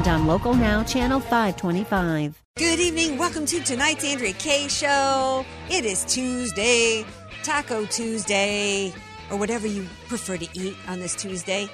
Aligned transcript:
and 0.00 0.08
on 0.08 0.26
Local 0.26 0.54
Now, 0.54 0.82
Channel 0.82 1.20
525. 1.20 2.42
Good 2.56 2.80
evening. 2.80 3.18
Welcome 3.18 3.44
to 3.44 3.60
tonight's 3.60 4.02
Andrea 4.02 4.32
Kaye 4.32 4.68
Show. 4.68 5.44
It 5.68 5.84
is 5.84 6.04
Tuesday, 6.06 7.04
Taco 7.42 7.84
Tuesday, 7.84 8.94
or 9.30 9.36
whatever 9.36 9.66
you 9.66 9.86
prefer 10.08 10.38
to 10.38 10.48
eat 10.58 10.74
on 10.88 11.00
this 11.00 11.14
Tuesday. 11.14 11.68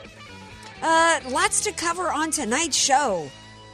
Uh, 0.83 1.21
lots 1.29 1.61
to 1.65 1.73
cover 1.73 2.11
on 2.11 2.33
tonight's 2.33 2.77
show. 2.77 3.31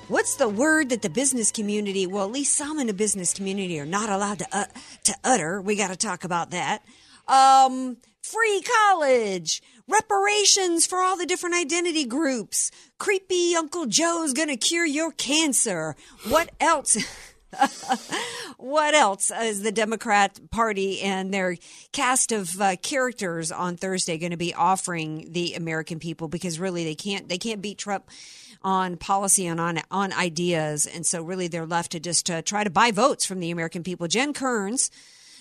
What's 0.09 0.34
the 0.34 0.51
word 0.51 0.91
that 0.91 1.01
the 1.01 1.10
business 1.10 1.51
community, 1.51 2.07
well, 2.07 2.27
at 2.27 2.32
least 2.32 2.55
some 2.55 2.79
in 2.79 2.88
the 2.88 2.95
business 2.95 3.32
community, 3.32 3.80
are 3.80 3.87
not 3.87 4.10
allowed 4.10 4.41
to 4.41 4.46
uh, 4.52 4.66
to 5.05 5.15
utter? 5.24 5.62
We 5.62 5.77
got 5.77 5.88
to 5.88 5.96
talk 5.96 6.24
about 6.24 6.51
that. 6.51 6.82
Um, 7.27 7.96
free 8.23 8.62
college, 8.91 9.62
reparations 9.92 10.87
for 10.87 10.98
all 10.98 11.16
the 11.16 11.27
different 11.27 11.55
identity 11.55 12.05
groups. 12.05 12.70
Creepy 12.98 13.55
Uncle 13.55 13.87
Joe's 13.87 14.32
gonna 14.32 14.56
cure 14.56 14.87
your 14.87 15.12
cancer. 15.12 15.95
What 16.28 16.51
else? 16.60 16.96
what 18.56 18.95
else 18.95 19.30
is 19.30 19.62
the 19.62 19.73
Democrat 19.73 20.41
Party 20.51 21.01
and 21.02 21.32
their 21.32 21.57
cast 21.93 22.32
of 22.32 22.60
uh, 22.60 22.76
characters 22.76 23.52
on 23.52 23.76
Thursday 23.76 24.16
going 24.16 24.30
to 24.30 24.38
be 24.38 24.54
offering 24.54 25.29
the 25.32 25.54
American 25.54 25.98
people? 25.98 26.29
Because 26.29 26.59
really, 26.59 26.85
they 26.85 26.95
can't 26.95 27.29
they 27.29 27.38
can't 27.38 27.60
beat 27.60 27.79
Trump 27.79 28.09
on 28.63 28.96
policy 28.96 29.46
and 29.46 29.60
on 29.60 29.80
on 29.90 30.13
ideas, 30.13 30.87
and 30.87 31.04
so 31.04 31.23
really 31.23 31.48
they're 31.48 31.66
left 31.66 31.93
to 31.93 32.01
just 32.01 32.30
uh, 32.30 32.43
try 32.43 32.65
to 32.65 32.70
buy 32.70 32.90
votes 32.90 33.26
from 33.26 33.40
the 33.40 33.51
American 33.51 33.82
people. 33.82 34.09
Jen 34.09 34.32
Kerns 34.32 34.90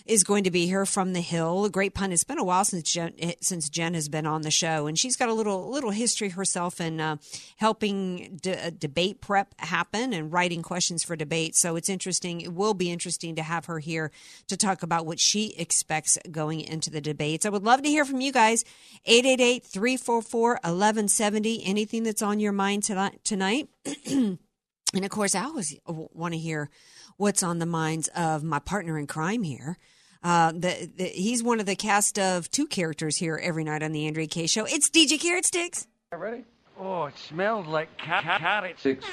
is 0.05 0.23
going 0.23 0.43
to 0.43 0.51
be 0.51 0.65
here 0.65 0.85
from 0.85 1.13
the 1.13 1.21
Hill. 1.21 1.65
A 1.65 1.69
great 1.69 1.93
pun. 1.93 2.11
It's 2.11 2.23
been 2.23 2.37
a 2.37 2.43
while 2.43 2.65
since 2.65 2.91
Jen, 2.91 3.13
since 3.41 3.69
Jen 3.69 3.93
has 3.93 4.09
been 4.09 4.25
on 4.25 4.41
the 4.41 4.51
show, 4.51 4.87
and 4.87 4.97
she's 4.97 5.15
got 5.15 5.29
a 5.29 5.33
little 5.33 5.69
little 5.69 5.91
history 5.91 6.29
herself 6.29 6.81
in 6.81 6.99
uh, 6.99 7.17
helping 7.57 8.39
de- 8.41 8.71
debate 8.71 9.21
prep 9.21 9.53
happen 9.59 10.13
and 10.13 10.31
writing 10.31 10.61
questions 10.61 11.03
for 11.03 11.15
debate. 11.15 11.55
So 11.55 11.75
it's 11.75 11.89
interesting. 11.89 12.41
It 12.41 12.53
will 12.53 12.73
be 12.73 12.91
interesting 12.91 13.35
to 13.35 13.43
have 13.43 13.65
her 13.65 13.79
here 13.79 14.11
to 14.47 14.57
talk 14.57 14.83
about 14.83 15.05
what 15.05 15.19
she 15.19 15.53
expects 15.57 16.17
going 16.29 16.61
into 16.61 16.89
the 16.89 17.01
debates. 17.01 17.45
I 17.45 17.49
would 17.49 17.63
love 17.63 17.81
to 17.83 17.89
hear 17.89 18.05
from 18.05 18.21
you 18.21 18.31
guys. 18.31 18.63
888 19.05 19.65
344 19.65 20.49
1170. 20.51 21.65
Anything 21.65 22.03
that's 22.03 22.21
on 22.21 22.39
your 22.39 22.51
mind 22.51 22.83
tonight. 23.23 23.69
and 24.93 25.03
of 25.05 25.11
course, 25.11 25.35
I 25.35 25.43
always 25.45 25.75
want 25.87 26.33
to 26.33 26.39
hear 26.39 26.69
what's 27.17 27.43
on 27.43 27.59
the 27.59 27.65
minds 27.65 28.07
of 28.09 28.43
my 28.43 28.59
partner 28.59 28.97
in 28.97 29.07
crime 29.07 29.43
here. 29.43 29.77
Uh, 30.23 30.51
the, 30.51 30.91
the, 30.95 31.05
he's 31.05 31.41
one 31.41 31.59
of 31.59 31.65
the 31.65 31.75
cast 31.75 32.19
of 32.19 32.49
two 32.51 32.67
characters 32.67 33.17
here 33.17 33.39
every 33.41 33.63
night 33.63 33.81
on 33.83 33.91
the 33.91 34.05
Andrea 34.07 34.27
Kaye 34.27 34.47
Show. 34.47 34.65
It's 34.65 34.89
DJ 34.89 35.19
Carrot 35.19 35.45
Sticks. 35.45 35.87
Ready? 36.11 36.43
Oh, 36.79 37.05
it 37.05 37.17
smells 37.17 37.65
like 37.67 37.95
ca- 37.97 38.21
ca- 38.21 38.37
carrot 38.39 38.79
sticks. 38.79 39.05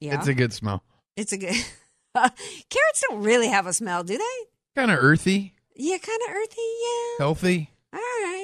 Yeah, 0.00 0.18
It's 0.18 0.26
a 0.28 0.34
good 0.34 0.52
smell. 0.52 0.82
it's 1.16 1.32
a 1.32 1.38
good. 1.38 1.54
Carrots 2.14 3.04
don't 3.08 3.22
really 3.22 3.48
have 3.48 3.66
a 3.66 3.72
smell, 3.72 4.02
do 4.04 4.16
they? 4.18 4.24
Kind 4.80 4.90
of 4.90 4.98
earthy, 5.02 5.54
Yeah, 5.74 5.98
kind 5.98 6.18
of 6.28 6.34
earthy. 6.34 6.62
Yeah. 6.82 7.14
healthy. 7.18 7.70
All 7.92 7.98
right. 7.98 8.35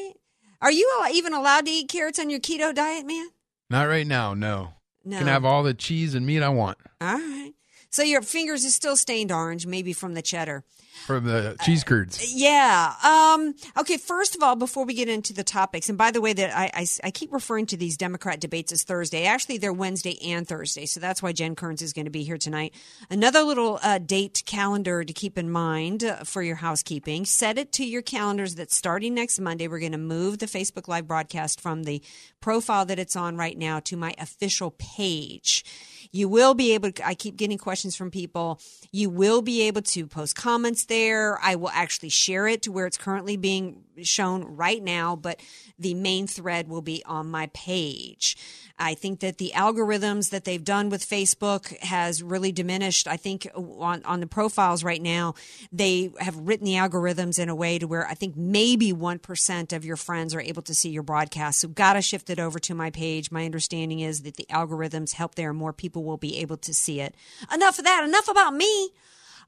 Are 0.63 0.71
you 0.71 0.89
even 1.13 1.35
allowed 1.35 1.67
to 1.67 1.73
eat 1.73 1.89
carrots 1.89 2.21
on 2.21 2.31
your 2.31 2.39
keto 2.39 2.73
diet, 2.73 3.05
man? 3.05 3.31
Not 3.69 3.89
right 3.89 4.07
now, 4.07 4.33
no. 4.33 4.75
No. 5.05 5.19
Can 5.19 5.27
have 5.27 5.45
all 5.45 5.65
the 5.65 5.75
cheese 5.75 6.15
and 6.15 6.25
meat 6.25 6.41
I 6.41 6.51
want 6.51 6.79
All 7.01 7.15
right. 7.15 7.53
So 7.91 8.05
your 8.05 8.23
fingers 8.23 8.65
is 8.65 8.73
still 8.73 8.97
stained 8.97 9.33
orange, 9.33 9.67
maybe 9.67 9.93
from 9.93 10.15
the 10.15 10.23
cheddar. 10.23 10.63
From 11.07 11.25
the 11.25 11.57
cheese 11.65 11.85
curds. 11.85 12.35
Yeah. 12.35 12.95
Um, 13.05 13.55
okay. 13.79 13.97
First 13.97 14.37
of 14.37 14.43
all, 14.43 14.57
before 14.57 14.85
we 14.85 14.95
get 14.95 15.09
into 15.09 15.33
the 15.33 15.45
topics, 15.45 15.89
and 15.89 15.99
by 15.99 16.11
the 16.11 16.21
way, 16.21 16.33
that 16.33 16.57
I, 16.57 16.71
I, 16.75 16.87
I 17.05 17.11
keep 17.11 17.33
referring 17.33 17.67
to 17.67 17.77
these 17.77 17.97
Democrat 17.97 18.41
debates 18.41 18.73
as 18.73 18.85
Thursday. 18.85 19.25
Actually, 19.25 19.59
they're 19.59 19.73
Wednesday 19.73 20.19
and 20.25 20.47
Thursday, 20.47 20.87
so 20.87 21.01
that's 21.01 21.23
why 21.23 21.33
Jen 21.33 21.55
Kerns 21.55 21.83
is 21.83 21.93
going 21.93 22.07
to 22.07 22.11
be 22.11 22.23
here 22.23 22.39
tonight. 22.39 22.75
Another 23.11 23.43
little 23.43 23.79
uh, 23.83 23.99
date 23.99 24.43
calendar 24.47 25.05
to 25.05 25.13
keep 25.13 25.39
in 25.39 25.51
mind 25.51 26.05
uh, 26.05 26.25
for 26.25 26.43
your 26.43 26.57
housekeeping. 26.57 27.25
Set 27.25 27.59
it 27.59 27.73
to 27.73 27.85
your 27.85 28.03
calendars 28.03 28.55
that 28.57 28.71
starting 28.71 29.15
next 29.15 29.41
Monday, 29.41 29.69
we're 29.69 29.81
going 29.81 29.93
to 29.93 29.99
move 29.99 30.39
the 30.39 30.47
Facebook 30.47 30.89
Live 30.89 31.07
broadcast 31.07 31.61
from 31.61 31.85
the 31.85 32.03
profile 32.41 32.85
that 32.85 32.99
it's 32.99 33.17
on 33.17 33.37
right 33.37 33.57
now 33.57 33.81
to 33.81 33.97
my 33.97 34.15
official 34.19 34.73
page. 34.73 35.65
You 36.13 36.29
will 36.29 36.53
be 36.55 36.75
able 36.75 36.93
to, 36.93 37.07
I 37.07 37.15
keep 37.15 37.37
getting 37.37 37.59
questions 37.59 37.97
from 37.97 38.11
people. 38.11 38.61
You 38.93 39.09
will 39.09 39.41
be 39.41 39.63
able 39.63 39.83
to 39.83 40.07
post 40.07 40.37
comments 40.37 40.85
there. 40.85 41.39
I 41.43 41.57
will 41.57 41.71
actually 41.71 42.11
share 42.11 42.47
it 42.47 42.63
to 42.63 42.73
where 42.73 42.87
it's 42.87 42.99
currently 42.99 43.39
being 43.39 43.85
shown 44.03 44.45
right 44.45 44.83
now, 44.83 45.17
but 45.17 45.41
the 45.79 45.95
main 45.95 46.27
thread 46.27 46.69
will 46.69 46.83
be 46.83 47.03
on 47.07 47.31
my 47.31 47.47
page. 47.55 48.37
I 48.79 48.95
think 48.95 49.21
that 49.21 49.39
the 49.39 49.53
algorithms 49.55 50.31
that 50.31 50.45
they've 50.45 50.63
done 50.63 50.89
with 50.89 51.09
Facebook 51.09 51.77
has 51.79 52.23
really 52.23 52.53
diminished. 52.53 53.07
I 53.07 53.17
think 53.17 53.49
on, 53.55 54.03
on 54.05 54.21
the 54.21 54.27
profiles 54.27 54.83
right 54.85 55.01
now, 55.01 55.35
they 55.71 56.13
have 56.19 56.37
written 56.37 56.65
the 56.65 56.75
algorithms 56.75 57.39
in 57.39 57.49
a 57.49 57.55
way 57.55 57.79
to 57.79 57.87
where 57.87 58.07
I 58.07 58.15
think 58.15 58.37
maybe 58.37 58.93
1% 58.93 59.73
of 59.73 59.85
your 59.85 59.97
friends 59.97 60.35
are 60.35 60.41
able 60.41 60.63
to 60.63 60.75
see 60.75 60.91
your 60.91 61.03
broadcast. 61.03 61.61
So 61.61 61.69
got 61.69 61.95
to 61.95 62.03
shift 62.03 62.31
it 62.31 62.39
over 62.39 62.59
to 62.61 62.75
my 62.75 62.91
page. 62.91 63.31
My 63.31 63.45
understanding 63.45 64.01
is 64.01 64.23
that 64.23 64.37
the 64.37 64.47
algorithms 64.51 65.13
help 65.13 65.35
there. 65.35 65.53
More 65.53 65.73
people 65.73 66.05
will 66.05 66.17
be 66.17 66.39
able 66.39 66.57
to 66.59 66.75
see 66.75 67.01
it. 67.01 67.15
Enough 67.53 67.79
of 67.79 67.85
that. 67.85 68.05
Enough 68.05 68.29
about 68.29 68.55
me. 68.55 68.91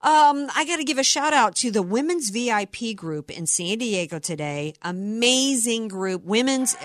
Um, 0.04 0.50
I 0.54 0.66
got 0.66 0.76
to 0.76 0.84
give 0.84 0.98
a 0.98 1.02
shout 1.02 1.32
out 1.32 1.56
to 1.56 1.70
the 1.70 1.82
women's 1.82 2.28
VIP 2.28 2.94
group 2.94 3.30
in 3.30 3.46
San 3.46 3.78
Diego 3.78 4.18
today. 4.18 4.74
Amazing 4.82 5.88
group. 5.88 6.24
Women's, 6.24 6.76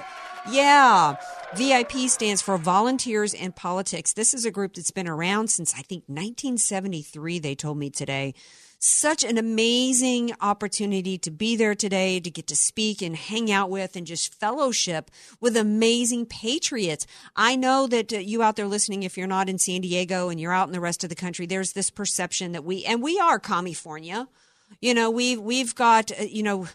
yeah. 0.50 1.16
VIP 1.56 2.10
stands 2.10 2.42
for 2.42 2.58
Volunteers 2.58 3.34
in 3.34 3.52
Politics. 3.52 4.14
This 4.14 4.34
is 4.34 4.46
a 4.46 4.52
group 4.52 4.74
that's 4.76 4.92
been 4.92 5.08
around 5.08 5.50
since 5.50 5.74
I 5.74 5.82
think 5.82 6.04
1973, 6.08 7.40
they 7.40 7.56
told 7.56 7.78
me 7.78 7.90
today. 7.90 8.34
Such 8.82 9.26
an 9.26 9.38
amazing 9.38 10.32
opportunity 10.40 11.18
to 11.18 11.32
be 11.32 11.58
there 11.58 11.76
today, 11.76 12.20
to 12.22 12.30
get 12.30 12.48
to 12.48 12.56
speak 12.56 13.02
and 13.02 13.16
hang 13.16 13.52
out 13.52 13.70
with 13.70 13.96
and 13.96 14.08
just 14.08 14.34
fellowship 14.34 15.12
with 15.42 15.58
amazing 15.58 16.28
patriots. 16.28 17.06
I 17.36 17.58
know 17.58 17.88
that 17.88 18.14
uh, 18.14 18.20
you 18.20 18.42
out 18.42 18.56
there 18.56 18.68
listening, 18.68 19.04
if 19.04 19.18
you're 19.18 19.28
not 19.28 19.50
in 19.50 19.58
San 19.58 19.82
Diego 19.82 20.30
and 20.30 20.40
you're 20.40 20.54
out 20.54 20.70
in 20.70 20.74
the 20.74 20.80
rest 20.80 21.04
of 21.04 21.10
the 21.10 21.16
country, 21.16 21.46
there's 21.46 21.74
this 21.74 21.90
perception 21.90 22.54
that 22.54 22.64
we, 22.64 22.86
and 22.86 23.02
we 23.02 23.20
are 23.20 23.38
California. 23.38 24.30
You 24.80 24.94
know, 24.94 25.10
we've, 25.10 25.42
we've 25.42 25.76
got, 25.76 26.12
uh, 26.12 26.24
you 26.24 26.44
know, 26.44 26.68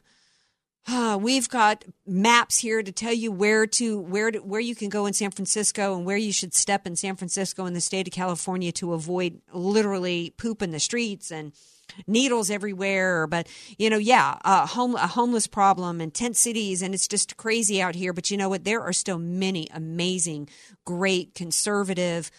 we've 1.21 1.49
got 1.49 1.85
maps 2.07 2.59
here 2.59 2.83
to 2.83 2.93
tell 2.93 3.13
you 3.13 3.33
where 3.33 3.67
to 3.67 4.01
where 4.01 4.31
to, 4.31 4.39
where 4.41 4.61
you 4.61 4.75
can 4.75 4.89
go 4.89 5.07
in 5.07 5.13
San 5.13 5.31
Francisco 5.31 5.97
and 5.97 6.05
where 6.05 6.17
you 6.17 6.33
should 6.33 6.55
step 6.55 6.87
in 6.87 6.97
San 6.97 7.17
Francisco 7.17 7.67
in 7.67 7.75
the 7.75 7.81
state 7.81 8.07
of 8.07 8.13
California 8.13 8.73
to 8.73 8.93
avoid 8.93 9.41
literally 9.53 10.35
poop 10.37 10.63
in 10.63 10.71
the 10.71 10.81
streets 10.81 11.31
and 11.31 11.53
needles 12.07 12.51
everywhere. 12.51 13.27
But 13.27 13.49
you 13.79 13.91
know, 13.91 13.99
yeah, 13.99 14.39
a, 14.45 14.67
home, 14.67 14.97
a 14.97 15.07
homeless 15.07 15.47
problem 15.47 16.01
and 16.01 16.13
tent 16.13 16.37
cities, 16.37 16.83
and 16.83 16.95
it's 16.95 17.09
just 17.09 17.37
crazy 17.37 17.81
out 17.81 17.95
here. 17.95 18.13
But 18.13 18.31
you 18.31 18.37
know 18.37 18.49
what? 18.49 18.65
There 18.65 18.83
are 18.83 18.93
still 18.93 19.19
many 19.19 19.69
amazing, 19.73 20.49
great 20.85 21.35
conservative. 21.35 22.31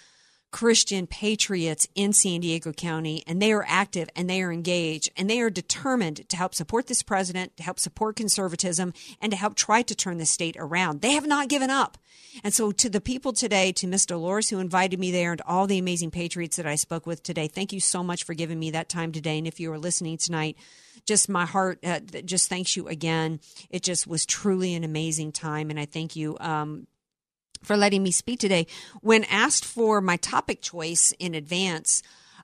Christian 0.55 1.05
patriots 1.05 1.85
in 1.95 2.13
San 2.13 2.39
Diego 2.39 2.71
County, 2.71 3.21
and 3.27 3.41
they 3.41 3.51
are 3.51 3.65
active 3.67 4.07
and 4.15 4.29
they 4.29 4.41
are 4.41 4.53
engaged 4.53 5.11
and 5.17 5.29
they 5.29 5.41
are 5.41 5.49
determined 5.49 6.29
to 6.29 6.37
help 6.37 6.55
support 6.55 6.87
this 6.87 7.03
president, 7.03 7.57
to 7.57 7.63
help 7.63 7.77
support 7.77 8.15
conservatism, 8.15 8.93
and 9.19 9.33
to 9.33 9.37
help 9.37 9.55
try 9.55 9.81
to 9.81 9.93
turn 9.93 10.17
the 10.17 10.25
state 10.25 10.55
around. 10.57 11.01
They 11.01 11.11
have 11.11 11.27
not 11.27 11.49
given 11.49 11.69
up. 11.69 11.97
And 12.41 12.53
so, 12.53 12.71
to 12.71 12.89
the 12.89 13.01
people 13.01 13.33
today, 13.33 13.73
to 13.73 13.85
Miss 13.85 14.05
Dolores 14.05 14.49
who 14.49 14.59
invited 14.59 14.97
me 14.97 15.11
there, 15.11 15.33
and 15.33 15.41
all 15.41 15.67
the 15.67 15.77
amazing 15.77 16.11
patriots 16.11 16.55
that 16.55 16.65
I 16.65 16.75
spoke 16.75 17.05
with 17.05 17.21
today, 17.21 17.49
thank 17.49 17.73
you 17.73 17.81
so 17.81 18.01
much 18.01 18.23
for 18.23 18.33
giving 18.33 18.57
me 18.57 18.71
that 18.71 18.87
time 18.87 19.11
today. 19.11 19.37
And 19.37 19.47
if 19.47 19.59
you 19.59 19.73
are 19.73 19.77
listening 19.77 20.17
tonight, 20.17 20.55
just 21.05 21.27
my 21.27 21.45
heart 21.45 21.79
uh, 21.83 21.99
just 22.23 22.47
thanks 22.47 22.77
you 22.77 22.87
again. 22.87 23.41
It 23.69 23.83
just 23.83 24.07
was 24.07 24.25
truly 24.25 24.73
an 24.73 24.85
amazing 24.85 25.33
time, 25.33 25.69
and 25.69 25.77
I 25.77 25.83
thank 25.83 26.15
you. 26.15 26.37
Um, 26.39 26.87
for 27.65 27.75
letting 27.75 28.03
me 28.03 28.11
speak 28.11 28.39
today. 28.39 28.67
When 29.01 29.23
asked 29.25 29.65
for 29.65 30.01
my 30.01 30.17
topic 30.17 30.61
choice 30.61 31.13
in 31.19 31.35
advance, 31.35 32.01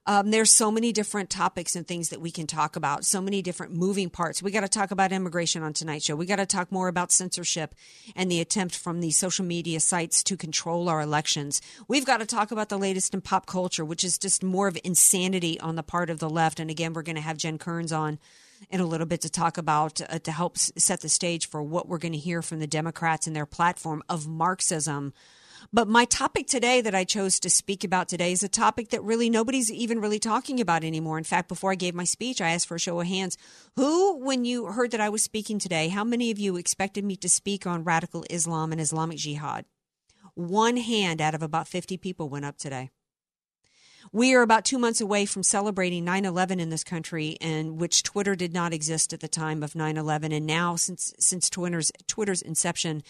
Um, 0.07 0.31
there's 0.31 0.49
so 0.49 0.71
many 0.71 0.91
different 0.91 1.29
topics 1.29 1.75
and 1.75 1.87
things 1.87 2.09
that 2.09 2.19
we 2.19 2.31
can 2.31 2.47
talk 2.47 2.75
about, 2.75 3.05
so 3.05 3.21
many 3.21 3.43
different 3.43 3.75
moving 3.75 4.09
parts. 4.09 4.41
We 4.41 4.49
got 4.49 4.61
to 4.61 4.79
talk 4.79 4.89
about 4.89 5.11
immigration 5.11 5.61
on 5.61 5.73
tonight's 5.73 6.05
show. 6.05 6.15
We 6.15 6.25
got 6.25 6.37
to 6.37 6.47
talk 6.47 6.71
more 6.71 6.87
about 6.87 7.11
censorship 7.11 7.75
and 8.15 8.31
the 8.31 8.41
attempt 8.41 8.75
from 8.75 8.99
these 8.99 9.19
social 9.19 9.45
media 9.45 9.79
sites 9.79 10.23
to 10.23 10.35
control 10.35 10.89
our 10.89 11.01
elections. 11.01 11.61
We've 11.87 12.03
got 12.03 12.17
to 12.17 12.25
talk 12.25 12.51
about 12.51 12.69
the 12.69 12.79
latest 12.79 13.13
in 13.13 13.21
pop 13.21 13.45
culture, 13.45 13.85
which 13.85 14.03
is 14.03 14.17
just 14.17 14.43
more 14.43 14.67
of 14.67 14.77
insanity 14.83 15.59
on 15.59 15.75
the 15.75 15.83
part 15.83 16.09
of 16.09 16.17
the 16.17 16.31
left. 16.31 16.59
And 16.59 16.71
again, 16.71 16.93
we're 16.93 17.03
going 17.03 17.21
to 17.21 17.21
have 17.21 17.37
Jen 17.37 17.59
Kerns 17.59 17.91
on 17.91 18.17
in 18.69 18.79
a 18.79 18.85
little 18.85 19.07
bit 19.07 19.21
to 19.21 19.29
talk 19.29 19.57
about 19.57 20.01
uh, 20.01 20.19
to 20.19 20.31
help 20.31 20.57
set 20.57 21.01
the 21.01 21.09
stage 21.09 21.47
for 21.47 21.61
what 21.61 21.87
we're 21.87 21.97
going 21.97 22.11
to 22.13 22.17
hear 22.17 22.41
from 22.41 22.59
the 22.59 22.67
Democrats 22.67 23.27
and 23.27 23.35
their 23.35 23.45
platform 23.45 24.03
of 24.09 24.27
Marxism. 24.27 25.13
But 25.71 25.87
my 25.87 26.05
topic 26.05 26.47
today 26.47 26.81
that 26.81 26.95
I 26.95 27.03
chose 27.03 27.39
to 27.39 27.49
speak 27.49 27.83
about 27.83 28.09
today 28.09 28.31
is 28.31 28.43
a 28.43 28.49
topic 28.49 28.89
that 28.89 29.03
really 29.03 29.29
nobody's 29.29 29.71
even 29.71 30.01
really 30.01 30.19
talking 30.19 30.59
about 30.59 30.83
anymore. 30.83 31.17
In 31.17 31.23
fact, 31.23 31.47
before 31.47 31.71
I 31.71 31.75
gave 31.75 31.93
my 31.93 32.03
speech, 32.03 32.41
I 32.41 32.49
asked 32.49 32.67
for 32.67 32.75
a 32.75 32.79
show 32.79 32.99
of 32.99 33.07
hands. 33.07 33.37
Who, 33.75 34.17
when 34.17 34.43
you 34.43 34.65
heard 34.67 34.91
that 34.91 35.01
I 35.01 35.09
was 35.09 35.23
speaking 35.23 35.59
today, 35.59 35.89
how 35.89 36.03
many 36.03 36.31
of 36.31 36.39
you 36.39 36.57
expected 36.57 37.05
me 37.05 37.15
to 37.17 37.29
speak 37.29 37.67
on 37.67 37.83
radical 37.83 38.25
Islam 38.29 38.71
and 38.71 38.81
Islamic 38.81 39.17
jihad? 39.17 39.65
One 40.33 40.77
hand 40.77 41.21
out 41.21 41.35
of 41.35 41.43
about 41.43 41.67
50 41.67 41.97
people 41.97 42.29
went 42.29 42.45
up 42.45 42.57
today. 42.57 42.89
We 44.13 44.33
are 44.33 44.41
about 44.41 44.65
two 44.65 44.77
months 44.77 44.99
away 44.99 45.25
from 45.25 45.41
celebrating 45.41 46.03
9 46.03 46.25
11 46.25 46.59
in 46.59 46.69
this 46.69 46.83
country, 46.83 47.37
in 47.39 47.77
which 47.77 48.03
Twitter 48.03 48.35
did 48.35 48.53
not 48.53 48.73
exist 48.73 49.13
at 49.13 49.21
the 49.21 49.29
time 49.29 49.63
of 49.63 49.73
9 49.73 49.95
11. 49.95 50.33
And 50.33 50.45
now, 50.45 50.75
since, 50.75 51.13
since 51.17 51.49
Twitter's, 51.49 51.93
Twitter's 52.07 52.41
inception, 52.41 53.03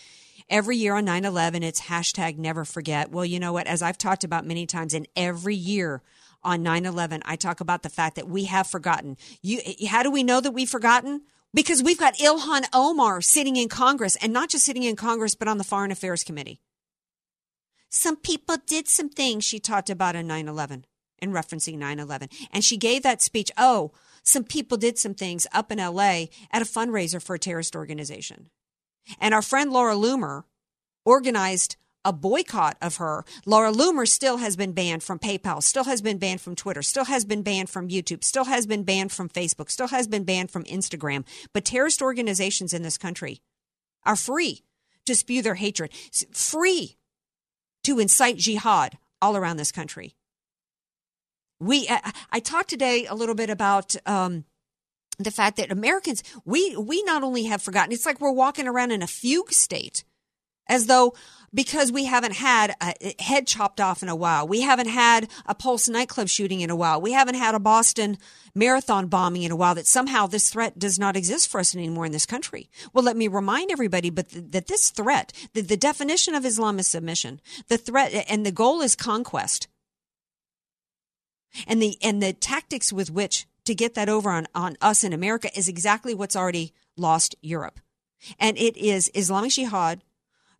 every 0.48 0.78
year 0.78 0.96
on 0.96 1.06
9 1.06 1.26
11, 1.26 1.64
it's 1.64 1.82
hashtag 1.82 2.38
never 2.38 2.66
forget. 2.66 3.10
Well, 3.10 3.26
you 3.26 3.40
know 3.40 3.52
what? 3.52 3.66
As 3.66 3.82
I've 3.82 3.98
talked 3.98 4.24
about 4.24 4.46
many 4.46 4.68
times, 4.68 4.94
and 4.94 5.08
every 5.16 5.56
year 5.56 6.04
on 6.44 6.62
9 6.62 6.86
11, 6.86 7.24
I 7.26 7.36
talk 7.36 7.62
about 7.62 7.82
the 7.82 7.90
fact 7.90 8.16
that 8.18 8.30
we 8.30 8.44
have 8.44 8.68
forgotten. 8.68 9.18
You, 9.42 9.60
how 9.88 10.04
do 10.04 10.12
we 10.12 10.22
know 10.22 10.40
that 10.40 10.52
we've 10.52 10.70
forgotten? 10.70 11.24
Because 11.52 11.82
we've 11.82 11.98
got 11.98 12.18
Ilhan 12.18 12.66
Omar 12.74 13.22
sitting 13.22 13.56
in 13.56 13.70
Congress, 13.70 14.18
and 14.18 14.32
not 14.32 14.50
just 14.50 14.66
sitting 14.66 14.84
in 14.84 14.96
Congress, 14.96 15.34
but 15.34 15.48
on 15.48 15.58
the 15.58 15.64
Foreign 15.64 15.90
Affairs 15.90 16.24
Committee. 16.24 16.62
Some 17.90 18.18
people 18.18 18.58
did 18.68 18.88
some 18.88 19.10
things 19.10 19.44
she 19.44 19.60
talked 19.60 19.90
about 19.90 20.16
on 20.16 20.28
9 20.28 20.48
11 20.48 20.86
in 21.22 21.32
referencing 21.32 21.78
9 21.78 22.00
11. 22.00 22.30
And 22.52 22.64
she 22.64 22.78
gave 22.78 23.04
that 23.04 23.22
speech. 23.22 23.52
Oh, 23.58 23.92
some 24.24 24.44
people 24.44 24.78
did 24.78 24.98
some 24.98 25.14
things 25.14 25.48
up 25.52 25.72
in 25.72 25.78
LA 25.78 26.26
at 26.52 26.62
a 26.62 26.66
fundraiser 26.66 27.22
for 27.22 27.36
a 27.36 27.40
terrorist 27.40 27.76
organization. 27.76 28.50
And 29.20 29.34
our 29.34 29.42
friend 29.42 29.72
Laura 29.72 29.96
Loomer 29.96 30.44
organized 31.06 31.76
a 32.04 32.14
boycott 32.14 32.78
of 32.82 32.98
her. 32.98 33.24
Laura 33.46 33.72
Loomer 33.72 34.08
still 34.08 34.38
has 34.38 34.56
been 34.56 34.72
banned 34.72 35.04
from 35.04 35.20
PayPal, 35.20 35.62
still 35.62 35.84
has 35.84 36.02
been 36.02 36.18
banned 36.18 36.42
from 36.42 36.56
Twitter, 36.56 36.82
still 36.82 37.06
has 37.06 37.26
been 37.26 37.44
banned 37.44 37.70
from 37.70 37.90
YouTube, 37.90 38.24
still 38.24 38.46
has 38.46 38.66
been 38.66 38.84
banned 38.84 39.12
from 39.12 39.30
Facebook, 39.30 39.70
still 39.70 39.88
has 39.90 40.08
been 40.08 40.24
banned 40.24 40.50
from 40.52 40.64
Instagram. 40.66 41.26
But 41.54 41.66
terrorist 41.66 42.02
organizations 42.02 42.74
in 42.74 42.82
this 42.82 42.98
country 42.98 43.42
are 44.04 44.16
free 44.16 44.64
to 45.06 45.16
spew 45.16 45.42
their 45.42 45.56
hatred, 45.56 45.92
free 46.32 46.98
to 47.84 48.00
incite 48.00 48.38
jihad 48.38 48.98
all 49.22 49.36
around 49.38 49.58
this 49.58 49.72
country. 49.72 50.16
We, 51.62 51.88
I, 51.88 52.12
I 52.32 52.40
talked 52.40 52.72
today 52.72 53.06
a 53.06 53.14
little 53.14 53.36
bit 53.36 53.52
about 53.52 53.96
um, 54.08 54.46
the 55.20 55.30
fact 55.30 55.58
that 55.58 55.72
Americans, 55.72 56.24
we 56.44 56.76
we 56.76 57.04
not 57.04 57.22
only 57.22 57.44
have 57.44 57.62
forgotten, 57.62 57.92
it's 57.94 58.06
like 58.06 58.20
we're 58.20 58.32
walking 58.32 58.68
around 58.68 58.90
in 58.90 59.04
a 59.04 59.08
fugue 59.08 59.52
state, 59.52 60.04
as 60.68 60.88
though 60.88 61.14
because 61.54 61.92
we 61.92 62.06
haven't 62.06 62.34
had 62.34 62.74
a 62.82 63.22
head 63.22 63.46
chopped 63.46 63.80
off 63.80 64.02
in 64.02 64.10
a 64.10 64.16
while, 64.16 64.48
we 64.48 64.62
haven't 64.62 64.88
had 64.88 65.30
a 65.46 65.54
Pulse 65.54 65.88
nightclub 65.88 66.30
shooting 66.30 66.62
in 66.62 66.72
a 66.72 66.76
while, 66.76 67.00
we 67.00 67.12
haven't 67.12 67.36
had 67.36 67.54
a 67.54 67.60
Boston 67.60 68.18
marathon 68.56 69.06
bombing 69.08 69.44
in 69.44 69.52
a 69.52 69.56
while, 69.56 69.76
that 69.76 69.86
somehow 69.86 70.26
this 70.26 70.50
threat 70.50 70.80
does 70.80 70.98
not 70.98 71.16
exist 71.16 71.48
for 71.48 71.60
us 71.60 71.76
anymore 71.76 72.08
in 72.08 72.12
this 72.12 72.26
country. 72.26 72.72
Well, 72.92 73.04
let 73.04 73.18
me 73.18 73.28
remind 73.28 73.70
everybody, 73.70 74.10
but 74.10 74.30
th- 74.30 74.46
that 74.50 74.68
this 74.68 74.90
threat, 74.90 75.32
the, 75.54 75.62
the 75.62 75.78
definition 75.78 76.34
of 76.34 76.46
Islam 76.46 76.80
is 76.80 76.88
submission, 76.88 77.40
the 77.68 77.78
threat, 77.78 78.26
and 78.28 78.46
the 78.46 78.52
goal 78.52 78.82
is 78.82 78.96
conquest. 78.96 79.68
And 81.68 81.82
the 81.82 81.98
and 82.02 82.22
the 82.22 82.34
tactics 82.34 82.94
with 82.94 83.12
which 83.12 83.46
to 83.66 83.76
get 83.76 83.94
that 83.94 84.10
over 84.10 84.30
on, 84.30 84.48
on 84.56 84.78
us 84.82 85.04
in 85.04 85.14
America 85.14 85.50
is 85.58 85.68
exactly 85.68 86.14
what's 86.14 86.36
already 86.36 86.74
lost 86.98 87.36
Europe. 87.42 87.80
And 88.40 88.58
it 88.58 88.78
is 88.78 89.12
Islamic 89.14 89.52
Jihad 89.52 90.04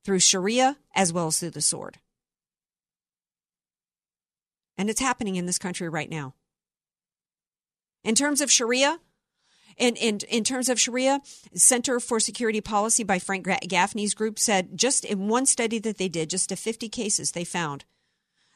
through 0.04 0.20
Sharia 0.20 0.78
as 0.96 1.14
well 1.14 1.28
as 1.28 1.40
through 1.40 1.52
the 1.52 1.62
sword. 1.62 2.00
And 4.78 4.90
it's 4.90 5.02
happening 5.02 5.36
in 5.36 5.46
this 5.46 5.60
country 5.60 5.90
right 5.90 6.10
now. 6.10 6.34
In 8.04 8.16
terms 8.16 8.42
of 8.42 8.52
Sharia, 8.52 9.00
in, 9.78 9.96
in, 9.96 10.20
in 10.30 10.44
terms 10.44 10.70
of 10.70 10.80
Sharia, 10.80 11.22
Center 11.54 12.00
for 12.00 12.20
Security 12.20 12.62
Policy 12.62 13.04
by 13.04 13.20
Frank 13.20 13.48
Gaffney's 13.68 14.16
group 14.16 14.40
said 14.40 14.78
just 14.78 15.06
in 15.06 15.28
one 15.28 15.46
study 15.46 15.78
that 15.80 15.98
they 15.98 16.08
did, 16.08 16.30
just 16.30 16.50
to 16.50 16.56
50 16.56 16.90
cases, 16.90 17.32
they 17.32 17.44
found 17.44 17.86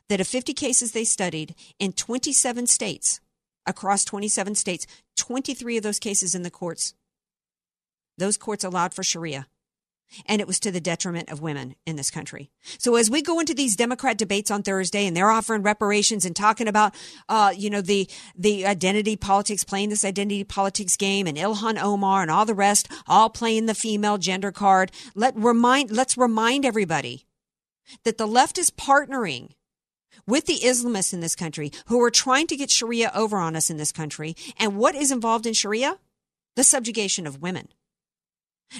that 0.09 0.21
of 0.21 0.27
50 0.27 0.53
cases 0.53 0.91
they 0.91 1.03
studied 1.03 1.55
in 1.79 1.93
27 1.93 2.67
states, 2.67 3.19
across 3.65 4.05
27 4.05 4.55
states, 4.55 4.85
23 5.17 5.77
of 5.77 5.83
those 5.83 5.99
cases 5.99 6.35
in 6.35 6.43
the 6.43 6.51
courts, 6.51 6.93
those 8.17 8.37
courts 8.37 8.63
allowed 8.63 8.93
for 8.93 9.03
Sharia. 9.03 9.47
And 10.27 10.39
it 10.39 10.45
was 10.47 10.59
to 10.59 10.71
the 10.71 10.79
detriment 10.79 11.31
of 11.31 11.41
women 11.41 11.75
in 11.87 11.95
this 11.95 12.11
country. 12.11 12.51
So 12.77 12.95
as 12.95 13.09
we 13.09 13.23
go 13.23 13.39
into 13.39 13.55
these 13.55 13.75
Democrat 13.75 14.19
debates 14.19 14.51
on 14.51 14.61
Thursday, 14.61 15.07
and 15.07 15.17
they're 15.17 15.31
offering 15.31 15.63
reparations 15.63 16.25
and 16.25 16.35
talking 16.35 16.67
about, 16.67 16.93
uh, 17.27 17.51
you 17.57 17.71
know, 17.71 17.81
the 17.81 18.07
the 18.35 18.67
identity 18.67 19.15
politics, 19.15 19.63
playing 19.63 19.89
this 19.89 20.05
identity 20.05 20.43
politics 20.43 20.95
game, 20.95 21.25
and 21.25 21.37
Ilhan 21.37 21.81
Omar 21.81 22.21
and 22.21 22.29
all 22.29 22.45
the 22.45 22.53
rest, 22.53 22.87
all 23.07 23.31
playing 23.31 23.65
the 23.65 23.73
female 23.73 24.19
gender 24.19 24.51
card. 24.51 24.91
Let 25.15 25.35
remind 25.35 25.89
let's 25.89 26.17
remind 26.17 26.65
everybody 26.65 27.25
that 28.03 28.19
the 28.19 28.27
left 28.27 28.59
is 28.59 28.69
partnering 28.69 29.49
with 30.27 30.45
the 30.45 30.59
Islamists 30.59 31.13
in 31.13 31.19
this 31.19 31.35
country 31.35 31.71
who 31.87 32.01
are 32.01 32.11
trying 32.11 32.47
to 32.47 32.55
get 32.55 32.71
Sharia 32.71 33.11
over 33.13 33.37
on 33.37 33.55
us 33.55 33.69
in 33.69 33.77
this 33.77 33.91
country. 33.91 34.35
And 34.57 34.77
what 34.77 34.95
is 34.95 35.11
involved 35.11 35.45
in 35.45 35.53
Sharia? 35.53 35.99
The 36.55 36.63
subjugation 36.63 37.27
of 37.27 37.41
women. 37.41 37.67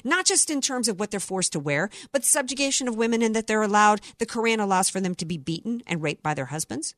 Not 0.04 0.26
just 0.26 0.50
in 0.50 0.62
terms 0.62 0.88
of 0.88 1.00
what 1.00 1.12
they're 1.12 1.20
forced 1.20 1.54
to 1.54 1.60
wear, 1.60 1.90
but 2.12 2.24
the 2.24 2.28
subjugation 2.28 2.88
of 2.88 2.96
women 2.96 3.22
in 3.22 3.34
that 3.34 3.48
they're 3.48 3.62
allowed, 3.62 4.02
the 4.18 4.26
Quran 4.26 4.60
allows 4.60 4.90
for 4.90 5.00
them 5.00 5.16
to 5.16 5.26
be 5.26 5.38
beaten 5.38 5.82
and 5.88 6.02
raped 6.02 6.24
by 6.24 6.34
their 6.34 6.46
husbands. 6.46 6.96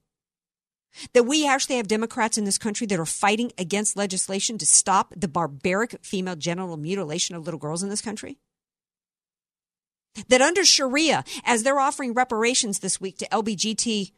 That 1.13 1.23
we 1.23 1.47
actually 1.47 1.77
have 1.77 1.87
Democrats 1.87 2.37
in 2.37 2.45
this 2.45 2.57
country 2.57 2.87
that 2.87 2.99
are 2.99 3.05
fighting 3.05 3.51
against 3.57 3.97
legislation 3.97 4.57
to 4.57 4.65
stop 4.65 5.13
the 5.15 5.27
barbaric 5.27 5.97
female 6.01 6.35
genital 6.35 6.77
mutilation 6.77 7.35
of 7.35 7.43
little 7.43 7.59
girls 7.59 7.83
in 7.83 7.89
this 7.89 8.01
country. 8.01 8.37
That 10.29 10.41
under 10.41 10.65
Sharia, 10.65 11.23
as 11.43 11.63
they're 11.63 11.79
offering 11.79 12.13
reparations 12.13 12.79
this 12.79 12.99
week 12.99 13.17
to 13.19 13.27
LBGT 13.29 14.11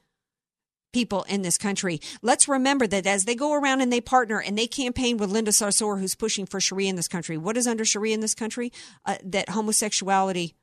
people 0.91 1.23
in 1.23 1.41
this 1.41 1.57
country. 1.57 1.99
Let's 2.21 2.47
remember 2.47 2.87
that 2.87 3.05
as 3.05 3.25
they 3.25 3.35
go 3.35 3.53
around 3.53 3.81
and 3.81 3.91
they 3.91 4.01
partner 4.01 4.41
and 4.41 4.57
they 4.57 4.67
campaign 4.67 5.17
with 5.17 5.29
Linda 5.29 5.51
Sarsour, 5.51 5.99
who's 5.99 6.15
pushing 6.15 6.45
for 6.45 6.59
Sharia 6.59 6.89
in 6.89 6.95
this 6.95 7.07
country. 7.07 7.37
What 7.37 7.57
is 7.57 7.67
under 7.67 7.85
Sharia 7.85 8.13
in 8.13 8.21
this 8.21 8.35
country? 8.35 8.71
Uh, 9.05 9.17
that 9.23 9.49
homosexuality 9.49 10.55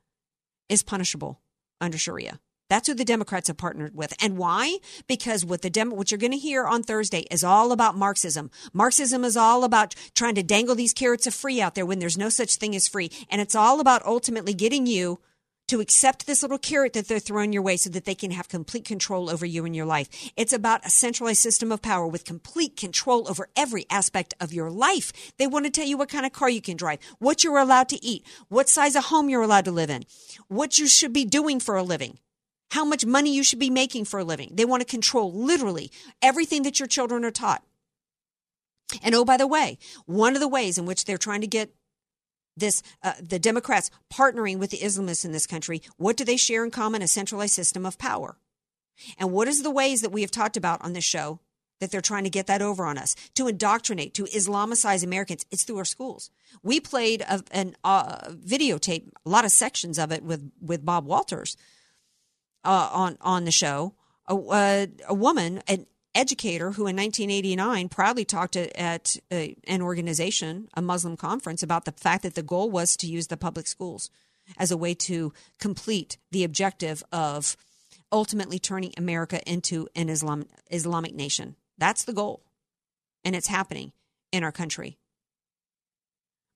is 0.69 0.83
punishable 0.83 1.41
under 1.79 1.97
Sharia. 1.97 2.39
That's 2.69 2.87
who 2.87 2.93
the 2.93 3.05
Democrats 3.05 3.47
have 3.47 3.57
partnered 3.57 3.95
with. 3.95 4.13
And 4.21 4.37
why? 4.37 4.77
Because 5.07 5.45
what 5.45 5.61
the 5.61 5.69
Dem- 5.69 5.95
what 5.95 6.11
you're 6.11 6.17
going 6.17 6.33
to 6.33 6.37
hear 6.37 6.65
on 6.65 6.83
Thursday 6.83 7.25
is 7.31 7.43
all 7.43 7.71
about 7.71 7.95
Marxism. 7.95 8.51
Marxism 8.73 9.23
is 9.23 9.37
all 9.37 9.63
about 9.63 9.95
trying 10.13 10.35
to 10.35 10.43
dangle 10.43 10.75
these 10.75 10.93
carrots 10.93 11.27
of 11.27 11.33
free 11.33 11.61
out 11.61 11.75
there 11.75 11.85
when 11.85 11.99
there's 11.99 12.17
no 12.17 12.29
such 12.29 12.55
thing 12.55 12.75
as 12.75 12.87
free. 12.87 13.09
And 13.29 13.39
it's 13.39 13.55
all 13.55 13.79
about 13.79 14.05
ultimately 14.05 14.53
getting 14.53 14.85
you 14.85 15.19
to 15.67 15.81
accept 15.81 16.25
this 16.25 16.41
little 16.41 16.57
carrot 16.57 16.93
that 16.93 17.07
they're 17.07 17.19
throwing 17.19 17.51
your 17.51 17.61
way 17.61 17.77
so 17.77 17.89
that 17.89 18.05
they 18.05 18.15
can 18.15 18.31
have 18.31 18.47
complete 18.47 18.85
control 18.85 19.29
over 19.29 19.45
you 19.45 19.65
and 19.65 19.75
your 19.75 19.85
life. 19.85 20.31
It's 20.37 20.53
about 20.53 20.85
a 20.85 20.89
centralized 20.89 21.41
system 21.41 21.71
of 21.71 21.81
power 21.81 22.07
with 22.07 22.25
complete 22.25 22.77
control 22.77 23.29
over 23.29 23.49
every 23.55 23.85
aspect 23.89 24.33
of 24.39 24.53
your 24.53 24.71
life. 24.71 25.11
They 25.37 25.47
want 25.47 25.65
to 25.65 25.71
tell 25.71 25.85
you 25.85 25.97
what 25.97 26.09
kind 26.09 26.25
of 26.25 26.31
car 26.31 26.49
you 26.49 26.61
can 26.61 26.77
drive, 26.77 26.99
what 27.19 27.43
you're 27.43 27.57
allowed 27.57 27.89
to 27.89 28.03
eat, 28.03 28.25
what 28.47 28.69
size 28.69 28.95
of 28.95 29.05
home 29.05 29.29
you're 29.29 29.41
allowed 29.41 29.65
to 29.65 29.71
live 29.71 29.89
in, 29.89 30.05
what 30.47 30.77
you 30.77 30.87
should 30.87 31.13
be 31.13 31.25
doing 31.25 31.59
for 31.59 31.75
a 31.75 31.83
living. 31.83 32.19
How 32.71 32.83
much 32.83 33.05
money 33.05 33.33
you 33.33 33.43
should 33.43 33.59
be 33.59 33.69
making 33.69 34.05
for 34.05 34.19
a 34.19 34.25
living. 34.25 34.51
They 34.53 34.65
want 34.65 34.81
to 34.81 34.85
control 34.85 35.31
literally 35.31 35.89
everything 36.21 36.63
that 36.63 36.79
your 36.79 36.87
children 36.87 37.23
are 37.23 37.31
taught. 37.31 37.63
And 39.01 39.15
oh, 39.15 39.25
by 39.25 39.37
the 39.37 39.47
way, 39.47 39.77
one 40.05 40.35
of 40.35 40.41
the 40.41 40.47
ways 40.47 40.77
in 40.77 40.85
which 40.85 41.05
they're 41.05 41.17
trying 41.17 41.41
to 41.41 41.47
get 41.47 41.73
this 42.57 42.83
uh, 43.03 43.13
the 43.21 43.39
Democrats 43.39 43.91
partnering 44.11 44.57
with 44.57 44.71
the 44.71 44.77
Islamists 44.79 45.25
in 45.25 45.31
this 45.31 45.47
country, 45.47 45.81
what 45.97 46.17
do 46.17 46.25
they 46.25 46.37
share 46.37 46.63
in 46.63 46.71
common? 46.71 47.01
A 47.01 47.07
centralized 47.07 47.53
system 47.53 47.85
of 47.85 47.97
power. 47.97 48.37
And 49.17 49.31
what 49.31 49.47
is 49.47 49.63
the 49.63 49.71
ways 49.71 50.01
that 50.01 50.11
we 50.11 50.21
have 50.21 50.31
talked 50.31 50.57
about 50.57 50.83
on 50.83 50.93
this 50.93 51.03
show 51.03 51.39
that 51.79 51.91
they're 51.91 52.01
trying 52.01 52.23
to 52.23 52.29
get 52.31 52.47
that 52.47 52.63
over 52.63 52.85
on 52.85 52.97
us 52.97 53.15
to 53.35 53.47
indoctrinate, 53.47 54.15
to 54.15 54.23
Islamicize 54.23 55.03
Americans? 55.03 55.45
It's 55.51 55.63
through 55.63 55.77
our 55.77 55.85
schools. 55.85 56.31
We 56.63 56.79
played 56.79 57.21
a, 57.21 57.43
an 57.51 57.75
uh, 57.83 58.29
videotape, 58.29 59.09
a 59.25 59.29
lot 59.29 59.45
of 59.45 59.51
sections 59.51 59.99
of 59.99 60.11
it 60.11 60.23
with 60.23 60.51
with 60.59 60.85
Bob 60.85 61.05
Walters 61.05 61.55
uh, 62.63 62.89
on 62.91 63.17
on 63.21 63.45
the 63.45 63.51
show. 63.51 63.93
A, 64.29 64.89
a 65.07 65.13
woman, 65.13 65.61
an 65.69 65.85
educator 66.17 66.71
who 66.71 66.87
in 66.87 66.95
1989 66.95 67.89
proudly 67.89 68.25
talked 68.25 68.55
at, 68.55 69.17
a, 69.31 69.51
uh, 69.51 69.53
an 69.67 69.81
organization, 69.81 70.67
a 70.73 70.81
Muslim 70.81 71.15
conference, 71.15 71.63
about 71.63 71.85
the 71.85 71.91
fact 71.91 72.23
that 72.23 72.35
the 72.35 72.43
goal 72.43 72.69
was 72.69 72.97
to 72.97 73.07
use 73.07 73.27
the 73.27 73.37
public 73.37 73.67
schools 73.67 74.09
as 74.57 74.71
a 74.71 74.77
way 74.77 74.93
to 74.93 75.33
complete 75.59 76.17
the 76.31 76.43
objective 76.43 77.03
of 77.11 77.55
ultimately 78.11 78.59
turning 78.59 78.93
America 78.97 79.41
into 79.49 79.87
an 79.95 80.09
Islam, 80.09 80.45
Islamic 80.71 81.13
nation. 81.13 81.55
That's 81.77 82.03
the 82.03 82.13
goal. 82.13 82.43
And 83.23 83.35
it's 83.35 83.47
happening 83.47 83.91
in 84.31 84.43
our 84.43 84.51
country. 84.51 84.97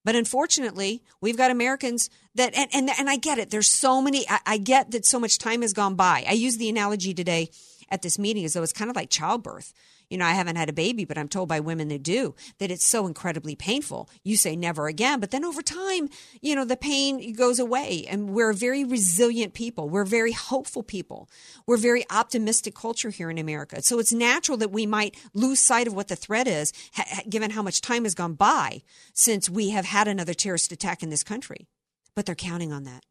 But 0.04 0.16
unfortunately, 0.16 1.04
we've 1.20 1.38
got 1.38 1.52
Americans 1.52 2.10
that, 2.36 2.56
and, 2.56 2.70
and, 2.74 2.90
and 2.98 3.10
I 3.10 3.18
get 3.18 3.38
it. 3.38 3.52
There's 3.52 3.70
so 3.70 4.02
many, 4.02 4.28
I, 4.28 4.40
I 4.46 4.58
get 4.58 4.92
that 4.92 5.06
so 5.06 5.20
much 5.20 5.38
time 5.38 5.62
has 5.62 5.74
gone 5.74 5.96
by. 5.96 6.26
I 6.28 6.34
use 6.34 6.58
the 6.58 6.70
analogy 6.70 7.14
today 7.14 7.52
at 7.92 8.02
this 8.02 8.18
meeting 8.18 8.44
as 8.46 8.54
though 8.54 8.64
it's 8.64 8.74
kind 8.74 8.90
of 8.90 8.96
like 8.96 9.12
childbirth 9.12 9.74
you 10.12 10.18
know, 10.18 10.26
I 10.26 10.34
haven't 10.34 10.58
had 10.58 10.68
a 10.68 10.74
baby, 10.74 11.06
but 11.06 11.18
I'm 11.18 11.30
told 11.30 11.48
by 11.48 11.62
women 11.62 11.88
that 11.88 12.04
do 12.04 12.36
that 12.60 12.70
it's 12.70 12.86
so 12.86 13.08
incredibly 13.08 13.56
painful. 13.56 14.10
You 14.26 14.36
say 14.36 14.58
never 14.58 14.88
again, 14.88 15.22
but 15.22 15.32
then 15.32 15.46
over 15.46 15.62
time, 15.62 16.10
you 16.42 16.54
know, 16.54 16.66
the 16.66 16.76
pain 16.76 17.32
goes 17.32 17.60
away. 17.60 18.06
And 18.10 18.32
we're 18.32 18.52
very 18.52 18.84
resilient 18.84 19.54
people. 19.54 19.88
We're 19.88 20.04
very 20.04 20.34
hopeful 20.34 20.84
people. 20.84 21.30
We're 21.66 21.78
very 21.78 22.04
optimistic 22.12 22.76
culture 22.76 23.10
here 23.10 23.30
in 23.30 23.38
America. 23.38 23.82
So 23.84 24.00
it's 24.00 24.12
natural 24.12 24.58
that 24.58 24.72
we 24.72 24.86
might 24.86 25.16
lose 25.34 25.62
sight 25.62 25.88
of 25.88 25.94
what 25.94 26.10
the 26.10 26.18
threat 26.18 26.46
is, 26.46 26.74
ha- 26.94 27.22
given 27.30 27.52
how 27.52 27.62
much 27.62 27.80
time 27.80 28.04
has 28.04 28.14
gone 28.14 28.34
by 28.34 28.82
since 29.14 29.50
we 29.50 29.70
have 29.70 29.86
had 29.86 30.10
another 30.10 30.34
terrorist 30.34 30.74
attack 30.74 31.02
in 31.02 31.10
this 31.10 31.24
country. 31.24 31.70
But 32.16 32.26
they're 32.26 32.36
counting 32.36 32.74
on 32.74 32.84
that. 32.84 33.06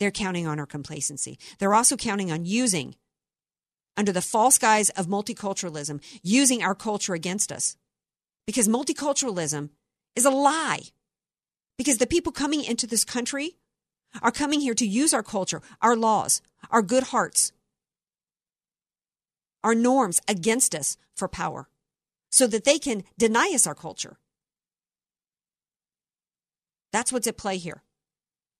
They're 0.00 0.10
counting 0.10 0.48
on 0.48 0.58
our 0.58 0.66
complacency. 0.66 1.38
They're 1.60 1.74
also 1.74 1.96
counting 1.96 2.32
on 2.32 2.44
using 2.44 2.96
under 3.96 4.12
the 4.12 4.22
false 4.22 4.58
guise 4.58 4.90
of 4.90 5.06
multiculturalism, 5.06 6.02
using 6.22 6.62
our 6.62 6.74
culture 6.74 7.14
against 7.14 7.52
us. 7.52 7.76
Because 8.46 8.68
multiculturalism 8.68 9.70
is 10.16 10.24
a 10.24 10.30
lie. 10.30 10.82
Because 11.78 11.98
the 11.98 12.06
people 12.06 12.32
coming 12.32 12.64
into 12.64 12.86
this 12.86 13.04
country 13.04 13.56
are 14.22 14.30
coming 14.30 14.60
here 14.60 14.74
to 14.74 14.86
use 14.86 15.14
our 15.14 15.22
culture, 15.22 15.62
our 15.80 15.96
laws, 15.96 16.42
our 16.70 16.82
good 16.82 17.04
hearts, 17.04 17.52
our 19.62 19.74
norms 19.74 20.20
against 20.28 20.74
us 20.74 20.96
for 21.16 21.28
power 21.28 21.68
so 22.30 22.48
that 22.48 22.64
they 22.64 22.80
can 22.80 23.04
deny 23.16 23.52
us 23.54 23.64
our 23.64 23.76
culture. 23.76 24.18
That's 26.92 27.12
what's 27.12 27.28
at 27.28 27.36
play 27.36 27.58
here. 27.58 27.83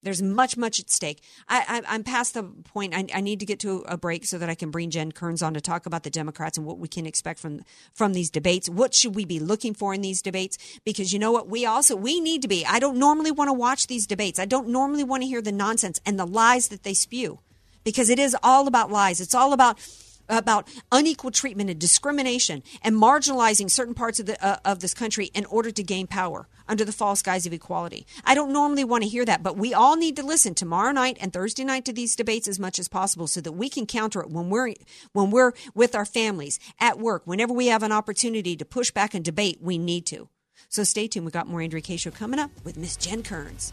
There's 0.05 0.23
much, 0.23 0.57
much 0.57 0.79
at 0.79 0.91
stake. 0.91 1.23
I, 1.49 1.83
am 1.87 2.05
past 2.05 2.35
the 2.35 2.43
point. 2.43 2.95
I, 2.95 3.07
I, 3.13 3.21
need 3.21 3.41
to 3.41 3.47
get 3.47 3.59
to 3.61 3.85
a 3.89 3.97
break 3.97 4.27
so 4.27 4.39
that 4.39 4.51
I 4.51 4.55
can 4.55 4.71
bring 4.71 4.91
Jen 4.91 5.13
Kerns 5.13 5.43
on 5.43 5.55
to 5.55 5.61
talk 5.61 5.87
about 5.87 6.03
the 6.03 6.11
Democrats 6.11 6.59
and 6.59 6.67
what 6.67 6.79
we 6.79 6.89
can 6.89 7.07
expect 7.07 7.41
from 7.41 7.63
from 7.95 8.13
these 8.13 8.31
debates. 8.31 8.69
What 8.69 8.95
should 8.95 9.15
we 9.15 9.25
be 9.25 9.41
looking 9.41 9.75
for 9.75 9.95
in 9.95 10.03
these 10.03 10.23
debates? 10.23 10.59
Because 10.85 11.13
you 11.13 11.19
know 11.19 11.33
what, 11.33 11.49
we 11.49 11.65
also 11.65 11.97
we 11.97 12.21
need 12.21 12.43
to 12.43 12.49
be. 12.49 12.65
I 12.67 12.79
don't 12.79 12.99
normally 12.99 13.31
want 13.31 13.49
to 13.49 13.55
watch 13.55 13.87
these 13.87 14.07
debates. 14.07 14.39
I 14.39 14.45
don't 14.45 14.69
normally 14.69 15.05
want 15.05 15.23
to 15.23 15.27
hear 15.27 15.43
the 15.43 15.53
nonsense 15.53 16.01
and 16.05 16.19
the 16.19 16.27
lies 16.27 16.69
that 16.69 16.83
they 16.83 16.95
spew, 16.95 17.41
because 17.83 18.11
it 18.11 18.19
is 18.19 18.37
all 18.43 18.69
about 18.69 18.91
lies. 18.91 19.21
It's 19.21 19.35
all 19.35 19.53
about 19.53 19.79
about 20.29 20.69
unequal 20.93 21.31
treatment 21.31 21.71
and 21.71 21.81
discrimination 21.81 22.63
and 22.83 22.97
marginalizing 22.97 23.71
certain 23.71 23.95
parts 23.95 24.21
of 24.21 24.27
the 24.27 24.45
uh, 24.45 24.59
of 24.65 24.81
this 24.81 24.95
country 24.95 25.27
in 25.35 25.45
order 25.47 25.71
to 25.71 25.83
gain 25.83 26.07
power 26.07 26.49
under 26.69 26.85
the 26.85 26.93
false 26.93 27.23
guise 27.23 27.47
of 27.47 27.53
equality. 27.53 28.07
I 28.25 28.35
don't 28.35 28.53
normally 28.53 28.85
want 28.85 29.03
to 29.03 29.09
hear 29.09 29.25
that, 29.25 29.43
but 29.43 29.57
we 29.57 29.75
all 29.75 29.97
need 29.97 30.17
to 30.17 30.23
listen 30.23 30.55
tomorrow 30.55 30.93
night 30.93 31.19
and 31.21 31.33
Thursday 31.33 31.65
night 31.65 31.85
to 31.85 31.93
these 31.93 32.17
debates 32.17 32.49
as 32.49 32.59
much 32.59 32.79
as 32.79 32.89
possible 32.89 33.27
so 33.27 33.41
that 33.41 33.53
we 33.53 33.69
can 33.69 33.87
counter 33.87 34.21
it 34.21 34.31
when 34.31 34.51
we're 34.51 34.75
when 35.13 35.31
we're 35.31 35.53
with 35.75 35.95
our 35.95 36.07
families 36.07 36.59
at 36.81 36.99
work, 36.99 37.23
whenever 37.27 37.53
we 37.53 37.67
have 37.67 37.83
an 37.83 37.93
opportunity 37.93 38.57
to 38.57 38.65
push 38.65 38.91
back 38.91 39.15
and 39.15 39.25
debate, 39.25 39.59
we 39.61 39.79
need 39.79 40.07
to. 40.07 40.29
So 40.69 40.85
stay 40.85 41.07
tuned. 41.07 41.27
We 41.27 41.33
got 41.33 41.47
more 41.47 41.61
Andrea 41.61 41.83
Kaye 41.83 41.97
show 41.97 42.11
coming 42.11 42.41
up 42.41 42.51
with 42.65 42.77
Miss 42.77 42.97
Jen 42.97 43.23
Kerns. 43.23 43.73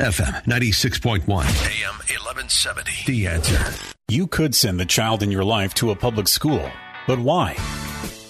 FM 0.00 0.42
96.1, 0.46 1.20
AM 1.28 1.94
1170. 1.94 3.04
The 3.06 3.28
answer. 3.28 3.64
You 4.08 4.26
could 4.26 4.52
send 4.52 4.80
the 4.80 4.84
child 4.84 5.22
in 5.22 5.30
your 5.30 5.44
life 5.44 5.72
to 5.74 5.92
a 5.92 5.94
public 5.94 6.26
school, 6.26 6.68
but 7.06 7.20
why? 7.20 7.54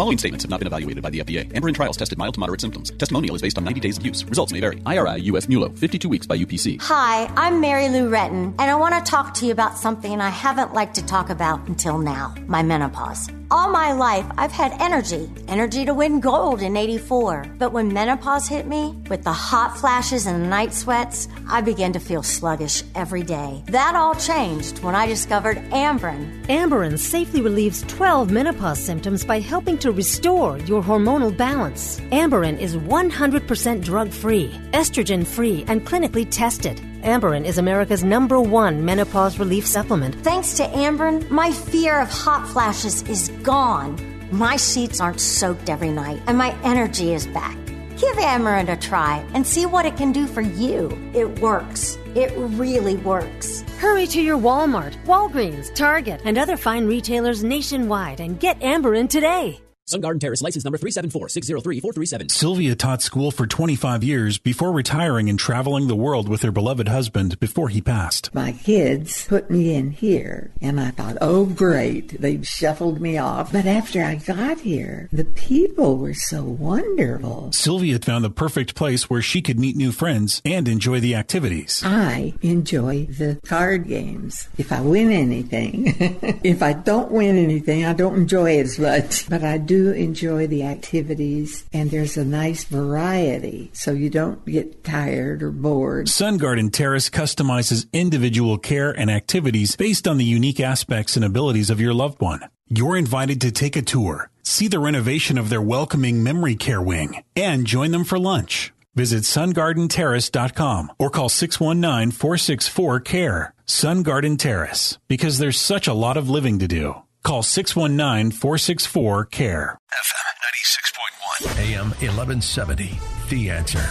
Following 0.00 0.16
statements 0.16 0.44
have 0.44 0.50
not 0.50 0.60
been 0.60 0.66
evaluated 0.66 1.02
by 1.02 1.10
the 1.10 1.18
FDA. 1.18 1.52
Amberen 1.52 1.74
trials 1.74 1.98
tested 1.98 2.16
mild 2.16 2.32
to 2.32 2.40
moderate 2.40 2.62
symptoms. 2.62 2.90
Testimonial 2.92 3.34
is 3.34 3.42
based 3.42 3.58
on 3.58 3.64
90 3.64 3.80
days 3.80 3.98
of 3.98 4.06
use. 4.06 4.24
Results 4.24 4.50
may 4.50 4.58
vary. 4.58 4.80
IRI 4.86 5.20
US 5.24 5.44
MULO, 5.44 5.76
52 5.76 6.08
weeks 6.08 6.26
by 6.26 6.38
UPC. 6.38 6.80
Hi, 6.80 7.26
I'm 7.36 7.60
Mary 7.60 7.90
Lou 7.90 8.08
Retton, 8.08 8.54
and 8.58 8.62
I 8.62 8.76
want 8.76 8.94
to 8.94 9.10
talk 9.10 9.34
to 9.34 9.44
you 9.44 9.52
about 9.52 9.76
something 9.76 10.18
I 10.18 10.30
haven't 10.30 10.72
liked 10.72 10.94
to 10.94 11.04
talk 11.04 11.28
about 11.28 11.68
until 11.68 11.98
now 11.98 12.34
my 12.46 12.62
menopause. 12.62 13.28
All 13.52 13.68
my 13.68 13.90
life, 13.90 14.26
I've 14.38 14.52
had 14.52 14.80
energy, 14.80 15.28
energy 15.48 15.84
to 15.84 15.92
win 15.92 16.20
gold 16.20 16.62
in 16.62 16.76
84. 16.76 17.46
But 17.58 17.72
when 17.72 17.92
menopause 17.92 18.46
hit 18.46 18.68
me, 18.68 18.96
with 19.08 19.24
the 19.24 19.32
hot 19.32 19.76
flashes 19.76 20.26
and 20.26 20.44
the 20.44 20.48
night 20.48 20.72
sweats, 20.72 21.26
I 21.48 21.60
began 21.60 21.92
to 21.94 21.98
feel 21.98 22.22
sluggish 22.22 22.84
every 22.94 23.24
day. 23.24 23.64
That 23.66 23.96
all 23.96 24.14
changed 24.14 24.84
when 24.84 24.94
I 24.94 25.08
discovered 25.08 25.56
Amberen. 25.72 26.46
Amberen 26.46 26.96
safely 26.96 27.42
relieves 27.42 27.82
12 27.88 28.30
menopause 28.30 28.78
symptoms 28.78 29.24
by 29.24 29.40
helping 29.40 29.78
to 29.78 29.90
restore 29.90 30.56
your 30.58 30.80
hormonal 30.80 31.36
balance. 31.36 31.98
Amberen 32.12 32.56
is 32.56 32.76
100% 32.76 33.82
drug 33.82 34.10
free, 34.10 34.52
estrogen 34.72 35.26
free, 35.26 35.64
and 35.66 35.84
clinically 35.84 36.28
tested. 36.30 36.80
Amberen 37.02 37.46
is 37.46 37.56
America's 37.56 38.04
number 38.04 38.38
one 38.40 38.84
menopause 38.84 39.38
relief 39.38 39.66
supplement. 39.66 40.14
Thanks 40.16 40.54
to 40.54 40.64
Amberen, 40.64 41.30
my 41.30 41.50
fear 41.50 41.98
of 41.98 42.10
hot 42.10 42.46
flashes 42.46 43.02
is 43.08 43.30
gone. 43.42 43.96
My 44.30 44.56
sheets 44.56 45.00
aren't 45.00 45.20
soaked 45.20 45.70
every 45.70 45.90
night, 45.90 46.20
and 46.26 46.36
my 46.36 46.54
energy 46.62 47.14
is 47.14 47.26
back. 47.28 47.56
Give 47.96 48.16
Amberen 48.16 48.68
a 48.70 48.76
try 48.76 49.24
and 49.32 49.46
see 49.46 49.64
what 49.64 49.86
it 49.86 49.96
can 49.96 50.12
do 50.12 50.26
for 50.26 50.42
you. 50.42 50.90
It 51.14 51.40
works. 51.40 51.96
It 52.14 52.32
really 52.36 52.96
works. 52.96 53.62
Hurry 53.78 54.06
to 54.08 54.20
your 54.20 54.38
Walmart, 54.38 55.02
Walgreens, 55.04 55.74
Target, 55.74 56.20
and 56.24 56.36
other 56.36 56.56
fine 56.58 56.86
retailers 56.86 57.42
nationwide 57.42 58.20
and 58.20 58.38
get 58.38 58.60
Amberen 58.60 59.08
today. 59.08 59.60
Sun 59.90 60.02
Garden 60.02 60.20
Terrace 60.20 60.40
license 60.40 60.64
number 60.64 60.78
374-603-437. 60.78 62.30
Sylvia 62.30 62.76
taught 62.76 63.02
school 63.02 63.32
for 63.32 63.44
25 63.44 64.04
years 64.04 64.38
before 64.38 64.70
retiring 64.70 65.28
and 65.28 65.36
traveling 65.36 65.88
the 65.88 65.96
world 65.96 66.28
with 66.28 66.42
her 66.42 66.52
beloved 66.52 66.86
husband 66.86 67.40
before 67.40 67.70
he 67.70 67.80
passed. 67.80 68.32
My 68.32 68.52
kids 68.52 69.26
put 69.26 69.50
me 69.50 69.74
in 69.74 69.90
here 69.90 70.52
and 70.60 70.78
I 70.80 70.92
thought, 70.92 71.16
oh 71.20 71.44
great, 71.44 72.20
they 72.20 72.40
shuffled 72.42 73.00
me 73.00 73.18
off. 73.18 73.50
But 73.50 73.66
after 73.66 74.04
I 74.04 74.14
got 74.14 74.60
here, 74.60 75.08
the 75.10 75.24
people 75.24 75.96
were 75.96 76.14
so 76.14 76.44
wonderful. 76.44 77.50
Sylvia 77.50 77.94
had 77.94 78.04
found 78.04 78.24
the 78.24 78.30
perfect 78.30 78.76
place 78.76 79.10
where 79.10 79.22
she 79.22 79.42
could 79.42 79.58
meet 79.58 79.74
new 79.74 79.90
friends 79.90 80.40
and 80.44 80.68
enjoy 80.68 81.00
the 81.00 81.16
activities. 81.16 81.82
I 81.84 82.34
enjoy 82.42 83.06
the 83.06 83.40
card 83.44 83.88
games. 83.88 84.46
If 84.56 84.70
I 84.70 84.82
win 84.82 85.10
anything, 85.10 85.96
if 86.44 86.62
I 86.62 86.74
don't 86.74 87.10
win 87.10 87.36
anything, 87.36 87.84
I 87.84 87.92
don't 87.92 88.14
enjoy 88.14 88.52
it 88.52 88.66
as 88.66 88.78
much. 88.78 89.28
But 89.28 89.42
I 89.42 89.58
do 89.58 89.79
enjoy 89.88 90.46
the 90.46 90.62
activities 90.62 91.64
and 91.72 91.90
there's 91.90 92.16
a 92.16 92.24
nice 92.24 92.64
variety 92.64 93.70
so 93.72 93.92
you 93.92 94.10
don't 94.10 94.44
get 94.44 94.84
tired 94.84 95.42
or 95.42 95.50
bored. 95.50 96.08
Sun 96.08 96.36
Garden 96.36 96.70
Terrace 96.70 97.08
customizes 97.08 97.86
individual 97.92 98.58
care 98.58 98.90
and 98.90 99.10
activities 99.10 99.76
based 99.76 100.06
on 100.06 100.18
the 100.18 100.24
unique 100.24 100.60
aspects 100.60 101.16
and 101.16 101.24
abilities 101.24 101.70
of 101.70 101.80
your 101.80 101.94
loved 101.94 102.20
one. 102.20 102.42
You're 102.68 102.96
invited 102.96 103.40
to 103.40 103.50
take 103.50 103.76
a 103.76 103.82
tour, 103.82 104.30
see 104.42 104.68
the 104.68 104.78
renovation 104.78 105.38
of 105.38 105.48
their 105.48 105.62
welcoming 105.62 106.22
memory 106.22 106.54
care 106.54 106.82
wing, 106.82 107.22
and 107.34 107.66
join 107.66 107.90
them 107.90 108.04
for 108.04 108.18
lunch. 108.18 108.72
Visit 108.94 109.22
sungardenterrace.com 109.22 110.92
or 110.98 111.10
call 111.10 111.28
619-464-CARE. 111.28 113.54
Sun 113.66 114.02
Garden 114.02 114.36
Terrace, 114.36 114.98
because 115.06 115.38
there's 115.38 115.60
such 115.60 115.86
a 115.86 115.94
lot 115.94 116.16
of 116.16 116.28
living 116.28 116.58
to 116.58 116.66
do. 116.66 116.96
Call 117.22 117.42
619-464-CARE. 117.42 119.78
FM 119.92 121.44
96.1 121.44 121.58
AM 121.58 121.90
1170. 121.90 122.98
The 123.28 123.50
answer. 123.50 123.84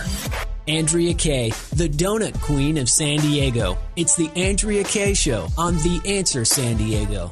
Andrea 0.68 1.14
Kaye, 1.14 1.52
the 1.74 1.88
donut 1.88 2.42
queen 2.42 2.78
of 2.78 2.90
San 2.90 3.20
Diego. 3.20 3.78
It's 3.96 4.16
the 4.16 4.32
Andrea 4.36 4.84
Kaye 4.84 5.14
Show 5.14 5.48
on 5.58 5.76
The 5.78 6.02
Answer 6.06 6.44
San 6.46 6.78
Diego. 6.78 7.32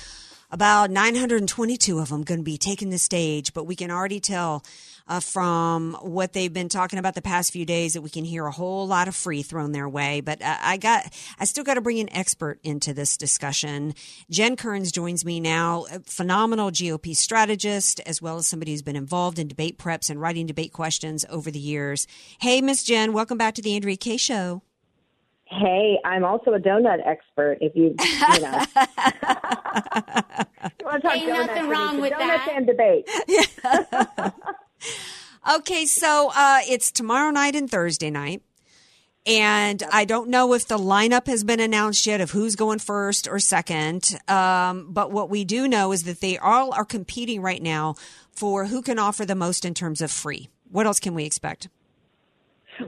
about 0.51 0.89
922 0.89 1.99
of 1.99 2.09
them 2.09 2.23
going 2.23 2.39
to 2.39 2.43
be 2.43 2.57
taking 2.57 2.89
the 2.89 2.97
stage, 2.97 3.53
but 3.53 3.65
we 3.65 3.75
can 3.75 3.91
already 3.91 4.19
tell 4.19 4.63
uh, 5.07 5.19
from 5.19 5.97
what 6.01 6.33
they've 6.33 6.53
been 6.53 6.69
talking 6.69 6.99
about 6.99 7.15
the 7.15 7.21
past 7.21 7.51
few 7.51 7.65
days 7.65 7.93
that 7.93 8.01
we 8.01 8.09
can 8.09 8.23
hear 8.23 8.45
a 8.45 8.51
whole 8.51 8.87
lot 8.87 9.07
of 9.07 9.15
free 9.15 9.41
thrown 9.41 9.71
their 9.71 9.89
way. 9.89 10.21
But 10.21 10.41
uh, 10.41 10.57
I 10.61 10.77
got, 10.77 11.11
I 11.39 11.45
still 11.45 11.63
got 11.63 11.75
to 11.75 11.81
bring 11.81 11.99
an 11.99 12.11
expert 12.13 12.59
into 12.63 12.93
this 12.93 13.17
discussion. 13.17 13.95
Jen 14.29 14.55
Kerns 14.55 14.91
joins 14.91 15.25
me 15.25 15.39
now, 15.39 15.85
phenomenal 16.05 16.71
GOP 16.71 17.15
strategist, 17.15 17.99
as 18.05 18.21
well 18.21 18.37
as 18.37 18.47
somebody 18.47 18.71
who's 18.71 18.81
been 18.81 18.95
involved 18.95 19.39
in 19.39 19.47
debate 19.47 19.77
preps 19.77 20.09
and 20.09 20.21
writing 20.21 20.45
debate 20.45 20.73
questions 20.73 21.25
over 21.29 21.49
the 21.51 21.59
years. 21.59 22.07
Hey, 22.39 22.61
Miss 22.61 22.83
Jen, 22.83 23.13
welcome 23.13 23.37
back 23.37 23.55
to 23.55 23.61
the 23.61 23.75
Andrea 23.75 23.97
Kaye 23.97 24.17
Show. 24.17 24.61
Hey, 25.49 25.97
I'm 26.05 26.23
also 26.23 26.53
a 26.53 26.59
donut 26.59 26.99
expert. 27.05 27.57
If 27.59 27.75
you, 27.75 27.95
you 27.99 28.41
know, 28.41 28.63
you 30.79 30.85
want 30.85 31.01
to 31.01 31.03
talk 31.07 31.15
Ain't 31.15 31.27
nothing 31.27 31.67
wrong 31.69 31.99
with 31.99 32.12
donuts 32.12 32.45
that. 32.45 32.55
and 32.55 32.67
debate. 32.67 33.09
Okay, 35.55 35.85
so 35.85 36.31
uh, 36.35 36.59
it's 36.69 36.91
tomorrow 36.91 37.31
night 37.31 37.55
and 37.55 37.71
Thursday 37.71 38.09
night. 38.12 38.43
And 39.25 39.81
I 39.91 40.05
don't 40.05 40.29
know 40.29 40.53
if 40.53 40.67
the 40.67 40.77
lineup 40.77 41.27
has 41.27 41.43
been 41.43 41.59
announced 41.59 42.05
yet 42.05 42.21
of 42.21 42.31
who's 42.31 42.55
going 42.55 42.79
first 42.79 43.27
or 43.27 43.39
second. 43.39 44.19
Um, 44.27 44.88
but 44.91 45.12
what 45.12 45.29
we 45.29 45.45
do 45.45 45.67
know 45.67 45.91
is 45.91 46.03
that 46.03 46.19
they 46.19 46.38
all 46.38 46.73
are 46.73 46.85
competing 46.85 47.41
right 47.41 47.62
now 47.63 47.95
for 48.31 48.65
who 48.65 48.81
can 48.81 48.99
offer 48.99 49.25
the 49.25 49.35
most 49.35 49.65
in 49.65 49.73
terms 49.73 50.01
of 50.01 50.12
free. 50.12 50.49
What 50.69 50.85
else 50.85 50.99
can 50.99 51.15
we 51.15 51.25
expect? 51.25 51.67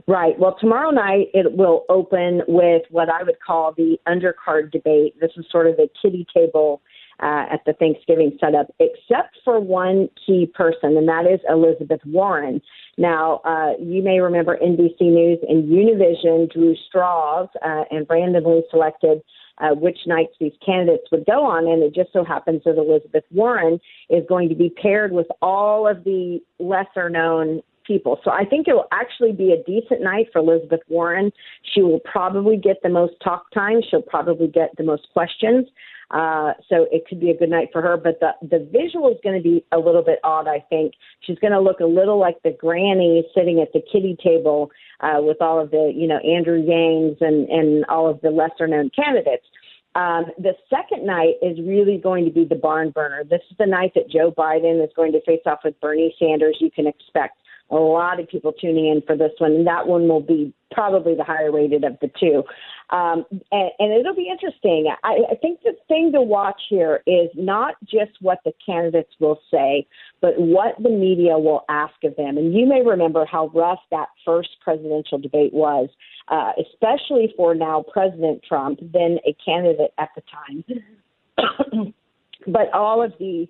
Right. 0.06 0.38
Well, 0.38 0.56
tomorrow 0.60 0.90
night 0.90 1.28
it 1.34 1.52
will 1.56 1.84
open 1.88 2.42
with 2.48 2.82
what 2.90 3.08
I 3.08 3.22
would 3.22 3.40
call 3.44 3.72
the 3.72 3.98
undercard 4.08 4.70
debate. 4.72 5.14
This 5.20 5.30
is 5.36 5.44
sort 5.50 5.66
of 5.66 5.76
the 5.76 5.88
kitty 6.00 6.26
table 6.34 6.82
uh, 7.22 7.46
at 7.52 7.60
the 7.66 7.72
Thanksgiving 7.74 8.36
setup, 8.40 8.66
except 8.80 9.38
for 9.44 9.60
one 9.60 10.08
key 10.26 10.50
person, 10.52 10.96
and 10.96 11.08
that 11.08 11.24
is 11.26 11.40
Elizabeth 11.48 12.00
Warren. 12.06 12.60
Now, 12.98 13.40
uh, 13.44 13.72
you 13.80 14.02
may 14.02 14.20
remember 14.20 14.58
NBC 14.58 15.00
News 15.00 15.38
and 15.48 15.68
Univision 15.68 16.50
drew 16.52 16.74
straws 16.88 17.48
uh, 17.64 17.84
and 17.90 18.06
randomly 18.08 18.62
selected 18.70 19.22
uh, 19.58 19.74
which 19.74 19.98
nights 20.06 20.32
these 20.40 20.52
candidates 20.64 21.04
would 21.12 21.24
go 21.26 21.44
on, 21.44 21.66
and 21.66 21.82
it 21.82 21.94
just 21.94 22.12
so 22.12 22.24
happens 22.24 22.62
that 22.64 22.76
Elizabeth 22.76 23.24
Warren 23.30 23.78
is 24.10 24.24
going 24.28 24.48
to 24.48 24.54
be 24.54 24.70
paired 24.70 25.12
with 25.12 25.26
all 25.40 25.86
of 25.86 26.02
the 26.04 26.40
lesser 26.58 27.08
known 27.08 27.62
people. 27.84 28.18
So 28.24 28.30
I 28.30 28.44
think 28.44 28.68
it 28.68 28.72
will 28.72 28.88
actually 28.92 29.32
be 29.32 29.52
a 29.52 29.62
decent 29.62 30.02
night 30.02 30.26
for 30.32 30.38
Elizabeth 30.40 30.80
Warren. 30.88 31.32
She 31.74 31.82
will 31.82 32.00
probably 32.00 32.56
get 32.56 32.76
the 32.82 32.88
most 32.88 33.14
talk 33.22 33.50
time. 33.52 33.80
She'll 33.90 34.02
probably 34.02 34.48
get 34.48 34.70
the 34.76 34.84
most 34.84 35.06
questions. 35.12 35.66
Uh, 36.10 36.52
so 36.68 36.86
it 36.92 37.06
could 37.08 37.20
be 37.20 37.30
a 37.30 37.36
good 37.36 37.48
night 37.48 37.68
for 37.72 37.80
her. 37.80 37.96
But 37.96 38.20
the 38.20 38.32
the 38.42 38.68
visual 38.70 39.10
is 39.10 39.16
going 39.24 39.36
to 39.36 39.42
be 39.42 39.64
a 39.72 39.78
little 39.78 40.02
bit 40.02 40.18
odd. 40.22 40.46
I 40.46 40.60
think 40.68 40.92
she's 41.20 41.38
going 41.38 41.54
to 41.54 41.60
look 41.60 41.80
a 41.80 41.86
little 41.86 42.18
like 42.18 42.36
the 42.42 42.50
granny 42.50 43.24
sitting 43.34 43.60
at 43.60 43.72
the 43.72 43.80
kitty 43.80 44.16
table 44.22 44.70
uh, 45.00 45.20
with 45.20 45.40
all 45.40 45.58
of 45.58 45.70
the 45.70 45.90
you 45.94 46.06
know 46.06 46.18
Andrew 46.18 46.62
Yangs 46.62 47.16
and 47.22 47.48
and 47.48 47.86
all 47.86 48.10
of 48.10 48.20
the 48.20 48.30
lesser 48.30 48.66
known 48.66 48.90
candidates. 48.94 49.46
Um, 49.94 50.26
the 50.38 50.54
second 50.70 51.06
night 51.06 51.34
is 51.42 51.58
really 51.60 51.98
going 51.98 52.24
to 52.24 52.30
be 52.30 52.44
the 52.44 52.54
barn 52.54 52.90
burner. 52.90 53.24
This 53.24 53.42
is 53.50 53.56
the 53.58 53.66
night 53.66 53.92
that 53.94 54.10
Joe 54.10 54.32
Biden 54.32 54.82
is 54.82 54.90
going 54.96 55.12
to 55.12 55.20
face 55.22 55.42
off 55.44 55.60
with 55.64 55.78
Bernie 55.80 56.14
Sanders. 56.18 56.56
You 56.60 56.70
can 56.70 56.86
expect 56.86 57.36
a 57.72 57.76
lot 57.76 58.20
of 58.20 58.28
people 58.28 58.52
tuning 58.52 58.86
in 58.86 59.02
for 59.06 59.16
this 59.16 59.32
one, 59.38 59.52
and 59.52 59.66
that 59.66 59.86
one 59.86 60.06
will 60.06 60.20
be 60.20 60.52
probably 60.70 61.14
the 61.14 61.24
higher 61.24 61.50
rated 61.50 61.84
of 61.84 61.96
the 62.00 62.10
two. 62.20 62.44
Um, 62.90 63.24
and, 63.50 63.70
and 63.78 63.92
it'll 63.92 64.14
be 64.14 64.28
interesting. 64.30 64.92
I, 65.02 65.16
I 65.30 65.34
think 65.36 65.60
the 65.62 65.72
thing 65.88 66.12
to 66.12 66.20
watch 66.20 66.60
here 66.68 67.02
is 67.06 67.30
not 67.34 67.76
just 67.84 68.12
what 68.20 68.40
the 68.44 68.52
candidates 68.64 69.12
will 69.18 69.40
say, 69.50 69.86
but 70.20 70.38
what 70.38 70.74
the 70.82 70.90
media 70.90 71.38
will 71.38 71.64
ask 71.70 71.94
of 72.04 72.14
them. 72.16 72.36
And 72.36 72.52
you 72.54 72.66
may 72.66 72.82
remember 72.82 73.24
how 73.24 73.48
rough 73.54 73.80
that 73.90 74.08
first 74.24 74.50
presidential 74.62 75.18
debate 75.18 75.54
was, 75.54 75.88
uh, 76.28 76.52
especially 76.60 77.32
for 77.36 77.54
now 77.54 77.84
President 77.90 78.42
Trump, 78.46 78.80
then 78.80 79.18
a 79.26 79.34
candidate 79.42 79.94
at 79.98 80.10
the 80.14 80.22
time, 80.30 81.94
but 82.46 82.72
all 82.74 83.02
of 83.02 83.12
the 83.18 83.48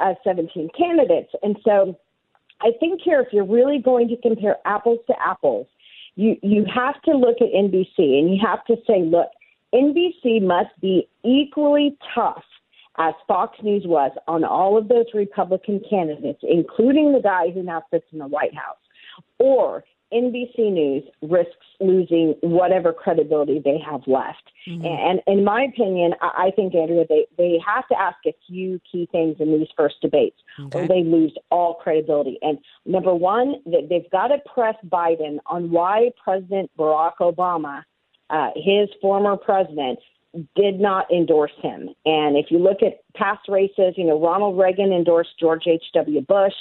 uh, 0.00 0.14
17 0.24 0.70
candidates. 0.76 1.30
And 1.42 1.56
so 1.64 1.96
I 2.62 2.72
think 2.78 3.00
here, 3.02 3.20
if 3.20 3.28
you're 3.32 3.46
really 3.46 3.78
going 3.78 4.08
to 4.08 4.16
compare 4.16 4.56
apples 4.64 4.98
to 5.06 5.14
apples, 5.20 5.66
you 6.16 6.36
you 6.42 6.64
have 6.72 7.00
to 7.02 7.12
look 7.12 7.36
at 7.40 7.48
NBC 7.48 7.98
and 7.98 8.34
you 8.34 8.38
have 8.44 8.64
to 8.66 8.76
say, 8.86 9.02
look, 9.02 9.28
NBC 9.74 10.42
must 10.42 10.78
be 10.80 11.08
equally 11.24 11.96
tough 12.14 12.42
as 12.98 13.14
Fox 13.26 13.56
News 13.62 13.84
was 13.86 14.10
on 14.26 14.44
all 14.44 14.76
of 14.76 14.88
those 14.88 15.06
Republican 15.14 15.80
candidates, 15.88 16.40
including 16.42 17.12
the 17.12 17.20
guy 17.20 17.50
who 17.50 17.62
now 17.62 17.82
sits 17.90 18.04
in 18.12 18.18
the 18.18 18.26
White 18.26 18.54
House, 18.54 18.76
or 19.38 19.84
NBC 20.12 20.72
News 20.72 21.04
risks 21.22 21.66
losing 21.80 22.34
whatever 22.42 22.92
credibility 22.92 23.60
they 23.64 23.78
have 23.78 24.02
left. 24.06 24.42
Mm-hmm. 24.68 24.84
And 24.84 25.20
in 25.26 25.44
my 25.44 25.64
opinion, 25.64 26.14
I 26.20 26.50
think, 26.54 26.74
Andrea, 26.74 27.04
they, 27.08 27.26
they 27.38 27.58
have 27.66 27.86
to 27.88 27.98
ask 27.98 28.18
a 28.26 28.34
few 28.46 28.80
key 28.90 29.08
things 29.10 29.36
in 29.40 29.58
these 29.58 29.68
first 29.76 29.96
debates, 30.02 30.36
okay. 30.58 30.80
or 30.80 30.88
they 30.88 31.04
lose 31.04 31.32
all 31.50 31.74
credibility. 31.74 32.38
And 32.42 32.58
number 32.84 33.14
one, 33.14 33.56
that 33.66 33.88
they've 33.88 34.10
got 34.10 34.28
to 34.28 34.38
press 34.52 34.76
Biden 34.86 35.38
on 35.46 35.70
why 35.70 36.10
President 36.22 36.70
Barack 36.78 37.18
Obama, 37.20 37.82
uh, 38.30 38.50
his 38.56 38.88
former 39.00 39.36
president, 39.36 39.98
did 40.54 40.78
not 40.78 41.10
endorse 41.10 41.52
him. 41.60 41.90
And 42.04 42.36
if 42.36 42.46
you 42.50 42.58
look 42.58 42.82
at 42.82 43.02
past 43.14 43.48
races, 43.48 43.94
you 43.96 44.04
know, 44.04 44.20
Ronald 44.20 44.58
Reagan 44.58 44.92
endorsed 44.92 45.38
George 45.38 45.64
H.W. 45.66 46.20
Bush. 46.22 46.54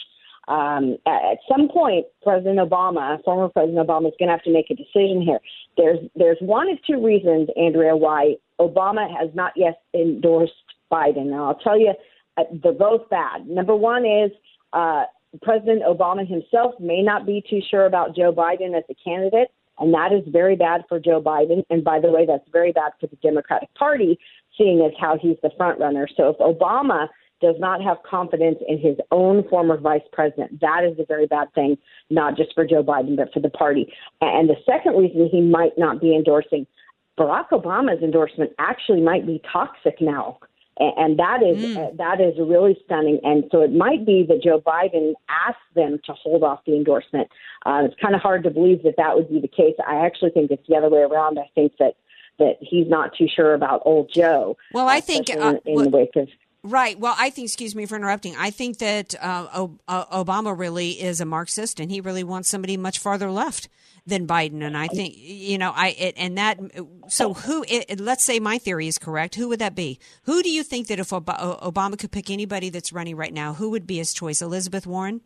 Um, 0.50 0.98
at 1.06 1.38
some 1.48 1.70
point, 1.70 2.08
President 2.24 2.58
Obama, 2.58 3.24
former 3.24 3.50
President 3.50 3.88
Obama, 3.88 4.08
is 4.08 4.16
going 4.18 4.30
to 4.30 4.34
have 4.34 4.44
to 4.44 4.52
make 4.52 4.72
a 4.72 4.76
decision 4.76 5.22
here. 5.22 5.40
There's 5.78 6.00
there's 6.16 6.40
one 6.42 6.70
of 6.70 6.80
two 6.86 7.04
reasons, 7.04 7.50
Andrea, 7.56 7.96
why 7.96 8.36
Obama 8.60 9.08
has 9.16 9.30
not 9.36 9.54
yet 9.56 9.84
endorsed 9.94 10.54
Biden. 10.92 11.28
And 11.30 11.36
I'll 11.36 11.54
tell 11.54 11.80
you, 11.80 11.94
uh, 12.38 12.44
they're 12.64 12.74
both 12.74 13.08
bad. 13.10 13.48
Number 13.48 13.76
one 13.76 14.06
is 14.06 14.32
uh, 14.74 15.04
President 15.44 15.84
Obama 15.84 16.28
himself 16.28 16.74
may 16.80 17.04
not 17.04 17.28
be 17.28 17.44
too 17.48 17.62
sure 17.70 17.86
about 17.86 18.16
Joe 18.16 18.34
Biden 18.34 18.76
as 18.76 18.84
a 18.90 18.96
candidate, 18.96 19.50
and 19.78 19.94
that 19.94 20.12
is 20.12 20.24
very 20.28 20.56
bad 20.56 20.84
for 20.90 21.00
Joe 21.00 21.22
Biden. 21.22 21.64
And 21.70 21.84
by 21.84 22.00
the 22.00 22.10
way, 22.10 22.26
that's 22.26 22.48
very 22.52 22.72
bad 22.72 22.94
for 23.00 23.06
the 23.06 23.18
Democratic 23.18 23.72
Party, 23.76 24.18
seeing 24.58 24.82
as 24.82 24.94
how 25.00 25.18
he's 25.22 25.38
the 25.44 25.52
front 25.58 25.80
runner. 25.80 26.08
So 26.18 26.30
if 26.30 26.38
Obama 26.38 27.08
does 27.42 27.56
not 27.60 27.82
have 27.82 27.98
confidence 28.10 28.58
in 28.68 28.80
his 28.80 28.98
own 29.12 29.48
former 29.50 29.78
vice 29.78 30.02
president. 30.12 30.60
That 30.62 30.84
is 30.84 31.00
a 31.00 31.06
very 31.06 31.28
bad 31.28 31.54
thing, 31.54 31.78
not 32.10 32.36
just 32.38 32.54
for 32.54 32.66
Joe 32.66 32.84
Biden, 32.84 33.16
but 33.16 33.32
for 33.34 33.40
the 33.40 33.50
party. 33.50 33.92
And 34.22 34.50
the 34.50 34.58
second 34.66 34.98
reason 34.98 35.30
he 35.32 35.42
might 35.42 35.78
not 35.78 36.02
be 36.02 36.16
endorsing 36.16 36.68
Barack 37.20 37.50
Obama's 37.50 38.02
endorsement 38.02 38.52
actually 38.60 39.02
might 39.02 39.28
be 39.28 39.42
toxic 39.52 40.00
now. 40.00 40.40
And 40.78 41.20
that 41.20 41.44
is 41.44 41.76
mm. 41.76 41.76
uh, 41.76 41.92
that 41.98 42.22
is 42.22 42.36
really 42.40 42.80
stunning. 42.86 43.20
And 43.24 43.44
so 43.52 43.62
it 43.62 43.74
might 43.74 44.06
be 44.06 44.26
that 44.30 44.42
Joe 44.42 44.62
Biden 44.62 45.12
asked 45.28 45.58
them 45.76 46.00
to 46.06 46.14
hold 46.14 46.42
off 46.42 46.62
the 46.66 46.74
endorsement. 46.74 47.28
Uh, 47.66 47.82
it's 47.84 48.00
kind 48.02 48.16
of 48.16 48.22
hard 48.22 48.46
to 48.46 48.50
believe 48.50 48.84
that 48.84 48.96
that 48.96 49.14
would 49.14 49.30
be 49.30 49.42
the 49.42 49.50
case. 49.50 49.76
I 49.86 50.06
actually 50.06 50.32
think 50.32 50.52
it's 50.52 50.66
the 50.70 50.78
other 50.78 50.90
way 50.90 51.02
around. 51.02 51.38
I 51.38 51.50
think 51.54 51.74
that 51.80 51.96
that 52.38 52.56
he's 52.62 52.88
not 52.88 53.12
too 53.18 53.28
sure 53.28 53.54
about 53.54 53.82
old 53.84 54.10
Joe. 54.14 54.56
Well, 54.74 54.88
I 54.88 55.02
think 55.02 55.30
uh, 55.30 55.34
in, 55.34 55.60
in 55.66 55.76
well, 55.76 55.84
the 55.84 55.90
wake 55.90 56.16
of 56.16 56.30
Right. 56.62 57.00
Well, 57.00 57.16
I 57.18 57.30
think, 57.30 57.46
excuse 57.46 57.74
me 57.74 57.86
for 57.86 57.96
interrupting, 57.96 58.36
I 58.38 58.50
think 58.50 58.80
that 58.80 59.16
uh, 59.22 59.68
uh, 59.88 60.06
Obama 60.24 60.58
really 60.58 60.92
is 61.02 61.22
a 61.22 61.26
Marxist 61.26 61.80
and 61.80 61.90
he 61.90 62.02
really 62.02 62.24
wants 62.24 62.50
somebody 62.50 62.76
much 62.76 63.00
farther 63.00 63.32
left 63.32 63.70
than 64.06 64.28
Biden. 64.28 64.62
And 64.62 64.76
I 64.76 64.88
think, 64.88 65.14
you 65.18 65.58
know, 65.58 65.72
I, 65.74 65.96
it, 65.98 66.16
and 66.18 66.38
that, 66.38 66.60
so 67.08 67.34
who, 67.34 67.64
it, 67.70 68.02
let's 68.02 68.26
say 68.26 68.40
my 68.40 68.58
theory 68.58 68.88
is 68.88 68.98
correct, 68.98 69.36
who 69.36 69.48
would 69.48 69.60
that 69.60 69.74
be? 69.74 70.00
Who 70.24 70.44
do 70.44 70.50
you 70.50 70.64
think 70.64 70.88
that 70.88 71.00
if 71.00 71.12
Obama 71.12 71.98
could 71.98 72.12
pick 72.12 72.30
anybody 72.30 72.70
that's 72.70 72.92
running 72.92 73.16
right 73.16 73.34
now, 73.34 73.54
who 73.54 73.70
would 73.70 73.88
be 73.88 73.98
his 73.98 74.14
choice? 74.14 74.42
Elizabeth 74.42 74.86
Warren? 74.86 75.22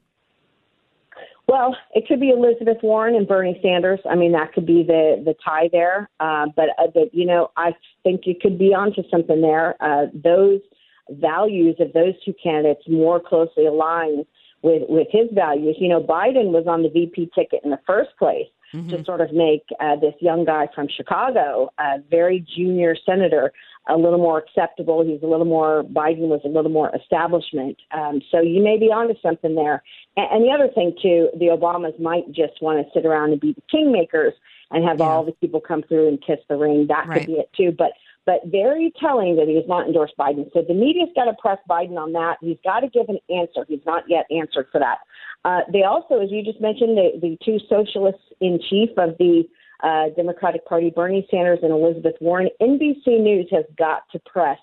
Well, 1.47 1.75
it 1.93 2.07
could 2.07 2.19
be 2.19 2.29
Elizabeth 2.29 2.77
Warren 2.83 3.15
and 3.15 3.27
Bernie 3.27 3.59
Sanders. 3.61 3.99
I 4.09 4.15
mean, 4.15 4.31
that 4.31 4.53
could 4.53 4.65
be 4.65 4.83
the 4.83 5.21
the 5.25 5.35
tie 5.43 5.69
there. 5.71 6.09
Uh, 6.19 6.45
but, 6.55 6.69
uh, 6.77 6.87
but 6.93 7.13
you 7.13 7.25
know, 7.25 7.51
I 7.57 7.73
think 8.03 8.21
you 8.25 8.35
could 8.39 8.57
be 8.57 8.73
onto 8.73 9.01
something 9.09 9.41
there. 9.41 9.75
Uh, 9.81 10.05
those 10.13 10.61
values 11.09 11.75
of 11.79 11.93
those 11.93 12.13
two 12.23 12.33
candidates 12.41 12.83
more 12.87 13.19
closely 13.19 13.65
align 13.65 14.25
with 14.61 14.83
with 14.87 15.07
his 15.11 15.29
values. 15.33 15.75
You 15.79 15.89
know, 15.89 16.01
Biden 16.01 16.51
was 16.51 16.65
on 16.67 16.83
the 16.83 16.89
VP 16.89 17.31
ticket 17.35 17.61
in 17.63 17.69
the 17.69 17.79
first 17.85 18.11
place 18.17 18.47
mm-hmm. 18.73 18.89
to 18.89 19.03
sort 19.03 19.21
of 19.21 19.31
make 19.31 19.63
uh, 19.79 19.95
this 19.97 20.15
young 20.19 20.45
guy 20.45 20.67
from 20.73 20.87
Chicago, 20.87 21.69
a 21.77 21.99
very 22.09 22.45
junior 22.55 22.95
senator, 23.05 23.51
a 23.89 23.97
little 23.97 24.17
more 24.17 24.39
acceptable. 24.39 25.05
He's 25.05 25.21
a 25.21 25.27
little 25.27 25.45
more 25.45 25.83
Biden 25.83 26.29
was 26.29 26.41
a 26.45 26.47
little 26.47 26.71
more 26.71 26.91
establishment. 26.95 27.77
Um, 27.91 28.21
so 28.31 28.39
you 28.39 28.63
may 28.63 28.77
be 28.77 28.85
onto 28.87 29.15
something 29.21 29.55
there. 29.55 29.83
And, 30.15 30.27
and 30.31 30.43
the 30.43 30.51
other 30.51 30.71
thing 30.73 30.95
too, 31.01 31.29
the 31.37 31.47
Obamas 31.47 31.99
might 31.99 32.31
just 32.31 32.61
want 32.61 32.85
to 32.85 32.91
sit 32.93 33.05
around 33.05 33.31
and 33.31 33.41
be 33.41 33.53
the 33.53 33.63
kingmakers 33.73 34.31
and 34.71 34.83
have 34.87 34.99
yeah. 34.99 35.05
all 35.05 35.23
the 35.23 35.33
people 35.33 35.61
come 35.61 35.83
through 35.83 36.07
and 36.07 36.23
kiss 36.25 36.39
the 36.49 36.55
ring. 36.55 36.87
That 36.87 37.07
right. 37.07 37.19
could 37.19 37.27
be 37.27 37.33
it 37.33 37.49
too. 37.55 37.73
But 37.77 37.91
but 38.25 38.41
very 38.45 38.93
telling 38.99 39.35
that 39.35 39.47
he 39.47 39.55
has 39.55 39.65
not 39.67 39.87
endorsed 39.87 40.13
Biden. 40.17 40.51
So 40.53 40.63
the 40.65 40.73
media's 40.73 41.09
got 41.15 41.25
to 41.25 41.33
press 41.33 41.59
Biden 41.69 41.97
on 41.97 42.13
that. 42.13 42.37
He's 42.41 42.57
got 42.63 42.81
to 42.81 42.87
give 42.87 43.09
an 43.09 43.19
answer. 43.29 43.65
He's 43.67 43.85
not 43.85 44.03
yet 44.07 44.25
answered 44.31 44.67
for 44.71 44.79
that. 44.79 44.99
Uh, 45.45 45.61
they 45.71 45.83
also, 45.83 46.19
as 46.19 46.31
you 46.31 46.43
just 46.43 46.61
mentioned, 46.61 46.97
the, 46.97 47.19
the 47.21 47.37
two 47.43 47.59
socialists 47.67 48.23
in 48.39 48.59
chief 48.69 48.89
of 48.97 49.17
the 49.19 49.43
uh, 49.83 50.09
Democratic 50.15 50.65
Party, 50.65 50.91
Bernie 50.95 51.27
Sanders 51.29 51.59
and 51.61 51.71
Elizabeth 51.71 52.15
Warren, 52.21 52.49
NBC 52.61 53.19
News 53.19 53.47
has 53.51 53.65
got 53.77 54.03
to 54.13 54.19
press 54.19 54.59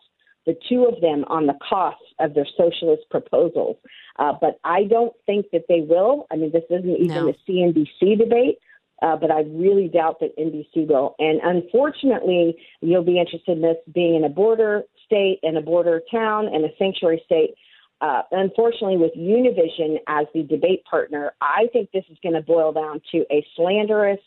the 0.46 0.56
two 0.68 0.86
of 0.86 1.00
them 1.02 1.24
on 1.28 1.46
the 1.46 1.54
costs 1.68 2.02
of 2.18 2.32
their 2.32 2.46
socialist 2.56 3.02
proposals. 3.10 3.76
Uh, 4.18 4.32
but 4.40 4.58
I 4.64 4.84
don't 4.84 5.12
think 5.26 5.46
that 5.52 5.64
they 5.68 5.82
will. 5.82 6.26
I 6.30 6.36
mean, 6.36 6.50
this 6.50 6.64
isn't 6.70 6.88
even 6.88 7.08
no. 7.08 7.28
a 7.28 7.50
CNBC 7.50 8.18
debate 8.18 8.58
uh, 9.02 9.16
but 9.16 9.30
I 9.30 9.40
really 9.42 9.88
doubt 9.88 10.20
that 10.20 10.36
NBC 10.36 10.86
will. 10.86 11.14
And 11.18 11.40
unfortunately, 11.42 12.56
you'll 12.80 13.04
be 13.04 13.18
interested 13.18 13.56
in 13.56 13.62
this 13.62 13.76
being 13.92 14.16
in 14.16 14.24
a 14.24 14.28
border 14.28 14.82
state 15.06 15.40
and 15.42 15.56
a 15.56 15.62
border 15.62 16.02
town 16.10 16.46
and 16.46 16.64
a 16.64 16.68
sanctuary 16.78 17.22
state. 17.24 17.54
Uh, 18.00 18.22
unfortunately, 18.30 18.96
with 18.96 19.12
Univision 19.14 19.98
as 20.06 20.26
the 20.32 20.42
debate 20.42 20.84
partner, 20.84 21.32
I 21.40 21.66
think 21.72 21.90
this 21.92 22.04
is 22.10 22.16
going 22.22 22.34
to 22.34 22.40
boil 22.40 22.72
down 22.72 23.02
to 23.12 23.26
a 23.30 23.44
slanderous 23.56 24.20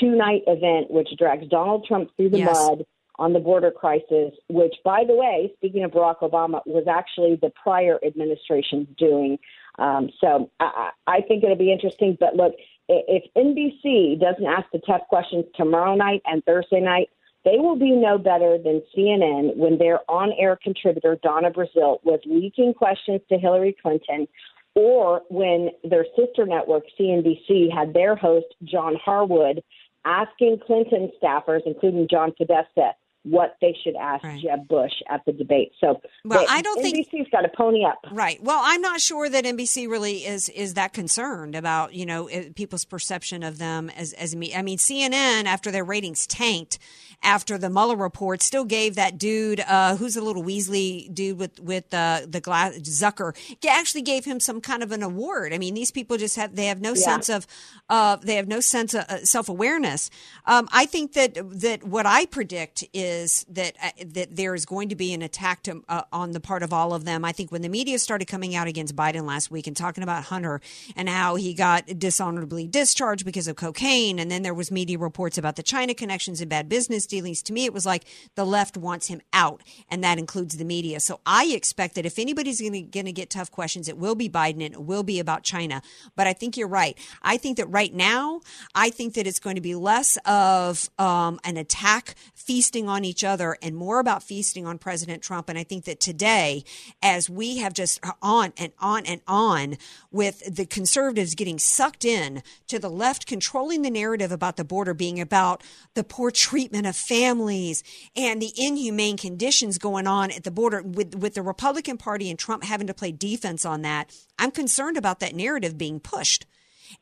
two 0.00 0.16
night 0.16 0.42
event 0.46 0.90
which 0.90 1.08
drags 1.18 1.46
Donald 1.48 1.84
Trump 1.86 2.10
through 2.16 2.30
the 2.30 2.38
yes. 2.38 2.54
mud 2.54 2.86
on 3.18 3.32
the 3.32 3.38
border 3.38 3.70
crisis, 3.70 4.32
which, 4.48 4.74
by 4.84 5.04
the 5.06 5.14
way, 5.14 5.52
speaking 5.56 5.84
of 5.84 5.92
Barack 5.92 6.20
Obama, 6.20 6.60
was 6.66 6.86
actually 6.88 7.36
the 7.36 7.52
prior 7.62 7.98
administration's 8.04 8.88
doing. 8.96 9.38
Um, 9.78 10.10
so 10.20 10.50
I, 10.58 10.90
I 11.06 11.20
think 11.20 11.44
it'll 11.44 11.56
be 11.56 11.72
interesting. 11.72 12.16
But 12.18 12.36
look, 12.36 12.54
if 12.88 13.24
NBC 13.34 14.20
doesn't 14.20 14.46
ask 14.46 14.66
the 14.72 14.80
tough 14.80 15.02
questions 15.08 15.44
tomorrow 15.54 15.94
night 15.94 16.22
and 16.26 16.44
Thursday 16.44 16.80
night, 16.80 17.10
they 17.44 17.58
will 17.58 17.76
be 17.76 17.90
no 17.90 18.18
better 18.18 18.56
than 18.58 18.82
CNN 18.96 19.56
when 19.56 19.78
their 19.78 20.00
on 20.08 20.32
air 20.38 20.58
contributor, 20.62 21.18
Donna 21.22 21.50
Brazile, 21.50 21.98
was 22.04 22.20
leaking 22.24 22.74
questions 22.74 23.20
to 23.28 23.38
Hillary 23.38 23.76
Clinton, 23.82 24.28
or 24.74 25.22
when 25.28 25.70
their 25.82 26.06
sister 26.16 26.46
network, 26.46 26.84
CNBC, 26.98 27.72
had 27.72 27.92
their 27.94 28.14
host, 28.14 28.46
John 28.64 28.96
Harwood, 29.04 29.62
asking 30.04 30.60
Clinton 30.66 31.10
staffers, 31.22 31.62
including 31.66 32.08
John 32.08 32.32
Podesta, 32.36 32.92
what 33.24 33.56
they 33.60 33.76
should 33.84 33.94
ask 33.94 34.24
right. 34.24 34.42
Jeb 34.42 34.66
Bush 34.66 34.92
at 35.08 35.24
the 35.24 35.32
debate. 35.32 35.72
So, 35.80 36.00
well, 36.24 36.44
I 36.48 36.60
don't 36.62 36.78
NBC's 36.78 36.82
think 36.82 37.08
NBC's 37.08 37.30
got 37.30 37.42
to 37.42 37.50
pony 37.56 37.84
up. 37.84 38.00
Right. 38.10 38.42
Well, 38.42 38.60
I'm 38.62 38.80
not 38.80 39.00
sure 39.00 39.28
that 39.28 39.44
NBC 39.44 39.88
really 39.88 40.24
is 40.24 40.48
is 40.48 40.74
that 40.74 40.92
concerned 40.92 41.54
about 41.54 41.94
you 41.94 42.06
know 42.06 42.28
people's 42.54 42.84
perception 42.84 43.42
of 43.42 43.58
them 43.58 43.90
as 43.90 44.12
as 44.14 44.34
me. 44.34 44.54
I 44.54 44.62
mean, 44.62 44.78
CNN 44.78 45.44
after 45.44 45.70
their 45.70 45.84
ratings 45.84 46.26
tanked 46.26 46.78
after 47.22 47.56
the 47.58 47.70
Mueller 47.70 47.96
report 47.96 48.42
still 48.42 48.64
gave 48.64 48.96
that 48.96 49.18
dude 49.18 49.60
uh, 49.60 49.96
who's 49.96 50.16
a 50.16 50.20
little 50.20 50.42
Weasley 50.42 51.12
dude 51.12 51.38
with 51.38 51.60
with 51.60 51.92
uh, 51.94 52.22
the 52.26 52.40
glass 52.40 52.76
Zucker 52.78 53.34
actually 53.68 54.02
gave 54.02 54.24
him 54.24 54.40
some 54.40 54.60
kind 54.60 54.82
of 54.82 54.92
an 54.92 55.02
award. 55.02 55.52
I 55.52 55.58
mean, 55.58 55.74
these 55.74 55.90
people 55.90 56.16
just 56.16 56.36
have 56.36 56.56
they 56.56 56.66
have 56.66 56.80
no 56.80 56.90
yeah. 56.90 57.02
sense 57.02 57.28
of 57.28 57.46
uh, 57.88 58.16
they 58.16 58.36
have 58.36 58.48
no 58.48 58.60
sense 58.60 58.94
of 58.94 59.04
uh, 59.08 59.24
self 59.24 59.48
awareness. 59.48 60.10
Um, 60.46 60.68
I 60.72 60.86
think 60.86 61.12
that 61.12 61.34
that 61.60 61.84
what 61.84 62.06
I 62.06 62.26
predict 62.26 62.84
is 62.92 63.11
is 63.12 63.44
that 63.48 63.76
uh, 63.82 63.90
that 64.06 64.36
there 64.36 64.54
is 64.54 64.64
going 64.64 64.88
to 64.88 64.96
be 64.96 65.12
an 65.12 65.22
attack 65.22 65.62
to, 65.64 65.82
uh, 65.88 66.02
on 66.12 66.32
the 66.32 66.40
part 66.40 66.62
of 66.62 66.72
all 66.72 66.94
of 66.94 67.04
them. 67.04 67.24
I 67.24 67.32
think 67.32 67.52
when 67.52 67.62
the 67.62 67.68
media 67.68 67.98
started 67.98 68.26
coming 68.26 68.54
out 68.54 68.66
against 68.66 68.96
Biden 68.96 69.24
last 69.26 69.50
week 69.50 69.66
and 69.66 69.76
talking 69.76 70.02
about 70.02 70.24
Hunter 70.24 70.60
and 70.96 71.08
how 71.08 71.36
he 71.36 71.54
got 71.54 71.86
dishonorably 71.98 72.66
discharged 72.66 73.24
because 73.24 73.48
of 73.48 73.56
cocaine, 73.56 74.18
and 74.18 74.30
then 74.30 74.42
there 74.42 74.54
was 74.54 74.70
media 74.70 74.98
reports 74.98 75.38
about 75.38 75.56
the 75.56 75.62
China 75.62 75.94
connections 75.94 76.40
and 76.40 76.50
bad 76.50 76.68
business 76.68 77.06
dealings. 77.06 77.42
To 77.42 77.52
me, 77.52 77.64
it 77.64 77.72
was 77.72 77.86
like 77.86 78.04
the 78.34 78.44
left 78.44 78.76
wants 78.76 79.06
him 79.08 79.20
out, 79.32 79.62
and 79.88 80.02
that 80.04 80.18
includes 80.18 80.56
the 80.56 80.64
media. 80.64 81.00
So 81.00 81.20
I 81.26 81.46
expect 81.46 81.94
that 81.94 82.06
if 82.06 82.18
anybody's 82.18 82.60
going 82.60 82.90
to 82.90 83.12
get 83.12 83.30
tough 83.30 83.50
questions, 83.50 83.88
it 83.88 83.98
will 83.98 84.14
be 84.14 84.28
Biden 84.28 84.64
and 84.64 84.74
it 84.74 84.82
will 84.82 85.02
be 85.02 85.18
about 85.20 85.42
China. 85.42 85.82
But 86.16 86.26
I 86.26 86.32
think 86.32 86.56
you're 86.56 86.68
right. 86.68 86.96
I 87.22 87.36
think 87.36 87.56
that 87.58 87.66
right 87.66 87.92
now, 87.92 88.40
I 88.74 88.90
think 88.90 89.14
that 89.14 89.26
it's 89.26 89.40
going 89.40 89.56
to 89.56 89.62
be 89.62 89.74
less 89.74 90.18
of 90.24 90.88
um, 90.98 91.40
an 91.44 91.56
attack 91.56 92.14
feasting 92.34 92.88
on 92.88 93.01
each 93.04 93.24
other 93.24 93.56
and 93.62 93.76
more 93.76 94.00
about 94.00 94.22
feasting 94.22 94.66
on 94.66 94.78
President 94.78 95.22
Trump. 95.22 95.48
And 95.48 95.58
I 95.58 95.64
think 95.64 95.84
that 95.84 96.00
today, 96.00 96.64
as 97.02 97.28
we 97.28 97.58
have 97.58 97.72
just 97.72 98.00
on 98.20 98.52
and 98.56 98.72
on 98.78 99.06
and 99.06 99.20
on 99.26 99.76
with 100.10 100.54
the 100.54 100.66
conservatives 100.66 101.34
getting 101.34 101.58
sucked 101.58 102.04
in 102.04 102.42
to 102.68 102.78
the 102.78 102.90
left 102.90 103.26
controlling 103.26 103.82
the 103.82 103.90
narrative 103.90 104.32
about 104.32 104.56
the 104.56 104.64
border 104.64 104.94
being 104.94 105.20
about 105.20 105.62
the 105.94 106.04
poor 106.04 106.30
treatment 106.30 106.86
of 106.86 106.96
families 106.96 107.82
and 108.16 108.40
the 108.40 108.52
inhumane 108.56 109.16
conditions 109.16 109.78
going 109.78 110.06
on 110.06 110.30
at 110.30 110.44
the 110.44 110.50
border 110.50 110.82
with, 110.82 111.14
with 111.14 111.34
the 111.34 111.42
Republican 111.42 111.96
Party 111.96 112.30
and 112.30 112.38
Trump 112.38 112.64
having 112.64 112.86
to 112.86 112.94
play 112.94 113.12
defense 113.12 113.64
on 113.64 113.82
that, 113.82 114.10
I'm 114.38 114.50
concerned 114.50 114.96
about 114.96 115.20
that 115.20 115.34
narrative 115.34 115.78
being 115.78 116.00
pushed. 116.00 116.46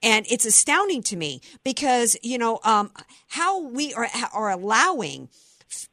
And 0.02 0.26
it's 0.30 0.44
astounding 0.44 1.02
to 1.04 1.16
me 1.16 1.40
because, 1.64 2.16
you 2.22 2.38
know, 2.38 2.60
um, 2.64 2.90
how 3.28 3.60
we 3.60 3.92
are, 3.94 4.08
are 4.32 4.50
allowing 4.50 5.28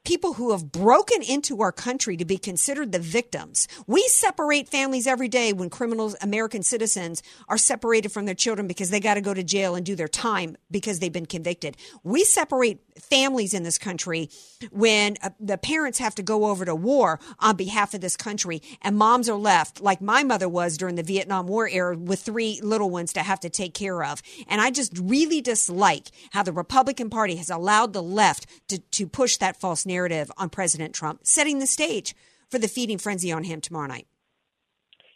people 0.04 0.34
who 0.34 0.52
have 0.52 0.72
broken 0.72 1.22
into 1.22 1.62
our 1.62 1.72
country 1.72 2.18
to 2.18 2.26
be 2.26 2.38
considered 2.38 2.92
the 2.92 3.00
victims. 3.00 3.68
We 3.86 4.02
separate 4.08 4.70
families 4.70 5.08
every 5.08 5.28
day 5.28 5.54
when 5.54 5.70
criminals, 5.70 6.16
American 6.22 6.64
citizens, 6.64 7.22
are 7.48 7.58
separated 7.58 8.12
from 8.12 8.26
their 8.26 8.36
children 8.36 8.68
because 8.68 8.90
they 8.90 9.00
got 9.00 9.16
to 9.16 9.22
go 9.22 9.34
to 9.34 9.44
jail 9.44 9.76
and 9.76 9.86
do 9.86 9.96
their 9.96 10.08
time 10.08 10.58
because 10.72 11.00
they've 11.00 11.12
been 11.12 11.26
convicted. 11.26 11.78
We 12.04 12.24
separate 12.24 12.80
families 13.00 13.54
in 13.54 13.64
this 13.64 13.78
country 13.78 14.30
when 14.72 15.18
uh, 15.22 15.30
the 15.40 15.58
parents 15.58 16.00
have 16.00 16.16
to 16.16 16.24
go 16.24 16.46
over 16.46 16.66
to 16.66 16.76
war 16.76 17.20
on 17.40 17.56
behalf 17.56 17.94
of 17.94 18.02
this 18.02 18.18
country 18.18 18.62
and 18.82 18.98
moms 18.98 19.30
are 19.30 19.38
left 19.38 19.82
like 19.82 20.02
my 20.02 20.24
mother 20.24 20.50
was 20.50 20.78
during 20.78 20.96
the 20.96 21.04
Vietnam 21.04 21.48
War 21.48 21.68
era 21.68 21.96
with 21.98 22.22
three 22.22 22.60
little 22.62 22.90
ones 22.90 23.14
to 23.14 23.22
have 23.22 23.40
to 23.42 23.50
take 23.50 23.74
care 23.74 24.04
of. 24.04 24.22
And 24.48 24.62
I 24.62 24.72
just 24.72 24.98
really 24.98 25.42
dislike 25.42 26.08
how 26.32 26.44
the 26.44 26.54
Republican 26.54 27.10
Party 27.10 27.36
has 27.36 27.50
allowed 27.50 27.94
the 27.94 28.04
left 28.04 28.48
to, 28.70 28.80
to 28.80 29.08
push 29.08 29.38
that 29.38 29.60
false 29.60 29.86
narrative 29.86 30.32
on 30.38 30.50
President 30.50 30.94
Trump, 30.94 31.22
setting 31.24 31.60
the 31.60 31.68
stage 31.68 32.16
for 32.50 32.60
the 32.60 32.68
feeding 32.68 32.98
frenzy 32.98 33.32
on 33.32 33.44
him 33.44 33.62
tomorrow 33.62 33.88
night. 33.88 34.08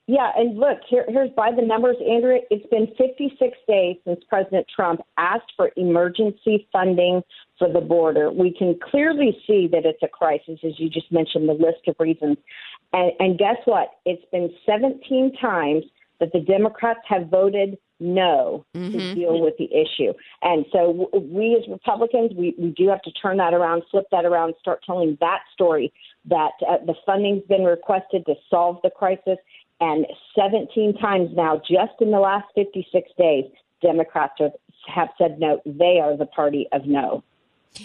Yeah, 0.08 0.32
and 0.36 0.58
look, 0.58 0.80
here, 0.89 1.06
here's 1.08 1.30
by 1.38 1.52
the 1.52 1.62
numbers, 1.62 1.96
Andrea. 2.06 2.41
It's 2.50 2.65
been 2.67 2.88
56 2.98 3.58
days 3.67 3.96
since 4.06 4.20
President 4.28 4.65
Trump 4.76 5.00
asked 5.17 5.54
for 5.56 5.72
emergency 5.78 6.67
funding 6.74 7.22
for 7.62 7.71
the 7.71 7.80
border. 7.80 8.32
We 8.32 8.52
can 8.52 8.80
clearly 8.89 9.38
see 9.45 9.69
that 9.71 9.86
it's 9.86 10.02
a 10.02 10.08
crisis, 10.08 10.60
as 10.65 10.80
you 10.80 10.89
just 10.89 11.12
mentioned, 11.12 11.47
the 11.47 11.54
list 11.54 11.88
of 11.88 11.95
reasons. 12.00 12.38
And, 12.91 13.12
and 13.19 13.38
guess 13.38 13.58
what? 13.65 13.89
It's 14.04 14.26
been 14.32 14.50
17 14.65 15.34
times 15.39 15.84
that 16.19 16.34
the 16.34 16.39
Democrats 16.39 17.02
have 17.08 17.28
voted 17.28 17.78
no 18.00 18.65
mm-hmm. 18.76 18.91
to 18.91 19.13
deal 19.13 19.39
with 19.41 19.54
the 19.60 19.69
issue. 19.71 20.12
And 20.41 20.65
so 20.71 21.08
we 21.13 21.56
as 21.56 21.69
Republicans, 21.71 22.32
we, 22.36 22.56
we 22.58 22.69
do 22.71 22.89
have 22.89 23.04
to 23.04 23.12
turn 23.12 23.38
that 23.38 23.54
around, 23.54 23.84
flip 23.91 24.06
that 24.12 24.26
around, 24.26 24.56
start 24.60 24.82
telling 24.84 25.19
that 25.21 25.41
story 25.54 25.93
that 26.26 26.54
uh, 26.67 26.78
the 26.84 26.95
funding's 27.06 27.43
been 27.47 27.63
requested 27.63 28.26
to 28.26 28.34
solve 28.50 28.78
the 28.82 28.89
crisis. 28.89 29.38
And 29.80 30.08
17 30.36 30.97
times 30.97 31.30
now, 31.36 31.58
just 31.58 32.02
in 32.02 32.10
the 32.10 32.19
last 32.19 32.45
56 32.56 33.08
days, 33.19 33.45
Democrats 33.84 34.34
have, 34.39 34.54
have 34.88 35.10
said 35.19 35.39
no. 35.39 35.62
They 35.65 36.00
are 36.02 36.17
the 36.17 36.26
party 36.26 36.67
of 36.71 36.88
no. 36.88 37.24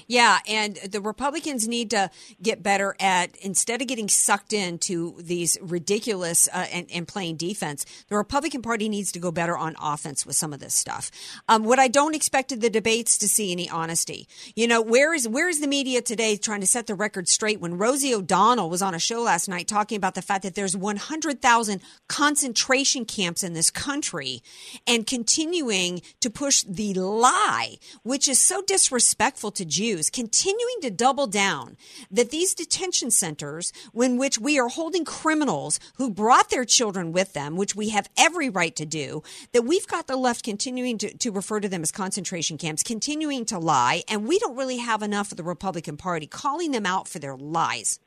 Yeah, 0.07 0.39
and 0.49 0.77
the 0.77 1.01
Republicans 1.01 1.69
need 1.69 1.91
to 1.91 2.11
get 2.43 2.63
better 2.63 2.97
at 2.99 3.37
instead 3.37 3.81
of 3.81 3.89
getting 3.89 4.09
sucked 4.09 4.53
into 4.53 5.15
these 5.21 5.57
ridiculous 5.61 6.49
uh, 6.53 6.67
and, 6.73 6.87
and, 6.93 7.07
playing 7.07 7.37
defense. 7.37 7.87
The 8.09 8.17
Republican 8.17 8.63
Party 8.63 8.89
needs 8.89 9.13
to 9.13 9.21
go 9.21 9.31
better 9.31 9.57
on 9.57 9.77
offense 9.81 10.27
with 10.27 10.35
some 10.35 10.53
of 10.53 10.59
this 10.59 10.75
stuff. 10.75 11.11
Um, 11.49 11.65
what 11.65 11.79
I 11.79 11.87
don't 11.87 12.17
expect 12.17 12.49
the 12.61 12.69
debates 12.69 13.17
to 13.19 13.29
see 13.29 13.53
any 13.53 13.71
honesty. 13.71 14.27
You 14.57 14.67
know, 14.67 14.83
where 14.83 15.15
is 15.15 15.29
where 15.29 15.49
is 15.49 15.61
the 15.61 15.69
media 15.69 16.03
today 16.03 16.37
trying 16.37 16.61
to 16.61 16.67
set 16.67 16.87
the 16.87 16.95
record 16.95 17.29
straight 17.29 17.61
when 17.61 17.79
Rosie 17.79 18.15
O'Donnell 18.15 18.69
was 18.69 18.83
on 18.83 18.95
a 18.95 18.99
show 18.99 19.23
last 19.23 19.49
night 19.49 19.69
talking 19.69 19.97
about 19.97 20.15
the 20.15 20.23
fact 20.23 20.43
that 20.43 20.55
there's 20.55 20.77
100,000 20.77 21.81
concentration 22.09 23.05
camps 23.05 23.45
in 23.45 23.53
this 23.53 23.71
country 23.71 24.43
and 24.87 25.07
continuing 25.07 26.03
to 26.21 26.31
push 26.31 26.65
the 26.65 26.95
lie, 26.95 27.79
which 28.03 28.29
is 28.29 28.41
so 28.41 28.63
disrespectful 28.63 29.51
to 29.53 29.65
Jews, 29.77 30.09
continuing 30.09 30.81
to 30.81 30.91
double 30.91 31.27
down 31.27 31.77
that 32.11 32.31
these 32.31 32.55
detention 32.55 33.11
centers, 33.11 33.75
in 33.95 34.17
which 34.17 34.39
we 34.39 34.59
are 34.59 34.69
holding 34.69 35.05
criminals 35.05 35.79
who 35.97 36.09
brought 36.09 36.49
their 36.49 36.65
children 36.65 37.13
with 37.13 37.35
them, 37.35 37.57
which 37.57 37.77
we 37.77 37.91
have 37.91 38.09
every 38.17 38.49
right 38.49 38.75
to 38.75 38.87
do, 38.87 39.23
that 39.53 39.67
we've 39.67 39.87
got 39.87 40.07
the 40.07 40.17
left 40.17 40.43
continuing 40.43 40.97
to, 40.97 41.15
to 41.19 41.31
refer 41.31 41.61
to 41.61 41.69
them 41.69 41.83
as 41.83 41.93
concentration 41.93 42.57
camps, 42.57 42.83
continuing 42.83 43.45
to 43.45 43.59
lie, 43.59 44.03
and 44.09 44.27
we 44.27 44.39
don't 44.39 44.57
really 44.57 44.79
have 44.79 45.03
enough 45.03 45.31
of 45.31 45.37
the 45.37 45.45
Republican 45.45 45.99
Party 45.99 46.27
calling 46.27 46.71
them 46.71 46.87
out 46.87 47.07
for 47.07 47.19
their 47.19 47.37
lies. 47.37 48.01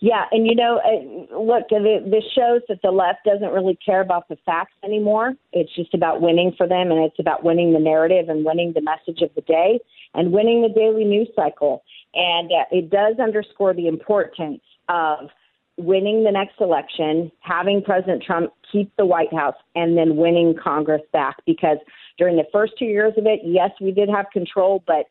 Yeah, 0.00 0.24
and 0.30 0.46
you 0.46 0.54
know, 0.54 0.78
uh, 0.78 1.38
look, 1.38 1.68
this 1.68 2.24
shows 2.34 2.62
that 2.68 2.80
the 2.82 2.90
left 2.90 3.24
doesn't 3.24 3.52
really 3.52 3.76
care 3.84 4.00
about 4.00 4.28
the 4.28 4.36
facts 4.46 4.72
anymore. 4.82 5.34
It's 5.52 5.74
just 5.74 5.92
about 5.92 6.22
winning 6.22 6.54
for 6.56 6.66
them, 6.68 6.90
and 6.92 7.04
it's 7.04 7.18
about 7.18 7.44
winning 7.44 7.72
the 7.72 7.80
narrative 7.80 8.28
and 8.28 8.44
winning 8.44 8.72
the 8.72 8.80
message 8.80 9.20
of 9.22 9.34
the 9.34 9.42
day 9.42 9.80
and 10.18 10.32
winning 10.32 10.62
the 10.62 10.68
daily 10.68 11.04
news 11.04 11.28
cycle. 11.36 11.84
And 12.12 12.50
uh, 12.50 12.64
it 12.72 12.90
does 12.90 13.20
underscore 13.20 13.72
the 13.72 13.86
importance 13.86 14.60
of 14.88 15.30
winning 15.76 16.24
the 16.24 16.32
next 16.32 16.60
election, 16.60 17.30
having 17.38 17.82
President 17.82 18.24
Trump 18.24 18.52
keep 18.70 18.90
the 18.96 19.06
White 19.06 19.32
House, 19.32 19.54
and 19.76 19.96
then 19.96 20.16
winning 20.16 20.56
Congress 20.60 21.02
back. 21.12 21.36
Because 21.46 21.78
during 22.18 22.36
the 22.36 22.46
first 22.52 22.72
two 22.76 22.86
years 22.86 23.12
of 23.16 23.26
it, 23.26 23.40
yes, 23.44 23.70
we 23.80 23.92
did 23.92 24.08
have 24.08 24.26
control, 24.32 24.82
but 24.86 25.06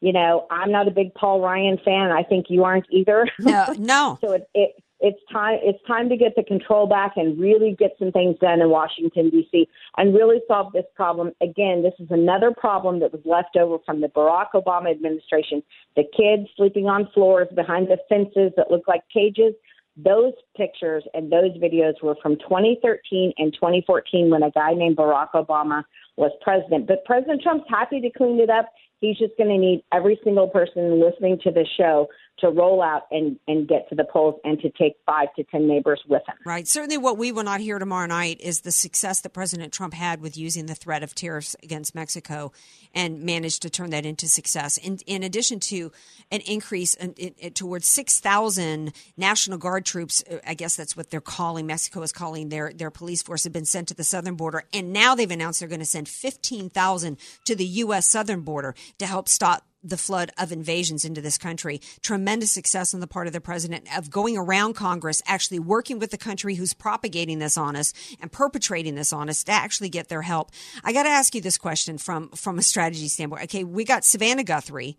you 0.00 0.12
know, 0.12 0.46
I'm 0.50 0.70
not 0.70 0.86
a 0.88 0.90
big 0.90 1.12
Paul 1.14 1.40
Ryan 1.40 1.78
fan. 1.84 2.10
I 2.10 2.22
think 2.22 2.46
you 2.48 2.64
aren't 2.64 2.86
either. 2.90 3.26
No, 3.40 3.74
no. 3.78 4.18
so 4.20 4.32
it, 4.32 4.48
it 4.54 4.72
it's 5.02 5.18
time 5.32 5.58
it's 5.62 5.84
time 5.86 6.08
to 6.08 6.16
get 6.16 6.34
the 6.36 6.44
control 6.44 6.86
back 6.86 7.14
and 7.16 7.38
really 7.38 7.74
get 7.76 7.90
some 7.98 8.12
things 8.12 8.36
done 8.40 8.60
in 8.60 8.70
Washington 8.70 9.30
D.C. 9.30 9.68
and 9.96 10.14
really 10.14 10.40
solve 10.46 10.72
this 10.72 10.84
problem. 10.94 11.32
Again, 11.42 11.82
this 11.82 11.94
is 11.98 12.06
another 12.10 12.52
problem 12.56 13.00
that 13.00 13.12
was 13.12 13.20
left 13.24 13.56
over 13.56 13.78
from 13.84 14.00
the 14.00 14.06
Barack 14.06 14.52
Obama 14.54 14.92
administration. 14.92 15.62
The 15.96 16.04
kids 16.16 16.48
sleeping 16.56 16.86
on 16.86 17.08
floors 17.12 17.48
behind 17.54 17.88
the 17.88 17.98
fences 18.08 18.52
that 18.56 18.70
look 18.70 18.86
like 18.86 19.02
cages. 19.12 19.54
Those 19.96 20.32
pictures 20.56 21.04
and 21.12 21.30
those 21.30 21.50
videos 21.58 22.00
were 22.00 22.16
from 22.22 22.36
2013 22.36 23.32
and 23.36 23.52
2014 23.52 24.30
when 24.30 24.42
a 24.44 24.50
guy 24.52 24.72
named 24.72 24.96
Barack 24.96 25.32
Obama 25.34 25.82
was 26.16 26.30
president. 26.40 26.86
But 26.86 27.04
President 27.04 27.42
Trump's 27.42 27.66
happy 27.68 28.00
to 28.00 28.10
clean 28.10 28.40
it 28.40 28.48
up. 28.48 28.72
He's 29.00 29.18
just 29.18 29.36
going 29.36 29.50
to 29.50 29.58
need 29.58 29.82
every 29.92 30.18
single 30.22 30.48
person 30.48 31.02
listening 31.02 31.38
to 31.42 31.50
the 31.50 31.66
show 31.76 32.06
to 32.38 32.48
roll 32.48 32.82
out 32.82 33.02
and, 33.10 33.38
and 33.46 33.68
get 33.68 33.88
to 33.88 33.94
the 33.94 34.04
polls 34.04 34.40
and 34.44 34.58
to 34.60 34.70
take 34.70 34.94
five 35.06 35.28
to 35.36 35.44
10 35.44 35.68
neighbors 35.68 36.02
with 36.08 36.22
him. 36.26 36.34
Right. 36.44 36.66
Certainly, 36.66 36.98
what 36.98 37.16
we 37.16 37.30
will 37.30 37.44
not 37.44 37.60
hear 37.60 37.78
tomorrow 37.78 38.06
night 38.06 38.40
is 38.40 38.62
the 38.62 38.72
success 38.72 39.20
that 39.20 39.30
President 39.30 39.72
Trump 39.72 39.94
had 39.94 40.20
with 40.20 40.36
using 40.36 40.66
the 40.66 40.74
threat 40.74 41.02
of 41.02 41.14
tariffs 41.14 41.54
against 41.62 41.94
Mexico 41.94 42.52
and 42.94 43.22
managed 43.22 43.62
to 43.62 43.70
turn 43.70 43.90
that 43.90 44.04
into 44.04 44.26
success. 44.26 44.76
In, 44.76 44.98
in 45.06 45.22
addition 45.22 45.60
to 45.60 45.92
an 46.30 46.40
increase 46.40 46.94
in, 46.94 47.12
in, 47.12 47.52
towards 47.52 47.86
6,000 47.88 48.92
National 49.16 49.58
Guard 49.58 49.84
troops, 49.84 50.24
uh, 50.30 50.38
I 50.46 50.54
guess 50.54 50.74
that's 50.74 50.96
what 50.96 51.10
they're 51.10 51.20
calling, 51.20 51.66
Mexico 51.66 52.02
is 52.02 52.12
calling 52.12 52.48
their, 52.48 52.72
their 52.72 52.90
police 52.90 53.22
force, 53.22 53.44
have 53.44 53.52
been 53.52 53.64
sent 53.64 53.88
to 53.88 53.94
the 53.94 54.04
southern 54.04 54.34
border. 54.34 54.64
And 54.72 54.92
now 54.92 55.14
they've 55.14 55.30
announced 55.30 55.60
they're 55.60 55.68
going 55.68 55.80
to 55.80 55.86
send 55.86 56.08
15,000 56.08 57.18
to 57.44 57.54
the 57.54 57.64
U.S. 57.64 58.10
southern 58.10 58.40
border 58.40 58.74
to 58.98 59.06
help 59.06 59.28
stop 59.28 59.64
the 59.82 59.96
flood 59.96 60.30
of 60.38 60.52
invasions 60.52 61.04
into 61.04 61.20
this 61.20 61.38
country. 61.38 61.80
Tremendous 62.00 62.52
success 62.52 62.94
on 62.94 63.00
the 63.00 63.06
part 63.06 63.26
of 63.26 63.32
the 63.32 63.40
president 63.40 63.86
of 63.96 64.10
going 64.10 64.36
around 64.36 64.74
Congress, 64.74 65.22
actually 65.26 65.58
working 65.58 65.98
with 65.98 66.10
the 66.10 66.18
country 66.18 66.54
who's 66.54 66.74
propagating 66.74 67.38
this 67.38 67.56
on 67.56 67.76
us 67.76 67.92
and 68.20 68.30
perpetrating 68.30 68.94
this 68.94 69.12
on 69.12 69.28
us 69.28 69.44
to 69.44 69.52
actually 69.52 69.88
get 69.88 70.08
their 70.08 70.22
help. 70.22 70.50
I 70.84 70.92
got 70.92 71.04
to 71.04 71.08
ask 71.08 71.34
you 71.34 71.40
this 71.40 71.58
question 71.58 71.98
from 71.98 72.30
from 72.30 72.58
a 72.58 72.62
strategy 72.62 73.08
standpoint. 73.08 73.44
Okay, 73.44 73.64
we 73.64 73.84
got 73.84 74.04
Savannah 74.04 74.44
Guthrie 74.44 74.98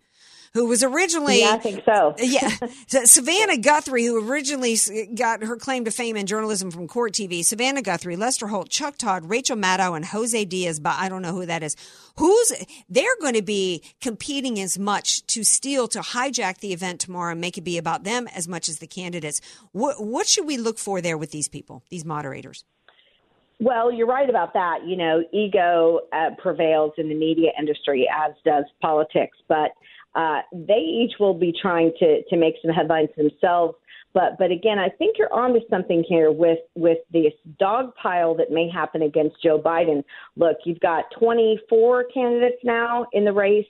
who 0.54 0.66
was 0.66 0.84
originally 0.84 1.40
yeah, 1.40 1.54
I 1.54 1.58
think 1.58 1.84
so. 1.84 2.14
yeah, 2.18 2.48
Savannah 3.04 3.58
Guthrie, 3.58 4.04
who 4.04 4.28
originally 4.28 4.76
got 5.14 5.42
her 5.42 5.56
claim 5.56 5.84
to 5.84 5.90
fame 5.90 6.16
in 6.16 6.26
journalism 6.26 6.70
from 6.70 6.86
Court 6.86 7.12
TV. 7.12 7.44
Savannah 7.44 7.82
Guthrie, 7.82 8.16
Lester 8.16 8.46
Holt, 8.46 8.70
Chuck 8.70 8.96
Todd, 8.96 9.28
Rachel 9.28 9.56
Maddow, 9.56 9.96
and 9.96 10.06
Jose 10.06 10.44
Diaz. 10.44 10.78
But 10.78 10.94
I 10.96 11.08
don't 11.08 11.22
know 11.22 11.32
who 11.32 11.44
that 11.46 11.64
is. 11.64 11.76
Who's 12.18 12.52
they're 12.88 13.16
going 13.20 13.34
to 13.34 13.42
be 13.42 13.82
competing 14.00 14.60
as 14.60 14.78
much 14.78 15.26
to 15.26 15.42
steal 15.42 15.88
to 15.88 16.00
hijack 16.00 16.58
the 16.58 16.72
event 16.72 17.00
tomorrow 17.00 17.32
and 17.32 17.40
make 17.40 17.58
it 17.58 17.62
be 17.62 17.76
about 17.76 18.04
them 18.04 18.28
as 18.34 18.46
much 18.46 18.68
as 18.68 18.78
the 18.78 18.86
candidates. 18.86 19.40
What 19.72 20.02
what 20.04 20.28
should 20.28 20.46
we 20.46 20.56
look 20.56 20.78
for 20.78 21.00
there 21.00 21.18
with 21.18 21.32
these 21.32 21.48
people, 21.48 21.82
these 21.90 22.04
moderators? 22.04 22.64
Well, 23.60 23.92
you're 23.92 24.06
right 24.06 24.28
about 24.28 24.52
that. 24.54 24.80
You 24.86 24.96
know, 24.96 25.24
ego 25.32 26.00
uh, 26.12 26.30
prevails 26.38 26.92
in 26.98 27.08
the 27.08 27.14
media 27.14 27.50
industry, 27.58 28.08
as 28.08 28.34
does 28.44 28.64
politics. 28.80 29.36
But 29.48 29.70
uh, 30.14 30.40
they 30.52 30.74
each 30.74 31.14
will 31.18 31.34
be 31.34 31.52
trying 31.60 31.92
to 31.98 32.22
to 32.24 32.36
make 32.36 32.54
some 32.62 32.72
headlines 32.72 33.10
themselves. 33.16 33.76
But 34.12 34.38
but 34.38 34.50
again, 34.50 34.78
I 34.78 34.88
think 34.88 35.16
you're 35.18 35.32
onto 35.32 35.60
something 35.68 36.04
here 36.08 36.30
with 36.30 36.60
with 36.76 36.98
this 37.12 37.32
dog 37.58 37.94
pile 38.00 38.34
that 38.36 38.50
may 38.50 38.70
happen 38.70 39.02
against 39.02 39.42
Joe 39.42 39.60
Biden. 39.60 40.04
Look, 40.36 40.58
you've 40.64 40.80
got 40.80 41.04
24 41.18 42.04
candidates 42.14 42.62
now 42.62 43.06
in 43.12 43.24
the 43.24 43.32
race. 43.32 43.66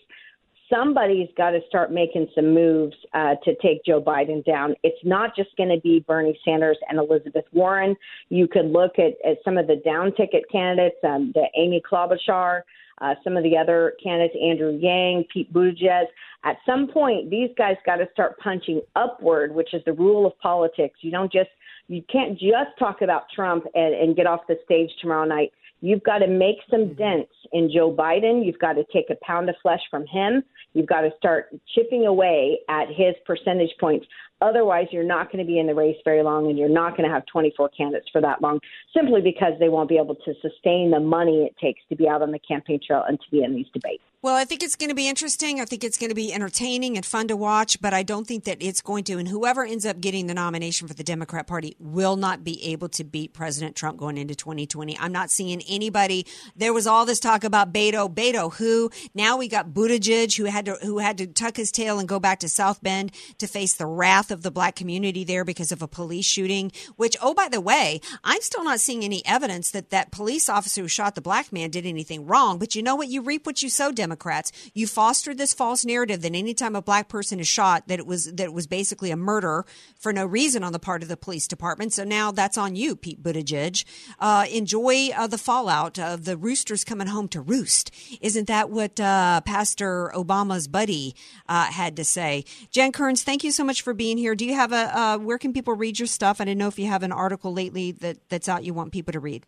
Somebody's 0.70 1.28
got 1.36 1.50
to 1.50 1.60
start 1.68 1.92
making 1.92 2.26
some 2.34 2.54
moves 2.54 2.96
uh, 3.12 3.34
to 3.44 3.54
take 3.56 3.84
Joe 3.84 4.02
Biden 4.02 4.44
down. 4.44 4.74
It's 4.82 4.98
not 5.04 5.36
just 5.36 5.50
going 5.56 5.68
to 5.68 5.80
be 5.80 6.04
Bernie 6.06 6.38
Sanders 6.44 6.78
and 6.88 6.98
Elizabeth 6.98 7.44
Warren. 7.52 7.94
You 8.30 8.48
could 8.48 8.66
look 8.66 8.92
at, 8.98 9.12
at 9.28 9.38
some 9.44 9.58
of 9.58 9.66
the 9.66 9.76
down 9.76 10.14
ticket 10.14 10.44
candidates, 10.50 10.96
um, 11.04 11.32
the 11.34 11.46
Amy 11.56 11.82
Klobuchar, 11.90 12.62
uh, 13.00 13.14
some 13.22 13.36
of 13.36 13.42
the 13.42 13.56
other 13.56 13.94
candidates, 14.02 14.36
Andrew 14.42 14.78
Yang, 14.80 15.24
Pete 15.32 15.52
Buttigieg. 15.52 16.04
At 16.44 16.56
some 16.66 16.88
point, 16.88 17.30
these 17.30 17.50
guys 17.56 17.76
got 17.86 17.96
to 17.96 18.08
start 18.12 18.38
punching 18.38 18.80
upward, 18.96 19.54
which 19.54 19.74
is 19.74 19.82
the 19.84 19.92
rule 19.92 20.26
of 20.26 20.38
politics. 20.38 20.98
You 21.00 21.10
don't 21.10 21.32
just 21.32 21.50
you 21.88 22.02
can't 22.10 22.38
just 22.38 22.78
talk 22.78 23.02
about 23.02 23.24
Trump 23.34 23.64
and, 23.74 23.94
and 23.94 24.16
get 24.16 24.26
off 24.26 24.40
the 24.48 24.56
stage 24.64 24.90
tomorrow 25.00 25.26
night. 25.26 25.52
You've 25.80 26.02
got 26.02 26.18
to 26.18 26.26
make 26.26 26.56
some 26.70 26.94
dents 26.94 27.32
in 27.52 27.70
Joe 27.70 27.94
Biden. 27.94 28.44
You've 28.44 28.58
got 28.58 28.72
to 28.74 28.84
take 28.90 29.10
a 29.10 29.16
pound 29.22 29.50
of 29.50 29.56
flesh 29.60 29.80
from 29.90 30.06
him. 30.06 30.42
You've 30.72 30.86
got 30.86 31.02
to 31.02 31.10
start 31.18 31.54
chipping 31.74 32.06
away 32.06 32.60
at 32.70 32.88
his 32.88 33.14
percentage 33.26 33.72
points. 33.78 34.06
Otherwise, 34.44 34.88
you're 34.90 35.02
not 35.02 35.32
going 35.32 35.42
to 35.42 35.50
be 35.50 35.58
in 35.58 35.66
the 35.66 35.74
race 35.74 35.96
very 36.04 36.22
long 36.22 36.50
and 36.50 36.58
you're 36.58 36.68
not 36.68 36.94
going 36.98 37.08
to 37.08 37.14
have 37.14 37.24
24 37.32 37.70
candidates 37.70 38.08
for 38.12 38.20
that 38.20 38.42
long 38.42 38.60
simply 38.94 39.22
because 39.22 39.54
they 39.58 39.70
won't 39.70 39.88
be 39.88 39.96
able 39.96 40.14
to 40.14 40.34
sustain 40.42 40.90
the 40.90 41.00
money 41.00 41.44
it 41.44 41.56
takes 41.58 41.80
to 41.88 41.96
be 41.96 42.06
out 42.06 42.20
on 42.20 42.30
the 42.30 42.38
campaign 42.38 42.78
trail 42.86 43.02
and 43.08 43.18
to 43.18 43.30
be 43.30 43.42
in 43.42 43.54
these 43.54 43.66
debates. 43.72 44.02
Well, 44.24 44.36
I 44.36 44.46
think 44.46 44.62
it's 44.62 44.74
going 44.74 44.88
to 44.88 44.94
be 44.94 45.06
interesting. 45.06 45.60
I 45.60 45.66
think 45.66 45.84
it's 45.84 45.98
going 45.98 46.08
to 46.08 46.14
be 46.14 46.32
entertaining 46.32 46.96
and 46.96 47.04
fun 47.04 47.28
to 47.28 47.36
watch, 47.36 47.78
but 47.82 47.92
I 47.92 48.02
don't 48.02 48.26
think 48.26 48.44
that 48.44 48.56
it's 48.58 48.80
going 48.80 49.04
to. 49.04 49.18
And 49.18 49.28
whoever 49.28 49.66
ends 49.66 49.84
up 49.84 50.00
getting 50.00 50.28
the 50.28 50.32
nomination 50.32 50.88
for 50.88 50.94
the 50.94 51.04
Democrat 51.04 51.46
Party 51.46 51.76
will 51.78 52.16
not 52.16 52.42
be 52.42 52.64
able 52.64 52.88
to 52.88 53.04
beat 53.04 53.34
President 53.34 53.76
Trump 53.76 53.98
going 53.98 54.16
into 54.16 54.34
2020. 54.34 54.98
I'm 54.98 55.12
not 55.12 55.30
seeing 55.30 55.60
anybody. 55.68 56.26
There 56.56 56.72
was 56.72 56.86
all 56.86 57.04
this 57.04 57.20
talk 57.20 57.44
about 57.44 57.74
Beto. 57.74 58.08
Beto, 58.08 58.54
who 58.54 58.90
now 59.14 59.36
we 59.36 59.46
got 59.46 59.74
Buttigieg, 59.74 60.34
who 60.38 60.46
had 60.46 60.64
to 60.64 60.78
who 60.80 61.00
had 61.00 61.18
to 61.18 61.26
tuck 61.26 61.58
his 61.58 61.70
tail 61.70 61.98
and 61.98 62.08
go 62.08 62.18
back 62.18 62.40
to 62.40 62.48
South 62.48 62.82
Bend 62.82 63.12
to 63.36 63.46
face 63.46 63.74
the 63.74 63.84
wrath 63.84 64.30
of 64.34 64.42
the 64.42 64.50
black 64.50 64.76
community 64.76 65.24
there 65.24 65.44
because 65.44 65.72
of 65.72 65.80
a 65.80 65.88
police 65.88 66.26
shooting. 66.26 66.70
Which, 66.96 67.16
oh 67.22 67.32
by 67.32 67.48
the 67.48 67.62
way, 67.62 68.02
I'm 68.22 68.42
still 68.42 68.64
not 68.64 68.80
seeing 68.80 69.02
any 69.02 69.24
evidence 69.24 69.70
that 69.70 69.88
that 69.90 70.10
police 70.10 70.50
officer 70.50 70.82
who 70.82 70.88
shot 70.88 71.14
the 71.14 71.22
black 71.22 71.52
man 71.52 71.70
did 71.70 71.86
anything 71.86 72.26
wrong. 72.26 72.58
But 72.58 72.74
you 72.74 72.82
know 72.82 72.96
what? 72.96 73.08
You 73.08 73.22
reap 73.22 73.46
what 73.46 73.62
you 73.62 73.70
sow, 73.70 73.92
Democrats. 73.92 74.52
You 74.74 74.86
fostered 74.86 75.38
this 75.38 75.54
false 75.54 75.84
narrative 75.84 76.20
that 76.22 76.34
anytime 76.34 76.76
a 76.76 76.82
black 76.82 77.08
person 77.08 77.40
is 77.40 77.48
shot, 77.48 77.88
that 77.88 77.98
it 77.98 78.06
was 78.06 78.26
that 78.26 78.44
it 78.44 78.52
was 78.52 78.66
basically 78.66 79.10
a 79.10 79.16
murder 79.16 79.64
for 79.98 80.12
no 80.12 80.26
reason 80.26 80.64
on 80.64 80.72
the 80.72 80.78
part 80.78 81.02
of 81.02 81.08
the 81.08 81.16
police 81.16 81.46
department. 81.46 81.92
So 81.92 82.04
now 82.04 82.32
that's 82.32 82.58
on 82.58 82.76
you, 82.76 82.96
Pete 82.96 83.22
Buttigieg. 83.22 83.84
Uh, 84.18 84.46
enjoy 84.50 85.10
uh, 85.16 85.26
the 85.26 85.38
fallout 85.38 85.98
of 85.98 86.24
the 86.24 86.36
roosters 86.36 86.84
coming 86.84 87.06
home 87.06 87.28
to 87.28 87.40
roost. 87.40 87.90
Isn't 88.20 88.48
that 88.48 88.70
what 88.70 88.98
uh, 88.98 89.40
Pastor 89.42 90.10
Obama's 90.14 90.66
buddy 90.66 91.14
uh, 91.48 91.66
had 91.66 91.96
to 91.96 92.04
say? 92.04 92.44
Jen 92.70 92.90
Kearns, 92.90 93.22
thank 93.22 93.44
you 93.44 93.50
so 93.50 93.62
much 93.62 93.82
for 93.82 93.94
being 93.94 94.18
here. 94.18 94.23
Do 94.34 94.46
you 94.46 94.54
have 94.54 94.72
a 94.72 94.98
uh, 94.98 95.18
where 95.18 95.38
can 95.38 95.52
people 95.52 95.74
read 95.74 95.98
your 95.98 96.06
stuff? 96.06 96.40
I 96.40 96.44
didn't 96.44 96.58
know 96.58 96.68
if 96.68 96.78
you 96.78 96.86
have 96.86 97.02
an 97.02 97.12
article 97.12 97.52
lately 97.52 97.92
that 97.92 98.16
that's 98.28 98.48
out 98.48 98.64
you 98.64 98.72
want 98.72 98.92
people 98.92 99.12
to 99.12 99.20
read. 99.20 99.44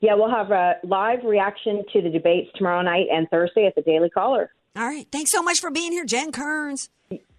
Yeah, 0.00 0.14
we'll 0.14 0.30
have 0.30 0.50
a 0.50 0.74
live 0.84 1.24
reaction 1.24 1.84
to 1.92 2.02
the 2.02 2.10
debates 2.10 2.50
tomorrow 2.54 2.82
night 2.82 3.06
and 3.10 3.28
Thursday 3.30 3.66
at 3.66 3.74
the 3.74 3.82
Daily 3.82 4.10
Caller. 4.10 4.52
All 4.76 4.86
right. 4.86 5.06
Thanks 5.10 5.30
so 5.30 5.42
much 5.42 5.60
for 5.60 5.70
being 5.70 5.92
here, 5.92 6.04
Jen 6.04 6.32
Kerns. 6.32 6.90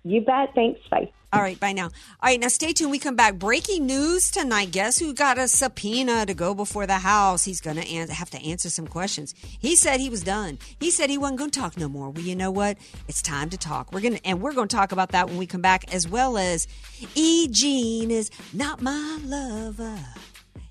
You 0.04 0.22
bet. 0.22 0.50
Thanks. 0.56 0.80
Bye. 0.90 1.12
All 1.38 1.44
right, 1.44 1.60
bye 1.60 1.72
now. 1.72 1.84
All 1.84 1.92
right, 2.24 2.40
now 2.40 2.48
stay 2.48 2.74
tuned. 2.74 2.90
We 2.90 2.98
come 2.98 3.16
back. 3.16 3.36
Breaking 3.36 3.86
news 3.86 4.32
tonight. 4.32 4.72
Guess 4.72 4.98
who 4.98 5.14
got 5.14 5.38
a 5.38 5.48
subpoena 5.48 6.26
to 6.26 6.34
go 6.34 6.56
before 6.56 6.88
the 6.88 6.98
House? 6.98 7.46
He's 7.46 7.62
going 7.62 7.78
to 7.78 7.84
have 8.12 8.32
to 8.32 8.42
answer 8.42 8.72
some 8.72 8.88
questions. 8.88 9.36
He 9.38 9.76
said 9.76 10.00
he 10.00 10.10
was 10.10 10.24
done. 10.24 10.58
He 10.80 10.90
said 10.90 11.12
he 11.12 11.18
wasn't 11.20 11.38
going 11.38 11.52
to 11.52 11.60
talk 11.60 11.78
no 11.78 11.88
more. 11.88 12.10
Well, 12.10 12.24
you 12.24 12.36
know 12.36 12.50
what? 12.50 12.80
It's 13.08 13.22
time 13.22 13.52
to 13.52 13.58
talk. 13.58 13.94
We're 13.94 14.02
going 14.02 14.16
to, 14.16 14.26
and 14.26 14.42
we're 14.42 14.54
going 14.54 14.68
to 14.68 14.76
talk 14.76 14.92
about 14.92 15.10
that 15.10 15.28
when 15.28 15.38
we 15.38 15.46
come 15.46 15.62
back, 15.62 15.94
as 15.94 16.08
well 16.08 16.40
as 16.40 16.68
E. 17.14 17.48
Jean 17.52 18.10
is 18.10 18.32
not 18.52 18.82
my 18.82 19.20
lover. 19.24 20.00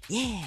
Yeah. 0.09 0.47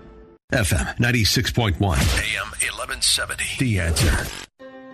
FM 0.51 0.97
96.1, 0.97 1.79
AM 1.79 2.47
1170. 2.59 3.55
The 3.57 3.79
answer. 3.79 4.27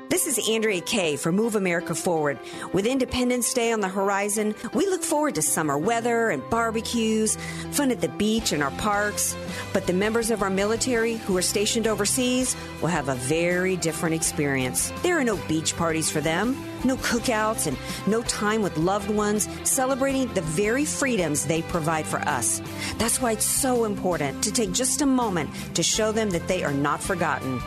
This 0.10 0.28
is 0.28 0.48
Andrea 0.48 0.82
Kaye 0.82 1.16
for 1.16 1.32
Move 1.32 1.56
America 1.56 1.96
Forward. 1.96 2.38
With 2.74 2.86
Independence 2.86 3.52
Day 3.56 3.72
on 3.72 3.80
the 3.80 3.88
horizon, 3.88 4.54
we 4.76 4.86
look 4.86 5.02
forward 5.02 5.34
to 5.34 5.42
summer 5.42 5.76
weather 5.76 6.30
and 6.30 6.48
barbecues, 6.52 7.38
fun 7.72 7.90
at 7.90 8.02
the 8.02 8.08
beach 8.08 8.52
and 8.52 8.62
our 8.62 8.72
parks. 8.72 9.36
But 9.74 9.88
the 9.88 9.94
members 9.94 10.30
of 10.30 10.44
our 10.44 10.52
military 10.52 11.16
who 11.16 11.36
are 11.38 11.42
stationed 11.42 11.88
overseas 11.88 12.56
will 12.80 12.90
have 12.90 13.10
a 13.10 13.16
very 13.16 13.76
different 13.78 14.14
experience. 14.14 14.94
There 15.02 15.20
are 15.20 15.24
no 15.24 15.38
beach 15.48 15.76
parties 15.76 16.10
for 16.10 16.22
them, 16.22 16.56
no 16.84 16.96
cookouts, 16.98 17.68
and 17.68 17.78
no 18.08 18.22
time 18.24 18.62
with 18.62 18.78
loved 18.78 19.10
ones 19.10 19.48
celebrating 19.64 20.34
the 20.34 20.42
very 20.42 20.86
freedoms 20.86 21.46
they 21.46 21.62
provide 21.64 22.06
for 22.06 22.20
us. 22.20 22.62
That's 22.98 23.22
why 23.22 23.34
it's 23.34 23.46
so 23.46 23.86
important 23.86 24.44
to 24.44 24.52
take 24.52 24.72
just 24.72 25.02
a 25.02 25.06
moment 25.06 25.50
to 25.76 25.84
show 25.84 26.12
them 26.12 26.30
that 26.32 26.48
they 26.48 26.64
are 26.64 26.74
not 26.74 27.02
forgotten. 27.02 27.62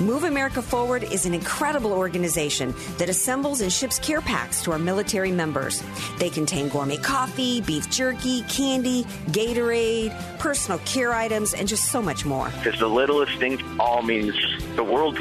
Move 0.00 0.24
America 0.24 0.62
Forward 0.62 1.02
is 1.02 1.26
an 1.26 1.34
incredible 1.34 1.92
organization 1.92 2.74
that 2.98 3.08
assembles 3.08 3.60
and 3.60 3.72
ships 3.72 3.98
care 3.98 4.20
packs 4.20 4.62
to 4.62 4.72
our 4.72 4.78
military 4.78 5.32
members. 5.32 5.82
They 6.18 6.30
contain 6.30 6.68
gourmet 6.68 6.96
coffee, 6.96 7.60
beef 7.60 7.90
jerky, 7.90 8.42
candy, 8.42 9.04
Gatorade, 9.30 10.38
personal 10.38 10.78
care 10.80 11.12
items, 11.12 11.54
and 11.54 11.66
just 11.66 11.90
so 11.90 12.00
much 12.00 12.24
more. 12.24 12.50
Because 12.62 12.78
the 12.78 12.88
littlest 12.88 13.38
thing 13.38 13.60
all 13.78 14.02
means 14.02 14.34
the 14.76 14.84
world 14.84 15.18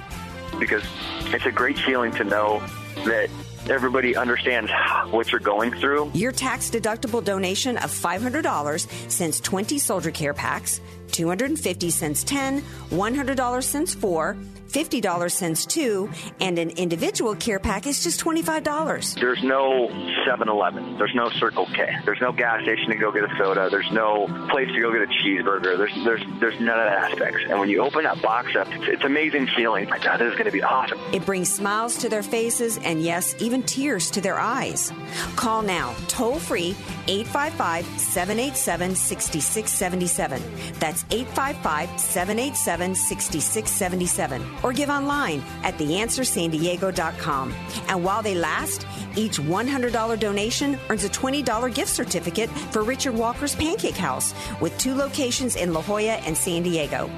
because 0.59 0.83
it's 1.27 1.45
a 1.45 1.51
great 1.51 1.77
feeling 1.77 2.11
to 2.13 2.23
know 2.23 2.61
that 3.05 3.29
everybody 3.69 4.15
understands 4.15 4.71
what 5.11 5.31
you're 5.31 5.39
going 5.39 5.71
through. 5.71 6.11
Your 6.13 6.31
tax 6.31 6.69
deductible 6.69 7.23
donation 7.23 7.77
of 7.77 7.91
$500 7.91 9.11
sends 9.11 9.39
20 9.41 9.77
soldier 9.77 10.11
care 10.11 10.33
packs, 10.33 10.81
250 11.11 11.89
cents 11.89 12.23
10, 12.23 12.61
$100 12.61 13.63
cents 13.63 13.93
4, 13.95 14.37
$50 14.67 15.31
cents 15.31 15.65
2, 15.65 16.09
and 16.39 16.59
an 16.59 16.71
individual 16.71 17.35
care 17.35 17.59
pack 17.59 17.87
is 17.87 18.03
just 18.03 18.19
$25. 18.19 19.19
There's 19.19 19.43
no 19.43 19.89
7 20.25 20.49
Eleven. 20.49 20.97
There's 20.97 21.15
no 21.15 21.29
Circle 21.29 21.65
K. 21.67 21.97
There's 22.05 22.21
no 22.21 22.31
gas 22.31 22.63
station 22.63 22.89
to 22.89 22.95
go 22.95 23.11
get 23.11 23.23
a 23.23 23.37
soda. 23.37 23.69
There's 23.69 23.91
no 23.91 24.27
place 24.49 24.67
to 24.71 24.79
go 24.79 24.91
get 24.91 25.01
a 25.01 25.07
cheeseburger. 25.07 25.77
There's 25.77 25.93
there's 26.03 26.23
there's 26.39 26.59
none 26.59 26.79
of 26.79 26.85
that 26.85 27.11
aspects. 27.11 27.43
And 27.49 27.59
when 27.59 27.69
you 27.69 27.81
open 27.81 28.03
that 28.03 28.21
box 28.21 28.55
up, 28.55 28.67
it's, 28.71 28.87
it's 28.87 29.03
amazing 29.03 29.47
feeling. 29.47 29.89
My 29.89 29.99
God, 29.99 30.17
this 30.17 30.29
is 30.29 30.33
going 30.33 30.45
to 30.45 30.51
be 30.51 30.63
awesome. 30.63 30.99
It 31.13 31.25
brings 31.25 31.51
smiles 31.51 31.97
to 31.97 32.09
their 32.09 32.23
faces 32.23 32.77
and, 32.79 33.01
yes, 33.01 33.35
even 33.39 33.63
tears 33.63 34.11
to 34.11 34.21
their 34.21 34.39
eyes. 34.39 34.91
Call 35.35 35.61
now, 35.61 35.93
toll 36.07 36.39
free, 36.39 36.75
855 37.07 37.85
787 37.99 38.95
6677. 38.95 40.41
That's 40.79 41.05
855 41.11 41.99
787 41.99 42.95
6677. 42.95 44.56
Or 44.63 44.73
give 44.73 44.89
online 44.89 45.43
at 45.63 45.77
theanswersandiego.com. 45.77 47.53
And 47.87 48.03
while 48.03 48.21
they 48.21 48.35
last, 48.35 48.85
each 49.15 49.39
$100 49.39 50.19
donation 50.19 50.79
earns 50.89 51.03
a 51.03 51.09
$20 51.09 51.73
gift 51.73 51.89
certificate 51.89 52.49
for 52.71 52.83
Richard 52.83 53.15
Walker's 53.15 53.55
Pancake 53.55 53.95
House 53.95 54.33
with 54.61 54.77
two 54.77 54.93
locations 54.93 55.55
in 55.55 55.73
La 55.73 55.81
Jolla 55.81 56.17
and 56.25 56.37
San 56.37 56.63
Diego. 56.63 57.09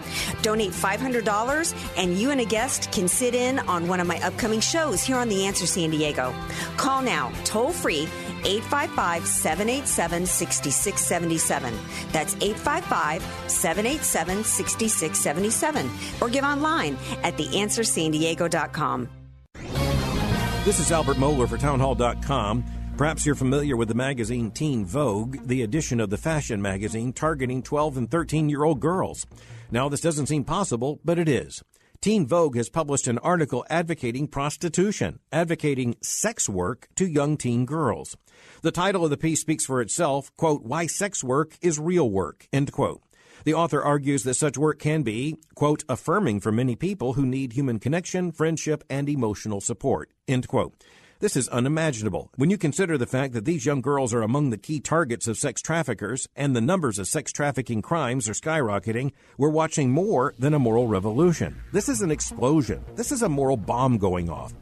Donate 0.42 0.72
$500 0.72 1.98
and 1.98 2.18
you 2.18 2.32
and 2.32 2.42
a 2.42 2.46
guest 2.46 2.92
can 2.92 3.08
sit 3.08 3.36
in 3.36 3.60
on 3.60 3.88
one 3.88 4.00
of 4.00 4.08
my 4.08 4.20
upcoming 4.22 4.62
shows 4.62 5.04
here 5.04 5.18
on 5.18 5.28
The 5.30 5.46
Answer 5.46 5.66
San 5.66 5.90
Diego. 5.90 6.34
Call 6.78 7.02
now, 7.02 7.32
toll 7.44 7.72
free, 7.72 8.08
855 8.46 9.26
787 9.26 10.26
6677. 10.26 11.74
That's 12.12 12.36
855 12.36 13.22
787 13.48 14.44
6677. 14.44 15.90
Or 16.22 16.30
give 16.30 16.46
online 16.46 16.98
at 17.24 17.29
theanswersandiego.com. 17.38 19.10
This 20.66 20.80
is 20.80 20.92
Albert 20.92 21.18
Mohler 21.18 21.48
for 21.48 21.58
Townhall.com. 21.58 22.64
Perhaps 22.98 23.26
you're 23.26 23.34
familiar 23.34 23.78
with 23.78 23.88
the 23.88 23.96
magazine 23.96 24.52
Teen 24.52 24.86
Vogue, 24.86 25.38
the 25.46 25.62
edition 25.62 26.02
of 26.02 26.10
the 26.10 26.18
fashion 26.18 26.62
magazine 26.62 27.14
targeting 27.14 27.64
12 27.64 27.98
and 27.98 28.12
13 28.12 28.50
year 28.50 28.66
old 28.66 28.82
girls. 28.82 29.26
Now, 29.72 29.88
this 29.88 30.02
doesn't 30.02 30.26
seem 30.26 30.44
possible, 30.44 31.00
but 31.06 31.18
it 31.18 31.30
is. 31.30 31.64
Teen 32.02 32.28
Vogue 32.28 32.56
has 32.56 32.70
published 32.70 33.08
an 33.08 33.18
article 33.20 33.66
advocating 33.70 34.28
prostitution, 34.28 35.20
advocating 35.32 35.96
sex 36.02 36.48
work 36.48 36.88
to 36.96 37.06
young 37.06 37.38
teen 37.38 37.66
girls. 37.66 38.18
The 38.62 38.72
title 38.72 39.04
of 39.04 39.10
the 39.10 39.18
piece 39.18 39.42
speaks 39.42 39.66
for 39.66 39.82
itself, 39.82 40.32
quote, 40.38 40.64
why 40.64 40.88
sex 40.88 41.24
work 41.24 41.58
is 41.62 41.80
real 41.80 42.10
work, 42.10 42.48
end 42.52 42.72
quote. 42.72 43.02
The 43.50 43.56
author 43.56 43.82
argues 43.82 44.22
that 44.26 44.36
such 44.36 44.60
work 44.60 44.78
can 44.78 45.02
be, 45.02 45.36
quote, 45.56 45.84
affirming 45.90 46.40
for 46.40 46.52
many 46.52 46.76
people 46.76 47.14
who 47.14 47.26
need 47.26 47.54
human 47.54 47.80
connection, 47.80 48.32
friendship, 48.32 48.84
and 48.92 49.10
emotional 49.10 49.60
support, 49.60 50.12
end 50.28 50.48
quote. 50.48 50.76
This 51.18 51.36
is 51.36 51.50
unimaginable 51.50 52.30
when 52.36 52.52
you 52.52 52.60
consider 52.60 52.96
the 52.96 53.08
fact 53.08 53.34
that 53.34 53.46
these 53.46 53.66
young 53.66 53.82
girls 53.82 54.14
are 54.14 54.22
among 54.22 54.52
the 54.52 54.58
key 54.60 54.80
targets 54.80 55.28
of 55.28 55.36
sex 55.36 55.64
traffickers 55.64 56.28
and 56.36 56.56
the 56.56 56.62
numbers 56.62 57.00
of 57.00 57.08
sex 57.08 57.32
trafficking 57.32 57.82
crimes 57.82 58.30
are 58.30 58.34
skyrocketing. 58.34 59.14
We're 59.40 59.50
watching 59.50 59.90
more 59.90 60.36
than 60.38 60.54
a 60.54 60.60
moral 60.60 60.88
revolution. 60.88 61.60
This 61.74 61.90
is 61.90 62.04
an 62.04 62.12
explosion. 62.12 62.86
This 62.94 63.12
is 63.12 63.24
a 63.24 63.30
moral 63.30 63.58
bomb 63.58 63.98
going 63.98 64.30
off. 64.30 64.54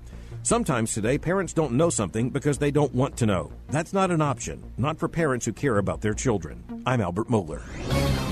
Sometimes 0.44 0.94
today, 0.94 1.18
parents 1.18 1.52
don't 1.52 1.74
know 1.74 1.90
something 1.90 2.30
because 2.30 2.58
they 2.58 2.72
don't 2.72 2.96
want 2.96 3.18
to 3.18 3.26
know. 3.26 3.52
That's 3.68 3.92
not 3.92 4.12
an 4.12 4.22
option, 4.22 4.64
not 4.78 4.98
for 4.98 5.10
parents 5.10 5.46
who 5.46 5.52
care 5.52 5.78
about 5.78 6.00
their 6.00 6.14
children. 6.14 6.64
I'm 6.86 7.02
Albert 7.02 7.28
Mohler. 7.28 8.27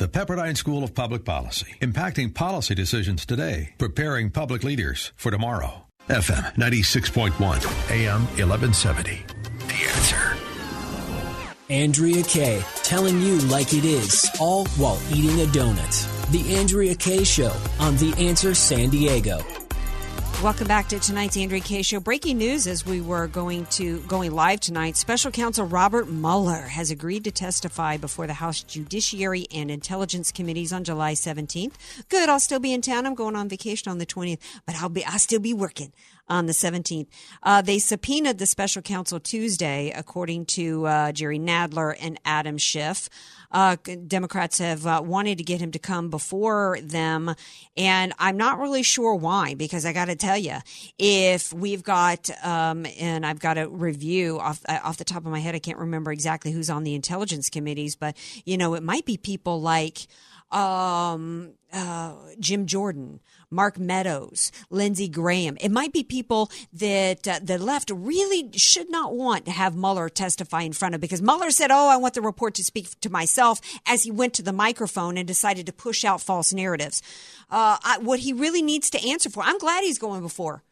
The 0.00 0.08
Pepperdine 0.08 0.56
School 0.56 0.82
of 0.82 0.94
Public 0.94 1.26
Policy, 1.26 1.74
impacting 1.82 2.34
policy 2.34 2.74
decisions 2.74 3.26
today, 3.26 3.74
preparing 3.76 4.30
public 4.30 4.64
leaders 4.64 5.12
for 5.14 5.30
tomorrow. 5.30 5.88
FM 6.08 6.54
96.1, 6.54 7.32
AM 7.90 8.22
1170. 8.38 9.22
The 9.66 9.74
answer. 9.92 10.36
Andrea 11.68 12.22
Kaye, 12.22 12.64
telling 12.76 13.20
you 13.20 13.40
like 13.40 13.74
it 13.74 13.84
is, 13.84 14.26
all 14.40 14.64
while 14.78 14.98
eating 15.12 15.42
a 15.42 15.46
donut. 15.52 16.30
The 16.32 16.56
Andrea 16.56 16.94
Kaye 16.94 17.22
Show 17.22 17.54
on 17.78 17.94
The 17.98 18.14
Answer 18.16 18.54
San 18.54 18.88
Diego. 18.88 19.44
Welcome 20.42 20.68
back 20.68 20.88
to 20.88 20.98
tonight's 20.98 21.36
Andrea 21.36 21.60
Kaye 21.60 21.82
Show. 21.82 22.00
Breaking 22.00 22.38
news 22.38 22.66
as 22.66 22.86
we 22.86 23.02
were 23.02 23.26
going 23.26 23.66
to 23.72 24.00
going 24.00 24.32
live 24.32 24.60
tonight. 24.60 24.96
Special 24.96 25.30
Counsel 25.30 25.66
Robert 25.66 26.08
Mueller 26.08 26.62
has 26.62 26.90
agreed 26.90 27.24
to 27.24 27.30
testify 27.30 27.98
before 27.98 28.26
the 28.26 28.32
House 28.32 28.62
Judiciary 28.62 29.46
and 29.54 29.70
Intelligence 29.70 30.32
Committees 30.32 30.72
on 30.72 30.82
July 30.82 31.12
17th. 31.12 31.74
Good, 32.08 32.30
I'll 32.30 32.40
still 32.40 32.58
be 32.58 32.72
in 32.72 32.80
town. 32.80 33.04
I'm 33.04 33.14
going 33.14 33.36
on 33.36 33.50
vacation 33.50 33.90
on 33.90 33.98
the 33.98 34.06
20th, 34.06 34.38
but 34.64 34.76
I'll 34.76 34.88
be 34.88 35.04
I'll 35.04 35.18
still 35.18 35.40
be 35.40 35.52
working 35.52 35.92
on 36.26 36.46
the 36.46 36.54
17th. 36.54 37.08
Uh, 37.42 37.60
they 37.60 37.78
subpoenaed 37.78 38.38
the 38.38 38.46
special 38.46 38.80
counsel 38.80 39.20
Tuesday, 39.20 39.92
according 39.94 40.46
to 40.46 40.86
uh, 40.86 41.12
Jerry 41.12 41.38
Nadler 41.38 41.94
and 42.00 42.18
Adam 42.24 42.56
Schiff. 42.56 43.10
Uh, 43.50 43.76
Democrats 44.06 44.58
have 44.58 44.86
uh, 44.86 45.02
wanted 45.04 45.38
to 45.38 45.44
get 45.44 45.60
him 45.60 45.72
to 45.72 45.78
come 45.78 46.08
before 46.08 46.78
them, 46.82 47.34
and 47.76 48.12
I'm 48.18 48.36
not 48.36 48.58
really 48.58 48.82
sure 48.82 49.14
why. 49.14 49.54
Because 49.54 49.84
I 49.84 49.92
got 49.92 50.06
to 50.06 50.16
tell 50.16 50.38
you, 50.38 50.58
if 50.98 51.52
we've 51.52 51.82
got, 51.82 52.30
um, 52.44 52.86
and 52.98 53.26
I've 53.26 53.40
got 53.40 53.58
a 53.58 53.68
review 53.68 54.38
off 54.38 54.60
uh, 54.68 54.78
off 54.84 54.96
the 54.98 55.04
top 55.04 55.24
of 55.24 55.32
my 55.32 55.40
head, 55.40 55.54
I 55.54 55.58
can't 55.58 55.78
remember 55.78 56.12
exactly 56.12 56.52
who's 56.52 56.70
on 56.70 56.84
the 56.84 56.94
intelligence 56.94 57.50
committees, 57.50 57.96
but 57.96 58.16
you 58.44 58.56
know, 58.56 58.74
it 58.74 58.82
might 58.82 59.04
be 59.04 59.16
people 59.16 59.60
like 59.60 60.06
um, 60.50 61.52
uh, 61.72 62.14
Jim 62.38 62.66
Jordan, 62.66 63.20
Mark 63.50 63.78
Meadows, 63.78 64.50
Lindsey 64.70 65.08
Graham. 65.08 65.56
It 65.60 65.70
might 65.70 65.92
be 65.92 66.02
people 66.02 66.50
that 66.72 67.26
uh, 67.26 67.40
the 67.42 67.58
left 67.58 67.90
really 67.94 68.50
should 68.56 68.90
not 68.90 69.14
want 69.14 69.44
to 69.44 69.50
have 69.50 69.76
Mueller 69.76 70.08
testify 70.08 70.62
in 70.62 70.72
front 70.72 70.94
of 70.94 71.00
because 71.00 71.22
Mueller 71.22 71.50
said, 71.50 71.70
"Oh, 71.70 71.88
I 71.88 71.96
want 71.96 72.14
the 72.14 72.22
report 72.22 72.54
to 72.54 72.64
speak 72.64 72.98
to 73.00 73.10
myself," 73.10 73.60
as 73.86 74.02
he 74.02 74.10
went 74.10 74.34
to 74.34 74.42
the 74.42 74.52
microphone 74.52 75.16
and 75.16 75.26
decided 75.26 75.66
to 75.66 75.72
push 75.72 76.04
out 76.04 76.20
false 76.20 76.52
narratives. 76.52 77.02
Uh, 77.50 77.78
I, 77.82 77.98
what 77.98 78.20
he 78.20 78.32
really 78.32 78.62
needs 78.62 78.90
to 78.90 79.08
answer 79.08 79.30
for, 79.30 79.42
I'm 79.42 79.58
glad 79.58 79.82
he's 79.82 79.98
going 79.98 80.22
before 80.22 80.62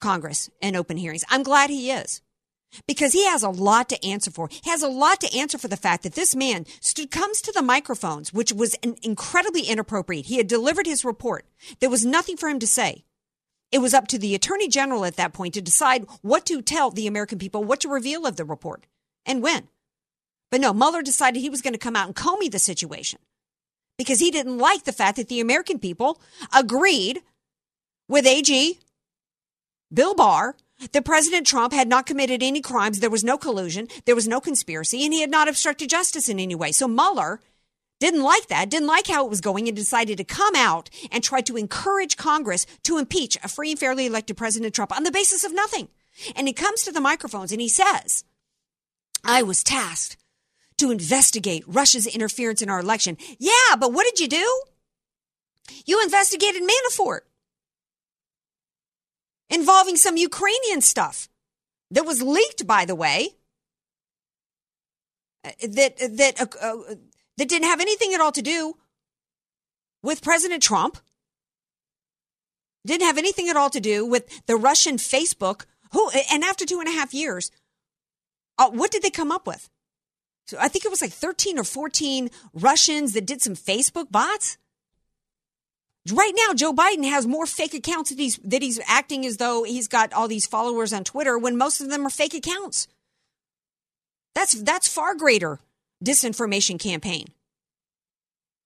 Congress 0.00 0.50
and 0.60 0.76
open 0.76 0.96
hearings. 0.96 1.24
I'm 1.30 1.42
glad 1.42 1.70
he 1.70 1.90
is 1.90 2.20
because 2.86 3.12
he 3.12 3.24
has 3.26 3.42
a 3.42 3.48
lot 3.48 3.88
to 3.90 4.04
answer 4.04 4.30
for. 4.30 4.48
He 4.48 4.70
has 4.70 4.82
a 4.82 4.88
lot 4.88 5.20
to 5.20 5.36
answer 5.36 5.58
for 5.58 5.68
the 5.68 5.76
fact 5.76 6.02
that 6.02 6.14
this 6.14 6.34
man 6.34 6.66
stood, 6.80 7.10
comes 7.10 7.40
to 7.42 7.52
the 7.52 7.62
microphones, 7.62 8.32
which 8.32 8.52
was 8.52 8.74
incredibly 9.02 9.62
inappropriate. 9.62 10.26
He 10.26 10.36
had 10.36 10.46
delivered 10.46 10.86
his 10.86 11.04
report. 11.04 11.46
There 11.80 11.90
was 11.90 12.04
nothing 12.04 12.36
for 12.36 12.48
him 12.48 12.58
to 12.58 12.66
say. 12.66 13.04
It 13.70 13.80
was 13.80 13.94
up 13.94 14.06
to 14.08 14.18
the 14.18 14.34
attorney 14.34 14.68
general 14.68 15.04
at 15.04 15.16
that 15.16 15.32
point 15.32 15.54
to 15.54 15.62
decide 15.62 16.06
what 16.20 16.44
to 16.46 16.60
tell 16.60 16.90
the 16.90 17.06
American 17.06 17.38
people, 17.38 17.64
what 17.64 17.80
to 17.80 17.88
reveal 17.88 18.26
of 18.26 18.36
the 18.36 18.44
report, 18.44 18.86
and 19.24 19.42
when. 19.42 19.68
But 20.50 20.60
no, 20.60 20.74
Mueller 20.74 21.00
decided 21.00 21.40
he 21.40 21.48
was 21.48 21.62
going 21.62 21.72
to 21.72 21.78
come 21.78 21.96
out 21.96 22.06
and 22.06 22.14
comey 22.14 22.50
the 22.50 22.58
situation 22.58 23.18
because 23.96 24.20
he 24.20 24.30
didn't 24.30 24.58
like 24.58 24.84
the 24.84 24.92
fact 24.92 25.16
that 25.16 25.28
the 25.28 25.40
American 25.40 25.78
people 25.78 26.20
agreed 26.54 27.22
with 28.08 28.26
AG 28.26 28.78
Bill 29.92 30.14
Barr 30.14 30.56
that 30.90 31.04
President 31.04 31.46
Trump 31.46 31.72
had 31.72 31.88
not 31.88 32.06
committed 32.06 32.42
any 32.42 32.60
crimes, 32.60 32.98
there 32.98 33.10
was 33.10 33.24
no 33.24 33.38
collusion, 33.38 33.88
there 34.04 34.14
was 34.14 34.28
no 34.28 34.40
conspiracy, 34.40 35.04
and 35.04 35.14
he 35.14 35.20
had 35.20 35.30
not 35.30 35.48
obstructed 35.48 35.90
justice 35.90 36.28
in 36.28 36.40
any 36.40 36.54
way. 36.54 36.72
So 36.72 36.88
Mueller 36.88 37.40
didn't 38.00 38.22
like 38.22 38.48
that, 38.48 38.68
didn't 38.68 38.88
like 38.88 39.06
how 39.06 39.24
it 39.24 39.30
was 39.30 39.40
going, 39.40 39.68
and 39.68 39.76
decided 39.76 40.18
to 40.18 40.24
come 40.24 40.56
out 40.56 40.90
and 41.12 41.22
try 41.22 41.40
to 41.42 41.56
encourage 41.56 42.16
Congress 42.16 42.66
to 42.82 42.98
impeach 42.98 43.38
a 43.44 43.48
free 43.48 43.70
and 43.70 43.80
fairly 43.80 44.06
elected 44.06 44.36
President 44.36 44.74
Trump 44.74 44.94
on 44.94 45.04
the 45.04 45.12
basis 45.12 45.44
of 45.44 45.54
nothing. 45.54 45.88
And 46.34 46.48
he 46.48 46.52
comes 46.52 46.82
to 46.82 46.92
the 46.92 47.00
microphones 47.00 47.52
and 47.52 47.60
he 47.60 47.68
says, 47.68 48.24
I 49.24 49.42
was 49.42 49.62
tasked 49.62 50.16
to 50.78 50.90
investigate 50.90 51.62
Russia's 51.66 52.08
interference 52.08 52.60
in 52.60 52.68
our 52.68 52.80
election. 52.80 53.16
Yeah, 53.38 53.76
but 53.78 53.92
what 53.92 54.04
did 54.04 54.18
you 54.18 54.28
do? 54.28 54.62
You 55.86 56.02
investigated 56.02 56.62
Manafort 56.62 57.20
involving 59.52 59.96
some 59.96 60.16
Ukrainian 60.16 60.80
stuff 60.80 61.28
that 61.90 62.06
was 62.06 62.22
leaked, 62.22 62.66
by 62.66 62.84
the 62.84 62.94
way, 62.94 63.36
uh, 65.44 65.50
that 65.62 65.98
that 65.98 66.40
uh, 66.40 66.46
uh, 66.60 66.94
that 67.36 67.48
didn't 67.48 67.68
have 67.68 67.80
anything 67.80 68.14
at 68.14 68.20
all 68.20 68.32
to 68.32 68.42
do 68.42 68.78
with 70.02 70.22
President 70.22 70.62
Trump. 70.62 70.98
Didn't 72.84 73.06
have 73.06 73.18
anything 73.18 73.48
at 73.48 73.56
all 73.56 73.70
to 73.70 73.80
do 73.80 74.04
with 74.04 74.24
the 74.46 74.56
Russian 74.56 74.96
Facebook. 74.96 75.66
Who 75.92 76.10
and 76.32 76.42
after 76.42 76.64
two 76.64 76.80
and 76.80 76.88
a 76.88 76.92
half 76.92 77.12
years, 77.12 77.50
uh, 78.58 78.70
what 78.70 78.90
did 78.90 79.02
they 79.02 79.10
come 79.10 79.30
up 79.30 79.46
with? 79.46 79.68
So 80.46 80.56
I 80.58 80.68
think 80.68 80.84
it 80.84 80.90
was 80.90 81.02
like 81.02 81.12
thirteen 81.12 81.58
or 81.58 81.64
fourteen 81.64 82.30
Russians 82.54 83.12
that 83.12 83.26
did 83.26 83.42
some 83.42 83.54
Facebook 83.54 84.10
bots. 84.10 84.56
Right 86.10 86.32
now, 86.36 86.52
Joe 86.52 86.72
Biden 86.72 87.08
has 87.08 87.26
more 87.26 87.46
fake 87.46 87.74
accounts 87.74 88.10
that 88.10 88.18
he's 88.18 88.36
that 88.38 88.62
he's 88.62 88.80
acting 88.86 89.24
as 89.24 89.36
though 89.36 89.62
he's 89.62 89.86
got 89.86 90.12
all 90.12 90.26
these 90.26 90.46
followers 90.46 90.92
on 90.92 91.04
Twitter 91.04 91.38
when 91.38 91.56
most 91.56 91.80
of 91.80 91.90
them 91.90 92.04
are 92.04 92.10
fake 92.10 92.34
accounts. 92.34 92.88
That's 94.34 94.54
that's 94.62 94.88
far 94.88 95.14
greater 95.14 95.60
disinformation 96.04 96.80
campaign. 96.80 97.26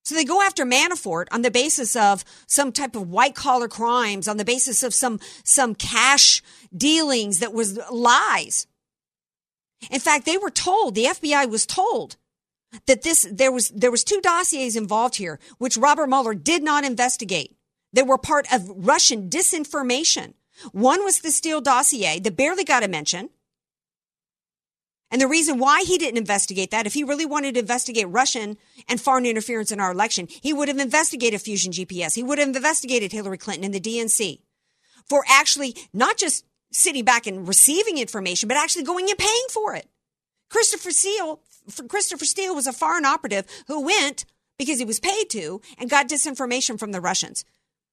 So 0.04 0.14
they 0.14 0.24
go 0.24 0.40
after 0.40 0.64
Manafort 0.64 1.26
on 1.32 1.42
the 1.42 1.50
basis 1.50 1.96
of 1.96 2.24
some 2.46 2.72
type 2.72 2.94
of 2.94 3.10
white 3.10 3.34
collar 3.34 3.68
crimes, 3.68 4.28
on 4.28 4.38
the 4.38 4.44
basis 4.44 4.82
of 4.82 4.94
some 4.94 5.20
some 5.44 5.74
cash 5.74 6.42
dealings 6.74 7.40
that 7.40 7.52
was 7.52 7.78
lies. 7.90 8.66
In 9.90 10.00
fact, 10.00 10.24
they 10.24 10.38
were 10.38 10.50
told, 10.50 10.94
the 10.94 11.04
FBI 11.04 11.50
was 11.50 11.66
told 11.66 12.16
that 12.86 13.02
this 13.02 13.26
there 13.30 13.52
was 13.52 13.70
there 13.70 13.90
was 13.90 14.04
two 14.04 14.20
dossiers 14.20 14.76
involved 14.76 15.16
here 15.16 15.38
which 15.58 15.76
Robert 15.76 16.08
Mueller 16.08 16.34
did 16.34 16.62
not 16.62 16.84
investigate. 16.84 17.56
They 17.92 18.02
were 18.02 18.18
part 18.18 18.46
of 18.52 18.68
Russian 18.68 19.30
disinformation. 19.30 20.34
One 20.72 21.04
was 21.04 21.20
the 21.20 21.30
Steele 21.30 21.60
dossier 21.60 22.18
that 22.20 22.36
barely 22.36 22.64
got 22.64 22.84
a 22.84 22.88
mention. 22.88 23.30
And 25.10 25.20
the 25.20 25.28
reason 25.28 25.58
why 25.58 25.82
he 25.82 25.98
didn't 25.98 26.18
investigate 26.18 26.72
that, 26.72 26.86
if 26.86 26.94
he 26.94 27.04
really 27.04 27.26
wanted 27.26 27.54
to 27.54 27.60
investigate 27.60 28.08
Russian 28.08 28.58
and 28.88 29.00
foreign 29.00 29.24
interference 29.24 29.70
in 29.70 29.78
our 29.78 29.92
election, 29.92 30.26
he 30.28 30.52
would 30.52 30.68
have 30.68 30.78
investigated 30.78 31.40
Fusion 31.40 31.72
GPS. 31.72 32.14
He 32.14 32.24
would 32.24 32.38
have 32.38 32.48
investigated 32.48 33.12
Hillary 33.12 33.38
Clinton 33.38 33.64
and 33.64 33.74
the 33.74 33.80
DNC 33.80 34.40
for 35.08 35.24
actually 35.28 35.76
not 35.92 36.16
just 36.16 36.44
sitting 36.72 37.04
back 37.04 37.26
and 37.26 37.46
receiving 37.46 37.98
information, 37.98 38.48
but 38.48 38.56
actually 38.56 38.82
going 38.82 39.08
and 39.08 39.18
paying 39.18 39.46
for 39.50 39.74
it. 39.74 39.88
Christopher 40.50 40.90
Steele 40.90 41.40
Christopher 41.88 42.24
Steele 42.24 42.54
was 42.54 42.66
a 42.66 42.72
foreign 42.72 43.04
operative 43.04 43.46
who 43.66 43.84
went 43.84 44.24
because 44.58 44.78
he 44.78 44.84
was 44.84 45.00
paid 45.00 45.28
to 45.30 45.60
and 45.78 45.90
got 45.90 46.08
disinformation 46.08 46.78
from 46.78 46.92
the 46.92 47.00
Russians. 47.00 47.44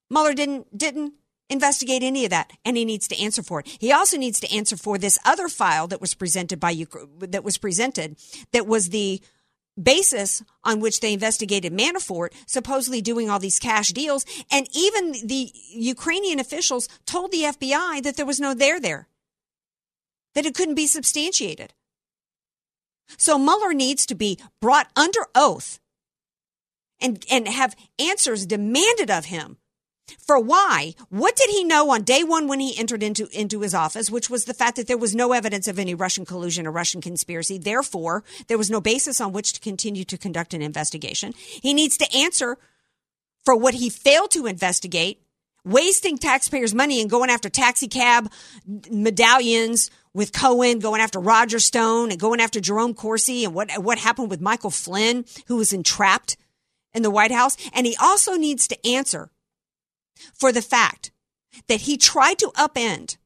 Mueller 0.10 0.34
didn't 0.34 0.78
didn't 0.78 1.14
investigate 1.50 2.04
any 2.04 2.24
of 2.24 2.32
that, 2.32 2.52
and 2.66 2.78
he 2.78 2.86
needs 2.86 3.08
to 3.08 3.22
answer 3.22 3.44
for 3.44 3.60
it. 3.60 3.68
He 3.80 3.92
also 3.92 4.18
needs 4.18 4.40
to 4.40 4.56
answer 4.56 4.78
for 4.78 4.98
this 4.98 5.20
other 5.26 5.50
file 5.50 5.88
that 5.88 6.02
was 6.02 6.14
presented 6.14 6.60
by 6.60 6.86
that 7.20 7.44
was 7.44 7.58
presented 7.58 8.18
that 8.52 8.68
was 8.68 8.90
the 8.90 9.22
basis 9.82 10.44
on 10.64 10.80
which 10.80 11.00
they 11.00 11.14
investigated 11.14 11.74
Manafort, 11.74 12.30
supposedly 12.46 13.02
doing 13.02 13.30
all 13.30 13.40
these 13.40 13.60
cash 13.60 13.90
deals. 13.90 14.26
And 14.52 14.68
even 14.74 15.14
the 15.26 15.52
Ukrainian 15.72 16.40
officials 16.40 16.88
told 17.06 17.32
the 17.32 17.44
FBI 17.44 18.04
that 18.04 18.16
there 18.16 18.26
was 18.26 18.40
no 18.40 18.54
there 18.54 18.80
there, 18.80 19.08
that 20.36 20.46
it 20.46 20.54
couldn't 20.54 20.76
be 20.76 20.88
substantiated. 20.88 21.74
So 23.18 23.38
Mueller 23.38 23.74
needs 23.74 24.06
to 24.08 24.16
be 24.16 24.40
brought 24.62 24.90
under 24.96 25.28
oath 25.36 25.80
and, 27.00 27.24
and 27.30 27.48
have 27.48 27.76
answers 28.00 28.46
demanded 28.46 29.12
of 29.12 29.26
him 29.26 29.58
for 30.18 30.40
why. 30.40 30.94
What 31.10 31.36
did 31.36 31.50
he 31.50 31.64
know 31.64 31.92
on 31.92 32.04
day 32.04 32.24
one 32.24 32.48
when 32.48 32.60
he 32.60 32.78
entered 32.78 33.04
into, 33.04 33.28
into 33.38 33.62
his 33.62 33.74
office, 33.74 34.10
which 34.10 34.30
was 34.30 34.46
the 34.46 34.54
fact 34.54 34.76
that 34.78 34.88
there 34.88 34.98
was 34.98 35.16
no 35.16 35.34
evidence 35.34 35.68
of 35.68 35.80
any 35.80 35.94
Russian 35.94 36.26
collusion 36.26 36.68
or 36.68 36.72
Russian 36.72 37.02
conspiracy. 37.02 37.58
Therefore, 37.58 38.24
there 38.48 38.58
was 38.58 38.70
no 38.70 38.82
basis 38.82 39.22
on 39.22 39.34
which 39.34 39.54
to 39.54 39.60
continue 39.60 40.04
to 40.06 40.18
conduct 40.18 40.54
an 40.54 40.62
investigation. 40.62 41.34
He 41.36 41.74
needs 41.74 41.98
to 41.98 42.18
answer 42.18 42.58
for 43.44 43.56
what 43.56 43.76
he 43.76 43.90
failed 43.90 44.32
to 44.32 44.46
investigate, 44.46 45.22
wasting 45.66 46.18
taxpayers' 46.18 46.74
money 46.74 47.02
and 47.02 47.10
going 47.10 47.30
after 47.30 47.50
taxi 47.50 47.88
cab 47.88 48.32
medallions 48.90 49.90
with 50.14 50.34
Cohen, 50.34 50.80
going 50.80 51.02
after 51.02 51.20
Roger 51.20 51.60
Stone 51.60 52.12
and 52.12 52.20
going 52.20 52.40
after 52.40 52.60
Jerome 52.60 52.94
Corsi 52.94 53.44
and 53.46 53.54
what, 53.54 53.72
what 53.82 53.98
happened 53.98 54.30
with 54.30 54.42
Michael 54.42 54.72
Flynn, 54.72 55.26
who 55.48 55.58
was 55.58 55.74
entrapped 55.74 56.38
in 56.94 57.02
the 57.02 57.12
White 57.12 57.32
House. 57.32 57.58
And 57.74 57.86
he 57.86 57.96
also 58.00 58.36
needs 58.36 58.68
to 58.68 58.88
answer 58.88 59.32
for 60.34 60.52
the 60.52 60.62
fact 60.62 61.12
that 61.68 61.82
he 61.82 61.98
tried 61.98 62.40
to 62.40 62.52
upend 62.56 63.18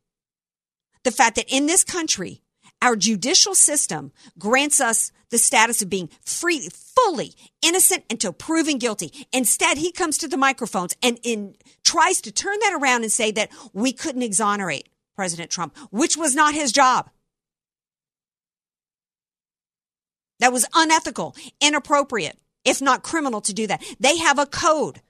the 1.04 1.12
fact 1.12 1.36
that 1.36 1.46
in 1.48 1.66
this 1.66 1.84
country, 1.84 2.42
our 2.82 2.96
judicial 2.96 3.56
system 3.56 4.12
grants 4.38 4.80
us 4.80 5.12
the 5.30 5.38
status 5.38 5.82
of 5.82 5.90
being 5.90 6.10
free, 6.26 6.70
fully 6.70 7.34
innocent 7.62 8.04
until 8.10 8.32
proven 8.32 8.78
guilty. 8.78 9.12
Instead, 9.34 9.78
he 9.78 9.92
comes 9.92 10.18
to 10.18 10.28
the 10.28 10.38
microphones 10.38 10.96
and 11.04 11.20
in, 11.24 11.56
tries 11.84 12.22
to 12.22 12.32
turn 12.32 12.58
that 12.62 12.78
around 12.80 13.04
and 13.04 13.12
say 13.12 13.32
that 13.32 13.50
we 13.74 13.92
couldn't 13.92 14.22
exonerate 14.22 14.88
President 15.18 15.50
Trump, 15.52 15.76
which 15.92 16.16
was 16.16 16.36
not 16.36 16.54
his 16.54 16.72
job. 16.72 17.10
That 20.40 20.54
was 20.54 20.68
unethical, 20.76 21.36
inappropriate, 21.60 22.38
if 22.64 22.82
not 22.82 23.04
criminal 23.04 23.42
to 23.42 23.54
do 23.54 23.66
that. 23.68 23.84
They 24.00 24.18
have 24.18 24.38
a 24.38 24.46
code 24.46 25.02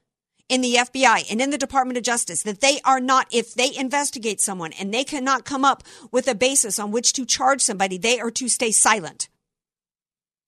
in 0.47 0.61
the 0.61 0.75
FBI 0.75 1.29
and 1.29 1.41
in 1.41 1.49
the 1.49 1.57
Department 1.57 1.97
of 1.97 2.03
Justice 2.03 2.43
that 2.43 2.61
they 2.61 2.79
are 2.85 3.01
not, 3.01 3.27
if 3.31 3.53
they 3.53 3.75
investigate 3.75 4.39
someone 4.39 4.71
and 4.79 4.93
they 4.93 5.03
cannot 5.03 5.43
come 5.43 5.65
up 5.65 5.83
with 6.09 6.29
a 6.29 6.35
basis 6.35 6.79
on 6.79 6.91
which 6.91 7.11
to 7.13 7.25
charge 7.25 7.61
somebody, 7.61 7.97
they 7.97 8.21
are 8.21 8.31
to 8.31 8.47
stay 8.47 8.71
silent. 8.71 9.27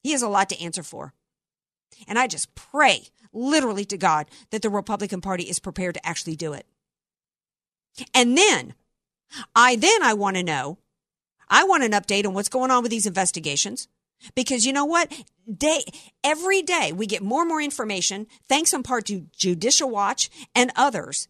He 0.02 0.14
has 0.14 0.22
a 0.22 0.30
lot 0.30 0.48
to 0.50 0.64
answer 0.64 0.84
for. 0.84 1.14
And 2.08 2.18
I 2.18 2.28
just 2.28 2.56
pray, 2.56 3.08
literally 3.34 3.84
to 3.86 3.98
God, 3.98 4.28
that 4.52 4.62
the 4.62 4.70
Republican 4.70 5.20
Party 5.20 5.44
is 5.44 5.60
prepared 5.60 5.96
to 5.96 6.08
actually 6.08 6.38
do 6.38 6.54
it. 6.54 6.66
And 8.14 8.38
then, 8.38 8.76
I 9.56 9.76
then 9.76 10.04
I 10.04 10.14
want 10.14 10.38
to 10.38 10.44
know, 10.44 10.78
I 11.48 11.64
want 11.64 11.84
an 11.84 11.92
update 11.92 12.26
on 12.26 12.34
what's 12.34 12.50
going 12.50 12.72
on 12.72 12.84
with 12.84 12.92
these 12.92 13.08
investigations. 13.08 13.88
Because 14.36 14.66
you 14.66 14.74
know 14.74 14.84
what? 14.84 15.14
Day, 15.50 15.84
every 16.24 16.62
day 16.62 16.92
we 16.92 17.08
get 17.08 17.24
more 17.24 17.42
and 17.42 17.50
more 17.50 17.62
information, 17.62 18.28
thanks 18.50 18.74
in 18.74 18.84
part 18.84 19.06
to 19.06 19.28
Judicial 19.36 19.90
Watch 19.90 20.30
and 20.54 20.72
others, 20.76 21.30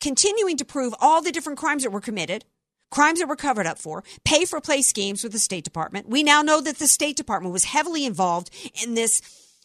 continuing 0.00 0.58
to 0.58 0.64
prove 0.64 0.94
all 1.00 1.22
the 1.22 1.32
different 1.32 1.58
crimes 1.58 1.82
that 1.82 1.90
were 1.90 2.00
committed, 2.00 2.44
crimes 2.90 3.20
that 3.20 3.26
were 3.26 3.36
covered 3.36 3.66
up 3.66 3.78
for, 3.78 4.04
pay 4.24 4.44
for 4.44 4.60
play 4.60 4.82
schemes 4.82 5.22
with 5.22 5.32
the 5.32 5.38
State 5.38 5.64
Department. 5.64 6.08
We 6.08 6.22
now 6.22 6.42
know 6.42 6.60
that 6.60 6.78
the 6.78 6.86
State 6.86 7.16
Department 7.16 7.54
was 7.54 7.64
heavily 7.64 8.04
involved 8.04 8.50
in 8.84 8.94
this 8.94 9.22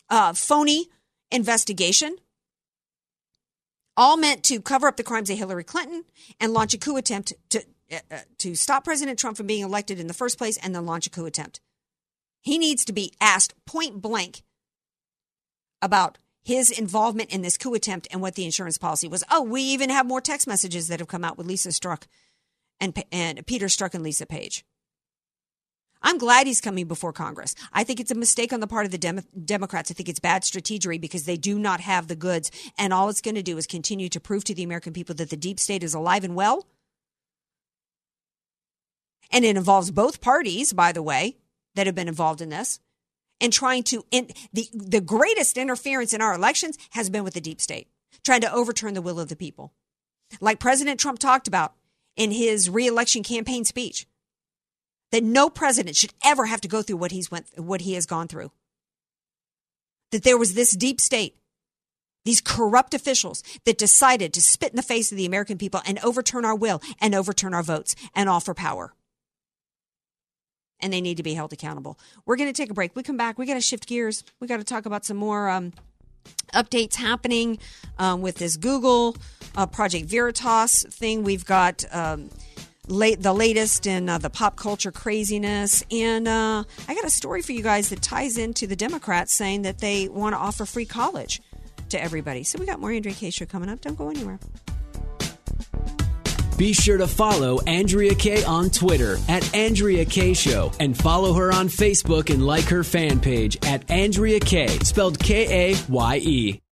uh, 0.09 0.31
phony 0.31 0.87
investigation, 1.29 2.15
all 3.99 4.15
meant 4.15 4.43
to 4.45 4.61
cover 4.61 4.87
up 4.87 4.95
the 4.95 5.03
crimes 5.03 5.29
of 5.29 5.37
Hillary 5.37 5.65
Clinton 5.65 6.05
and 6.39 6.53
launch 6.53 6.73
a 6.73 6.77
coup 6.77 6.95
attempt 6.95 7.33
to 7.49 7.61
uh, 7.91 7.97
uh, 8.09 8.17
to 8.37 8.55
stop 8.55 8.85
President 8.85 9.19
Trump 9.19 9.35
from 9.35 9.45
being 9.45 9.63
elected 9.63 9.99
in 9.99 10.07
the 10.07 10.13
first 10.13 10.37
place 10.37 10.57
and 10.57 10.73
then 10.73 10.85
launch 10.85 11.05
a 11.05 11.09
coup 11.09 11.25
attempt. 11.25 11.59
He 12.39 12.57
needs 12.57 12.85
to 12.85 12.93
be 12.93 13.11
asked 13.19 13.53
point 13.65 14.01
blank 14.01 14.43
about 15.81 16.17
his 16.43 16.69
involvement 16.69 17.33
in 17.33 17.41
this 17.41 17.57
coup 17.57 17.73
attempt 17.73 18.07
and 18.11 18.21
what 18.21 18.35
the 18.35 18.45
insurance 18.45 18.77
policy 18.77 19.09
was. 19.09 19.23
Oh, 19.29 19.41
we 19.43 19.61
even 19.63 19.89
have 19.89 20.05
more 20.05 20.21
text 20.21 20.47
messages 20.47 20.87
that 20.87 20.99
have 20.99 21.09
come 21.09 21.25
out 21.25 21.37
with 21.37 21.47
Lisa 21.47 21.69
Strzok 21.69 22.03
and, 22.79 23.03
and 23.11 23.45
Peter 23.45 23.65
Strzok 23.65 23.95
and 23.95 24.03
Lisa 24.03 24.25
Page. 24.25 24.63
I'm 26.01 26.17
glad 26.17 26.47
he's 26.47 26.61
coming 26.61 26.87
before 26.87 27.11
Congress. 27.11 27.55
I 27.73 27.83
think 27.83 27.99
it's 27.99 28.11
a 28.11 28.15
mistake 28.15 28.53
on 28.53 28.61
the 28.61 28.67
part 28.67 28.85
of 28.85 28.91
the 28.91 28.97
Dem- 28.97 29.25
Democrats. 29.43 29.91
I 29.91 29.93
think 29.93 30.07
it's 30.07 30.19
bad 30.19 30.43
strategy 30.43 30.97
because 30.97 31.25
they 31.25 31.37
do 31.37 31.59
not 31.59 31.81
have 31.81 32.07
the 32.07 32.15
goods. 32.15 32.51
And 32.77 32.93
all 32.93 33.09
it's 33.09 33.21
going 33.21 33.35
to 33.35 33.43
do 33.43 33.57
is 33.57 33.67
continue 33.67 34.07
to 34.09 34.19
prove 34.19 34.43
to 34.45 34.53
the 34.53 34.63
American 34.63 34.93
people 34.93 35.15
that 35.15 35.29
the 35.29 35.37
deep 35.37 35.59
state 35.59 35.83
is 35.83 35.93
alive 35.93 36.23
and 36.23 36.35
well 36.35 36.65
and 39.31 39.45
it 39.45 39.57
involves 39.57 39.91
both 39.91 40.21
parties, 40.21 40.73
by 40.73 40.91
the 40.91 41.03
way, 41.03 41.37
that 41.75 41.85
have 41.85 41.95
been 41.95 42.07
involved 42.07 42.41
in 42.41 42.49
this, 42.49 42.79
and 43.39 43.53
trying 43.53 43.83
to, 43.83 44.05
in, 44.11 44.27
the, 44.51 44.67
the 44.73 45.01
greatest 45.01 45.57
interference 45.57 46.13
in 46.13 46.21
our 46.21 46.33
elections 46.33 46.77
has 46.91 47.09
been 47.09 47.23
with 47.23 47.33
the 47.33 47.41
deep 47.41 47.61
state, 47.61 47.87
trying 48.25 48.41
to 48.41 48.51
overturn 48.51 48.93
the 48.93 49.01
will 49.01 49.19
of 49.19 49.29
the 49.29 49.35
people. 49.35 49.73
Like 50.41 50.59
President 50.59 50.99
Trump 50.99 51.19
talked 51.19 51.47
about 51.47 51.73
in 52.15 52.31
his 52.31 52.69
reelection 52.69 53.23
campaign 53.23 53.65
speech, 53.65 54.07
that 55.11 55.23
no 55.23 55.49
president 55.49 55.95
should 55.95 56.13
ever 56.23 56.45
have 56.45 56.61
to 56.61 56.67
go 56.67 56.81
through 56.81 56.97
what 56.97 57.11
he's 57.11 57.31
went, 57.31 57.47
what 57.57 57.81
he 57.81 57.93
has 57.93 58.05
gone 58.05 58.27
through. 58.27 58.51
That 60.11 60.23
there 60.23 60.37
was 60.37 60.53
this 60.53 60.75
deep 60.75 60.99
state 60.99 61.35
these 62.25 62.41
corrupt 62.41 62.93
officials 62.93 63.41
that 63.63 63.77
decided 63.77 64.33
to 64.33 64.41
spit 64.41 64.71
in 64.71 64.75
the 64.75 64.83
face 64.83 65.09
of 65.11 65.17
the 65.17 65.25
American 65.25 65.57
people 65.57 65.81
and 65.85 65.97
overturn 66.03 66.43
our 66.43 66.53
will 66.53 66.81
and 66.99 67.15
overturn 67.15 67.53
our 67.53 67.63
votes 67.63 67.95
and 68.13 68.29
offer 68.29 68.53
power 68.53 68.93
and 70.79 70.93
they 70.93 71.01
need 71.01 71.17
to 71.17 71.23
be 71.23 71.33
held 71.33 71.53
accountable. 71.53 71.99
We're 72.25 72.37
going 72.37 72.51
to 72.51 72.53
take 72.53 72.69
a 72.69 72.73
break. 72.73 72.95
We 72.95 73.03
come 73.03 73.17
back. 73.17 73.37
We 73.37 73.45
got 73.45 73.55
to 73.55 73.61
shift 73.61 73.87
gears. 73.87 74.23
We 74.39 74.47
got 74.47 74.57
to 74.57 74.63
talk 74.63 74.85
about 74.85 75.05
some 75.05 75.17
more 75.17 75.49
um, 75.49 75.73
updates 76.53 76.95
happening 76.95 77.59
um, 77.97 78.21
with 78.21 78.35
this 78.35 78.57
Google 78.57 79.17
uh, 79.55 79.65
Project 79.65 80.05
Veritas 80.05 80.85
thing. 80.89 81.23
We've 81.23 81.45
got. 81.45 81.83
Um, 81.91 82.29
late, 82.89 83.21
the 83.21 83.33
latest 83.33 83.87
in 83.87 84.09
uh, 84.09 84.17
the 84.17 84.29
pop 84.29 84.55
culture 84.55 84.91
craziness. 84.91 85.83
And 85.91 86.27
uh, 86.27 86.63
I 86.87 86.95
got 86.95 87.05
a 87.05 87.09
story 87.09 87.41
for 87.41 87.51
you 87.51 87.63
guys 87.63 87.89
that 87.89 88.01
ties 88.01 88.37
into 88.37 88.67
the 88.67 88.75
Democrats 88.75 89.33
saying 89.33 89.61
that 89.63 89.79
they 89.79 90.07
want 90.09 90.33
to 90.33 90.37
offer 90.39 90.65
free 90.65 90.85
college 90.85 91.41
to 91.89 92.01
everybody. 92.01 92.43
So 92.43 92.59
we 92.59 92.65
got 92.65 92.79
more 92.79 92.91
Andrea 92.91 93.15
Kaye 93.15 93.29
Show 93.29 93.45
coming 93.45 93.69
up. 93.69 93.81
Don't 93.81 93.97
go 93.97 94.09
anywhere. 94.09 94.39
Be 96.57 96.73
sure 96.73 96.97
to 96.97 97.07
follow 97.07 97.61
Andrea 97.61 98.13
Kaye 98.15 98.43
on 98.43 98.69
Twitter 98.69 99.15
at 99.29 99.55
Andrea 99.55 100.03
Kaye 100.03 100.33
Show 100.33 100.73
and 100.81 100.97
follow 100.97 101.31
her 101.33 101.53
on 101.53 101.69
Facebook 101.69 102.29
and 102.29 102.45
like 102.45 102.65
her 102.65 102.83
fan 102.83 103.21
page 103.21 103.57
at 103.65 103.89
Andrea 103.89 104.41
Kaye, 104.41 104.67
spelled 104.79 105.17
K 105.19 105.71
A 105.71 105.77
Y 105.87 106.17
E. 106.17 106.61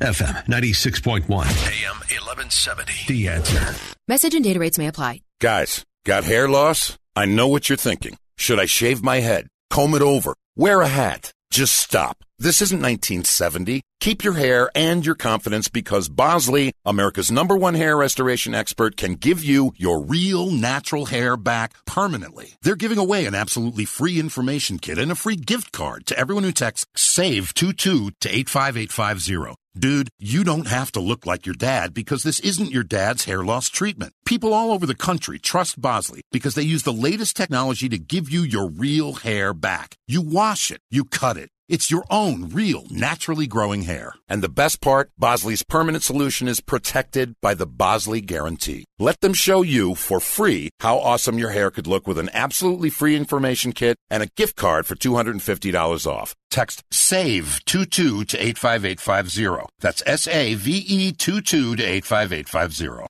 FM 0.00 0.44
96.1, 0.46 1.22
AM 1.30 1.96
1170. 1.96 2.92
The 3.08 3.28
answer. 3.28 3.74
Message 4.06 4.34
and 4.34 4.44
data 4.44 4.60
rates 4.60 4.78
may 4.78 4.88
apply. 4.88 5.22
Guys, 5.40 5.84
got 6.04 6.24
hair 6.24 6.48
loss? 6.48 6.98
I 7.14 7.24
know 7.24 7.48
what 7.48 7.68
you're 7.70 7.78
thinking. 7.78 8.18
Should 8.36 8.60
I 8.60 8.66
shave 8.66 9.02
my 9.02 9.20
head, 9.20 9.48
comb 9.70 9.94
it 9.94 10.02
over, 10.02 10.34
Wear 10.58 10.80
a 10.80 10.88
hat. 10.88 11.32
Just 11.50 11.74
stop. 11.74 12.16
This 12.38 12.62
isn't 12.62 12.78
1970. 12.78 13.82
Keep 14.00 14.24
your 14.24 14.32
hair 14.32 14.70
and 14.74 15.04
your 15.04 15.14
confidence 15.14 15.68
because 15.68 16.08
Bosley, 16.08 16.72
America's 16.86 17.30
number 17.30 17.54
one 17.54 17.74
hair 17.74 17.94
restoration 17.94 18.54
expert, 18.54 18.96
can 18.96 19.16
give 19.16 19.44
you 19.44 19.72
your 19.76 20.02
real 20.02 20.50
natural 20.50 21.06
hair 21.06 21.36
back 21.36 21.74
permanently. 21.84 22.54
They're 22.62 22.74
giving 22.74 22.96
away 22.96 23.26
an 23.26 23.34
absolutely 23.34 23.84
free 23.84 24.18
information 24.18 24.78
kit 24.78 24.98
and 24.98 25.12
a 25.12 25.14
free 25.14 25.36
gift 25.36 25.72
card 25.72 26.06
to 26.06 26.18
everyone 26.18 26.44
who 26.44 26.52
texts 26.52 26.86
SAVE22 26.96 28.12
to 28.20 28.28
85850. 28.34 29.56
Dude, 29.78 30.08
you 30.18 30.42
don't 30.42 30.68
have 30.68 30.90
to 30.92 31.00
look 31.00 31.26
like 31.26 31.44
your 31.44 31.54
dad 31.54 31.92
because 31.92 32.22
this 32.22 32.40
isn't 32.40 32.70
your 32.70 32.82
dad's 32.82 33.24
hair 33.24 33.44
loss 33.44 33.68
treatment. 33.68 34.14
People 34.24 34.54
all 34.54 34.72
over 34.72 34.86
the 34.86 34.94
country 34.94 35.38
trust 35.38 35.78
Bosley 35.78 36.22
because 36.32 36.54
they 36.54 36.62
use 36.62 36.84
the 36.84 36.94
latest 36.94 37.36
technology 37.36 37.86
to 37.90 37.98
give 37.98 38.30
you 38.30 38.40
your 38.40 38.70
real 38.70 39.14
hair 39.14 39.52
back. 39.52 39.96
You 40.06 40.22
wash 40.22 40.70
it, 40.70 40.80
you 40.90 41.04
cut 41.04 41.36
it. 41.36 41.50
It's 41.68 41.90
your 41.90 42.04
own 42.10 42.50
real, 42.50 42.84
naturally 42.90 43.48
growing 43.48 43.82
hair. 43.82 44.14
And 44.28 44.40
the 44.40 44.48
best 44.48 44.80
part, 44.80 45.10
Bosley's 45.18 45.64
permanent 45.64 46.04
solution 46.04 46.46
is 46.46 46.60
protected 46.60 47.34
by 47.42 47.54
the 47.54 47.66
Bosley 47.66 48.20
Guarantee. 48.20 48.84
Let 49.00 49.20
them 49.20 49.34
show 49.34 49.62
you 49.62 49.96
for 49.96 50.20
free 50.20 50.70
how 50.78 50.98
awesome 50.98 51.40
your 51.40 51.50
hair 51.50 51.72
could 51.72 51.88
look 51.88 52.06
with 52.06 52.18
an 52.18 52.30
absolutely 52.32 52.90
free 52.90 53.16
information 53.16 53.72
kit 53.72 53.96
and 54.08 54.22
a 54.22 54.30
gift 54.36 54.54
card 54.54 54.86
for 54.86 54.94
$250 54.94 56.06
off. 56.06 56.36
Text 56.52 56.84
SAVE22 56.92 58.28
to 58.28 58.38
85850. 58.38 59.66
That's 59.80 60.02
S 60.06 60.28
A 60.28 60.54
V 60.54 60.70
E 60.86 61.12
22 61.12 61.76
to 61.76 61.82
85850. 61.82 63.06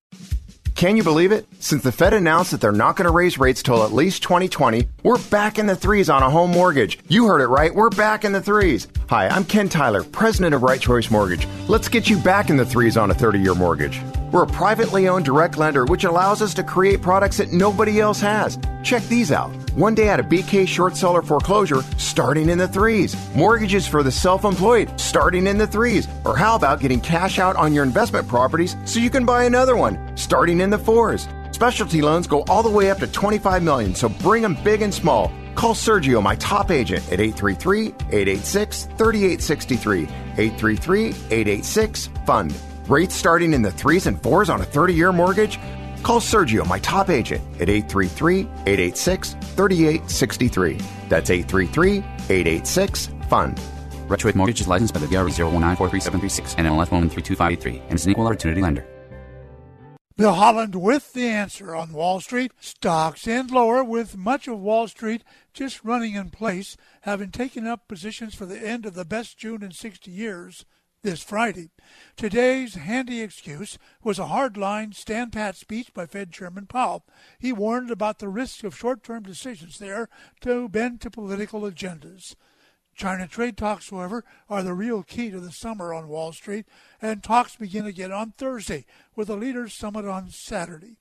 Can 0.77 0.99
you 0.99 1.03
believe 1.03 1.33
it? 1.33 1.47
Since 1.59 1.85
the 1.85 1.91
Fed 1.91 2.13
announced 2.13 2.51
that 2.51 2.61
they're 2.61 2.71
not 2.71 2.97
going 2.97 3.07
to 3.07 3.11
raise 3.11 3.39
rates 3.39 3.63
till 3.63 3.83
at 3.83 3.95
least 3.95 4.23
2020, 4.23 4.87
we're 5.05 5.17
back 5.31 5.59
in 5.59 5.67
the 5.67 5.75
threes 5.75 6.11
on 6.11 6.23
a 6.23 6.29
home 6.29 6.51
mortgage. 6.51 6.99
You 7.09 7.27
heard 7.27 7.41
it 7.41 7.47
right. 7.47 7.75
We're 7.75 7.89
back 7.89 8.27
in 8.27 8.33
the 8.33 8.43
threes. 8.43 8.87
Hi, 9.09 9.27
I'm 9.27 9.45
Ken 9.45 9.71
Tyler, 9.71 10.05
president 10.05 10.55
of 10.55 10.63
Right 10.63 10.79
Choice 10.79 11.11
Mortgage. 11.11 11.49
Let's 11.67 11.89
get 11.89 12.11
you 12.11 12.19
back 12.19 12.51
in 12.51 12.59
the 12.59 12.67
threes 12.67 12.99
on 12.99 13.11
a 13.11 13.15
30 13.15 13.39
year 13.39 13.55
mortgage. 13.55 14.03
We're 14.33 14.43
a 14.43 14.47
privately 14.47 15.09
owned 15.09 15.25
direct 15.25 15.57
lender, 15.57 15.85
which 15.85 16.05
allows 16.05 16.43
us 16.43 16.53
to 16.55 16.65
create 16.65 17.01
products 17.01 17.37
that 17.37 17.53
nobody 17.53 18.01
else 18.01 18.21
has. 18.21 18.59
Check 18.83 19.03
these 19.05 19.31
out. 19.31 19.51
One 19.73 19.95
day 19.95 20.09
at 20.09 20.21
a 20.21 20.25
BK 20.25 20.67
short 20.67 20.97
seller 20.97 21.23
foreclosure, 21.23 21.83
starting 21.97 22.49
in 22.49 22.59
the 22.59 22.69
threes. 22.69 23.17
Mortgages 23.35 23.87
for 23.87 24.03
the 24.03 24.11
self 24.11 24.45
employed, 24.45 24.99
starting 24.99 25.47
in 25.47 25.59
the 25.59 25.67
threes. 25.67 26.09
Or 26.25 26.37
how 26.37 26.57
about 26.57 26.81
getting 26.81 27.01
cash 27.01 27.39
out 27.39 27.57
on 27.57 27.73
your 27.73 27.85
investment 27.85 28.27
properties 28.27 28.77
so 28.85 29.01
you 29.01 29.11
can 29.11 29.25
buy 29.25 29.45
another 29.45 29.77
one, 29.77 30.17
starting 30.17 30.61
in 30.61 30.71
the 30.71 30.79
fours. 30.79 31.29
Specialty 31.53 32.03
loans 32.03 32.27
go 32.27 32.43
all 32.49 32.63
the 32.63 32.71
way 32.71 32.91
up 32.91 32.99
to 32.99 33.07
25 33.07 33.63
million, 33.63 33.95
so 33.95 34.09
bring 34.09 34.43
them 34.43 34.59
big 34.63 34.83
and 34.83 34.93
small. 34.93 35.33
Call 35.55 35.75
Sergio, 35.75 36.23
my 36.23 36.37
top 36.37 36.71
agent, 36.71 37.03
at 37.11 37.21
833 37.21 37.87
886 37.87 38.85
3863. 38.99 40.03
833 40.03 41.07
886 41.09 42.11
FUND. 42.27 42.76
Rates 42.89 43.17
starting 43.17 43.53
in 43.53 43.63
the 43.63 43.71
threes 43.73 44.07
and 44.07 44.23
fours 44.23 44.49
on 44.49 44.61
a 44.61 44.65
30 44.65 44.95
year 44.95 45.13
mortgage? 45.13 45.59
Call 46.05 46.21
Sergio, 46.21 46.65
my 46.69 46.79
top 46.79 47.11
agent, 47.11 47.43
at 47.61 47.69
833 47.69 48.43
886 48.43 49.33
3863. 49.33 50.79
That's 51.09 51.31
833 51.31 51.99
886 51.99 53.09
FUND. 53.29 53.61
Right 54.09 54.21
Choice 54.21 54.37
Mortgage 54.37 54.61
is 54.61 54.69
licensed 54.69 54.95
by 54.95 55.01
the 55.01 55.09
DRE 55.09 55.17
019437336 55.17 56.55
and 56.59 56.69
NLF 56.69 56.87
13253 56.89 57.83
and 57.89 57.95
is 57.95 58.07
an 58.07 58.13
equal 58.13 58.27
opportunity 58.27 58.63
lender. 58.63 58.87
Bill 60.17 60.35
Holland 60.35 60.77
with 60.77 61.13
the 61.13 61.27
answer 61.27 61.75
on 61.75 61.93
Wall 61.93 62.21
Street. 62.21 62.53
Stocks 62.61 63.27
end 63.27 63.51
lower 63.51 63.83
with 63.83 64.17
much 64.17 64.47
of 64.47 64.61
Wall 64.61 64.87
Street 64.87 65.25
just 65.53 65.85
running 65.85 66.15
in 66.15 66.31
place, 66.31 66.77
having 67.01 67.33
taken 67.33 67.67
up 67.67 67.89
positions 67.89 68.37
for 68.37 68.47
the 68.47 68.59
end 68.59 68.87
of 68.87 68.95
the 68.95 69.05
best 69.05 69.37
June 69.37 69.65
in 69.65 69.73
60 69.73 70.09
years 70.09 70.65
this 71.07 71.23
Friday. 71.23 71.71
Today's 72.17 72.75
handy 72.75 73.23
excuse 73.23 73.79
was 74.03 74.19
a 74.19 74.25
hardline 74.25 74.93
stand 74.93 75.33
pat 75.33 75.55
speech 75.55 75.95
by 75.95 76.05
Fed 76.05 76.33
Chairman 76.33 76.67
Powell. 76.67 77.05
He 77.39 77.53
warned 77.53 77.93
about 77.93 78.19
the 78.19 78.29
risk 78.29 78.65
of 78.65 78.77
short 78.77 79.05
term 79.05 79.23
decisions 79.23 79.79
there 79.79 80.09
to 80.41 80.69
bend 80.69 81.01
to 81.03 81.11
political 81.11 81.61
agendas. 81.61 82.35
China 82.97 83.29
trade 83.29 83.57
talks, 83.57 83.91
however, 83.91 84.25
are 84.51 84.65
the 84.65 84.75
real 84.75 85.05
key 85.05 85.31
to 85.31 85.39
the 85.39 85.53
summer 85.53 85.95
on 85.95 86.09
Wall 86.09 86.33
Street, 86.33 86.67
and 87.01 87.23
talks 87.23 87.55
begin 87.55 87.87
again 87.87 88.11
on 88.11 88.33
Thursday 88.33 88.85
with 89.15 89.31
a 89.31 89.37
leaders' 89.37 89.75
summit 89.75 90.07
on 90.07 90.31
Saturday. 90.31 90.97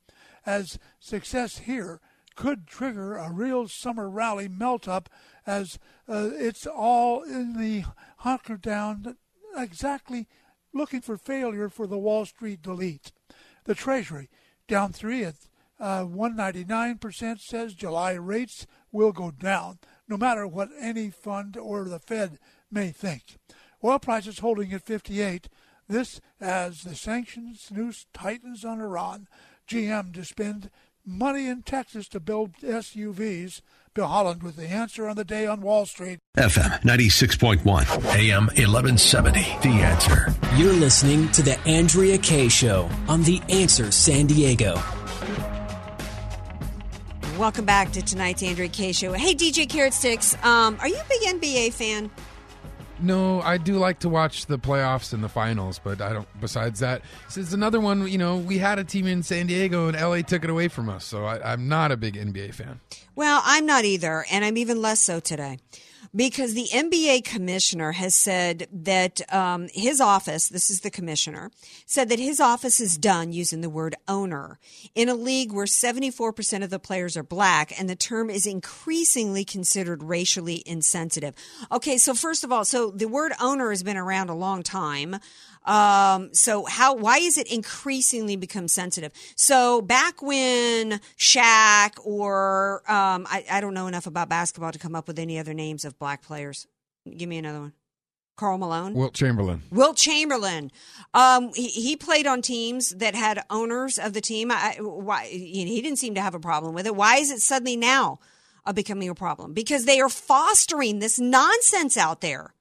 As 0.46 0.78
success 1.00 1.58
here 1.60 2.00
could 2.36 2.68
trigger 2.68 3.18
a 3.18 3.32
real 3.32 3.68
summer 3.68 4.08
rally 4.08 4.48
melt 4.48 4.88
up 4.88 5.10
as 5.48 5.80
uh, 6.08 6.30
it's 6.34 6.68
all 6.68 7.24
in 7.24 7.60
the 7.60 7.86
hunker 8.18 8.58
down 8.58 9.16
exactly 9.58 10.28
looking 10.74 11.02
for 11.02 11.18
failure 11.18 11.70
for 11.70 11.88
the 11.88 11.98
Wall 11.98 12.26
Street 12.26 12.62
delete. 12.62 13.12
The 13.64 13.76
Treasury 13.76 14.30
down 14.68 14.92
three 14.92 15.24
at 15.24 15.36
uh, 15.80 16.04
199% 16.04 17.40
says 17.40 17.74
July 17.74 18.14
rates 18.14 18.66
will 18.92 19.12
go 19.12 19.32
down, 19.32 19.80
no 20.08 20.18
matter 20.18 20.48
what 20.48 20.70
any 20.80 21.10
fund 21.10 21.58
or 21.58 21.86
the 21.86 22.00
Fed 22.00 22.40
may 22.72 22.92
think. 22.92 23.38
Oil 23.84 24.00
prices 24.00 24.40
holding 24.40 24.74
at 24.74 24.86
58. 24.86 25.50
This 25.88 26.20
as 26.40 26.82
the 26.82 26.96
sanctions 26.96 27.70
noose 27.72 28.08
tightens 28.14 28.66
on 28.66 28.80
Iran. 28.82 29.28
GM 29.68 30.14
to 30.14 30.24
spend 30.24 30.70
money 31.06 31.48
in 31.48 31.62
Texas 31.64 32.08
to 32.10 32.20
build 32.20 32.54
SUVs. 32.62 33.62
Bill 33.94 34.08
Holland 34.08 34.44
with 34.44 34.58
the 34.58 34.68
answer 34.68 35.08
on 35.08 35.16
the 35.16 35.24
day 35.24 35.46
on 35.46 35.62
Wall 35.62 35.86
Street. 35.86 36.20
FM 36.38 36.82
96.1, 36.82 37.64
AM 38.16 38.48
1170. 38.48 39.40
The 39.62 39.82
answer. 39.82 40.34
You're 40.56 40.74
listening 40.74 41.32
to 41.32 41.42
The 41.42 41.58
Andrea 41.62 42.18
Kaye 42.18 42.50
Show 42.50 42.90
on 43.08 43.24
The 43.24 43.42
Answer 43.50 43.92
San 43.92 44.26
Diego. 44.26 44.76
Welcome 47.38 47.66
back 47.66 47.92
to 47.94 48.02
tonight's 48.02 48.44
Andrea 48.44 48.70
Kaye 48.70 48.92
Show. 48.92 49.14
Hey, 49.14 49.34
DJ 49.34 49.68
Carrot 49.70 49.94
Sticks, 49.94 50.36
um, 50.44 50.78
are 50.80 50.88
you 50.88 50.96
a 50.98 51.06
big 51.08 51.42
NBA 51.42 51.74
fan? 51.74 52.10
No, 53.00 53.42
I 53.42 53.58
do 53.58 53.78
like 53.78 54.00
to 54.00 54.10
watch 54.10 54.46
the 54.46 54.58
playoffs 54.58 55.14
and 55.14 55.24
the 55.24 55.30
finals, 55.30 55.80
but 55.84 56.02
I 56.02 56.14
don't. 56.14 56.28
Besides 56.40 56.80
that, 56.80 57.02
is 57.36 57.54
another 57.54 57.80
one. 57.80 58.08
You 58.08 58.18
know, 58.18 58.38
we 58.38 58.58
had 58.58 58.80
a 58.80 58.84
team 58.84 59.06
in 59.06 59.22
San 59.22 59.48
Diego 59.48 59.88
and 59.88 59.98
LA 59.98 60.22
took 60.22 60.44
it 60.44 60.50
away 60.50 60.68
from 60.70 60.90
us, 60.90 61.04
so 61.04 61.26
I, 61.26 61.54
I'm 61.54 61.68
not 61.68 61.92
a 61.92 61.98
big 61.98 62.16
NBA 62.16 62.54
fan. 62.54 62.80
Well, 63.16 63.42
I'm 63.44 63.66
not 63.66 63.86
either, 63.86 64.26
and 64.32 64.46
I'm 64.46 64.58
even 64.58 64.82
less 64.82 65.00
so 65.00 65.20
today. 65.20 65.60
Because 66.16 66.54
the 66.54 66.70
NBA 66.72 67.26
commissioner 67.26 67.92
has 67.92 68.16
said 68.16 68.68
that 68.72 69.22
um, 69.34 69.68
his 69.74 70.00
office, 70.00 70.48
this 70.48 70.70
is 70.70 70.80
the 70.80 70.90
commissioner, 70.90 71.52
said 71.86 72.08
that 72.10 72.20
his 72.20 72.40
office 72.40 72.80
is 72.80 72.98
done 72.98 73.34
using 73.34 73.60
the 73.60 73.70
word 73.70 73.96
owner 74.08 74.58
in 74.94 75.10
a 75.10 75.14
league 75.14 75.52
where 75.52 75.66
74% 75.66 76.64
of 76.64 76.70
the 76.70 76.80
players 76.80 77.18
are 77.18 77.24
black 77.24 77.78
and 77.78 77.90
the 77.90 77.96
term 77.96 78.30
is 78.30 78.46
increasingly 78.46 79.44
considered 79.44 80.04
racially 80.04 80.64
insensitive. 80.66 81.36
Okay, 81.72 81.98
so 81.98 82.14
first 82.14 82.44
of 82.46 82.52
all, 82.52 82.64
so 82.64 82.92
the 82.92 83.08
word 83.08 83.34
owner 83.42 83.70
has 83.72 83.84
been 83.84 83.98
around 83.98 84.30
a 84.30 84.36
long 84.36 84.64
time. 84.64 85.18
Um, 85.66 86.34
so 86.34 86.66
how 86.66 86.96
why 86.96 87.18
is 87.18 87.38
it 87.38 87.52
increasingly 87.52 88.36
become 88.36 88.68
sensitive? 88.68 89.12
So 89.36 89.82
back 89.82 90.22
when 90.22 91.00
Shaq 91.18 91.94
or 92.04 92.84
um, 92.90 93.26
I, 93.30 93.46
I 93.52 93.62
don't 93.62 93.74
know 93.74 93.88
enough 93.88 94.08
about 94.08 94.30
basketball 94.30 94.72
to 94.72 94.80
come 94.80 94.96
up 94.96 95.08
with 95.08 95.20
any 95.20 95.40
other 95.40 95.54
names 95.54 95.84
of 95.86 95.98
black 95.98 96.22
players. 96.22 96.68
Give 97.18 97.30
me 97.30 97.38
another 97.38 97.60
one. 97.60 97.74
Karl 98.36 98.58
Malone. 98.58 98.94
Wilt 98.94 99.14
Chamberlain. 99.14 99.62
Wilt 99.72 99.96
Chamberlain. 99.96 100.72
Um, 101.14 101.54
he, 101.56 101.68
he, 101.68 101.96
played 101.96 102.28
on 102.28 102.42
teams 102.42 102.90
that 102.90 103.16
had 103.16 103.42
owners 103.50 103.98
of 103.98 104.12
the 104.14 104.20
team. 104.20 104.52
I, 104.52 104.76
why 104.82 105.26
he 105.28 105.82
didn't 105.82 106.00
seem 106.00 106.16
to 106.16 106.22
have 106.22 106.36
a 106.36 106.40
problem 106.40 106.74
with 106.74 106.86
it. 106.86 106.96
Why 106.96 107.16
is 107.16 107.32
it 107.32 107.40
suddenly 107.40 107.78
now 107.78 108.20
uh, 108.66 108.74
becoming 108.74 109.08
a 109.08 109.16
problem? 109.16 109.54
Because 109.54 109.86
they 109.86 110.02
are 110.02 110.10
fostering 110.10 111.00
this 111.00 111.18
nonsense 111.18 111.96
out 111.96 112.20
there. 112.20 112.54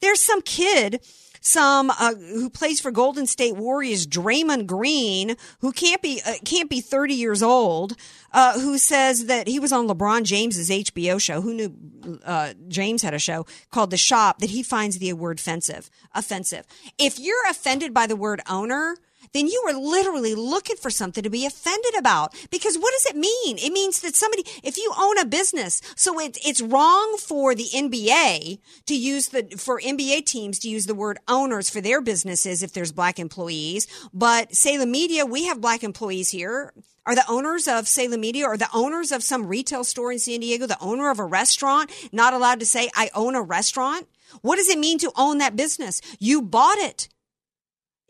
There's 0.00 0.20
some 0.20 0.42
kid 0.42 1.06
some 1.40 1.90
uh, 1.90 2.14
who 2.14 2.50
plays 2.50 2.80
for 2.80 2.90
Golden 2.90 3.26
State 3.26 3.56
Warriors, 3.56 4.06
Draymond 4.06 4.66
Green, 4.66 5.36
who 5.60 5.72
can't 5.72 6.02
be 6.02 6.20
uh, 6.24 6.34
can't 6.44 6.68
be 6.68 6.80
30 6.80 7.14
years 7.14 7.42
old, 7.42 7.96
uh, 8.32 8.60
who 8.60 8.78
says 8.78 9.26
that 9.26 9.48
he 9.48 9.58
was 9.58 9.72
on 9.72 9.88
LeBron 9.88 10.24
James's 10.24 10.70
HBO 10.70 11.20
show. 11.20 11.40
Who 11.40 11.54
knew 11.54 12.20
uh, 12.24 12.52
James 12.68 13.02
had 13.02 13.14
a 13.14 13.18
show 13.18 13.46
called 13.70 13.90
The 13.90 13.96
Shop? 13.96 14.38
That 14.38 14.50
he 14.50 14.62
finds 14.62 14.98
the 14.98 15.12
word 15.14 15.38
offensive. 15.38 15.90
Offensive. 16.14 16.66
If 16.98 17.18
you're 17.18 17.48
offended 17.48 17.94
by 17.94 18.06
the 18.06 18.16
word 18.16 18.42
owner, 18.48 18.96
then 19.32 19.46
you 19.46 19.62
are 19.66 19.74
literally 19.74 20.34
looking 20.34 20.76
for 20.76 20.90
something 20.90 21.22
to 21.22 21.30
be 21.30 21.46
offended 21.46 21.96
about. 21.96 22.34
Because 22.50 22.76
what 22.76 22.92
does 22.92 23.06
it 23.06 23.16
mean? 23.16 23.58
It 23.58 23.72
means 23.72 24.00
that 24.00 24.16
somebody, 24.16 24.44
if 24.62 24.76
you 24.76 24.92
own 24.98 25.18
a 25.18 25.24
business, 25.24 25.80
so 25.96 26.18
it, 26.20 26.38
it's 26.44 26.60
wrong 26.60 27.16
for 27.18 27.54
the 27.54 27.68
NBA 27.74 28.58
to 28.86 28.94
use 28.94 29.28
the, 29.28 29.44
for 29.56 29.80
NBA 29.80 30.26
teams 30.26 30.58
to 30.60 30.68
use 30.68 30.86
the 30.86 30.94
word 30.94 31.18
owners 31.28 31.70
for 31.70 31.80
their 31.80 32.00
businesses 32.00 32.62
if 32.62 32.72
there's 32.72 32.92
black 32.92 33.18
employees. 33.18 33.86
But 34.12 34.54
Salem 34.54 34.90
Media, 34.90 35.24
we 35.26 35.46
have 35.46 35.60
black 35.60 35.84
employees 35.84 36.30
here. 36.30 36.72
Are 37.06 37.14
the 37.14 37.24
owners 37.28 37.66
of 37.66 37.88
Salem 37.88 38.20
Media 38.20 38.46
or 38.46 38.56
the 38.56 38.68
owners 38.74 39.10
of 39.10 39.22
some 39.22 39.46
retail 39.46 39.84
store 39.84 40.12
in 40.12 40.18
San 40.18 40.40
Diego, 40.40 40.66
the 40.66 40.78
owner 40.80 41.10
of 41.10 41.18
a 41.18 41.24
restaurant, 41.24 41.90
not 42.12 42.34
allowed 42.34 42.60
to 42.60 42.66
say, 42.66 42.90
I 42.94 43.10
own 43.14 43.34
a 43.34 43.42
restaurant? 43.42 44.06
What 44.42 44.56
does 44.56 44.68
it 44.68 44.78
mean 44.78 44.98
to 44.98 45.10
own 45.16 45.38
that 45.38 45.56
business? 45.56 46.00
You 46.18 46.42
bought 46.42 46.78
it. 46.78 47.08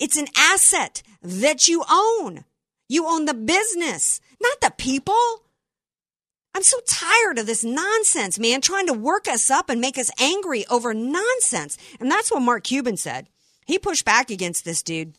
It's 0.01 0.17
an 0.17 0.27
asset 0.37 1.03
that 1.23 1.69
you 1.69 1.85
own. 1.89 2.45
You 2.89 3.07
own 3.07 3.27
the 3.27 3.35
business, 3.35 4.21
not 4.43 4.61
the 4.61 4.73
people. 4.77 5.45
I'm 6.55 6.65
so 6.65 6.79
tired 6.89 7.39
of 7.39 7.47
this 7.47 7.63
nonsense, 7.63 8.39
man, 8.39 8.61
trying 8.61 8.89
to 8.89 8.93
work 8.93 9.29
us 9.29 9.51
up 9.51 9.71
and 9.71 9.81
make 9.81 9.97
us 9.97 10.11
angry 10.19 10.67
over 10.69 10.93
nonsense. 10.93 11.79
And 12.01 12.11
that's 12.11 12.33
what 12.33 12.41
Mark 12.41 12.65
Cuban 12.65 12.97
said. 12.97 13.29
He 13.67 13.79
pushed 13.79 14.05
back 14.05 14.31
against 14.31 14.65
this 14.65 14.83
dude. 14.83 15.15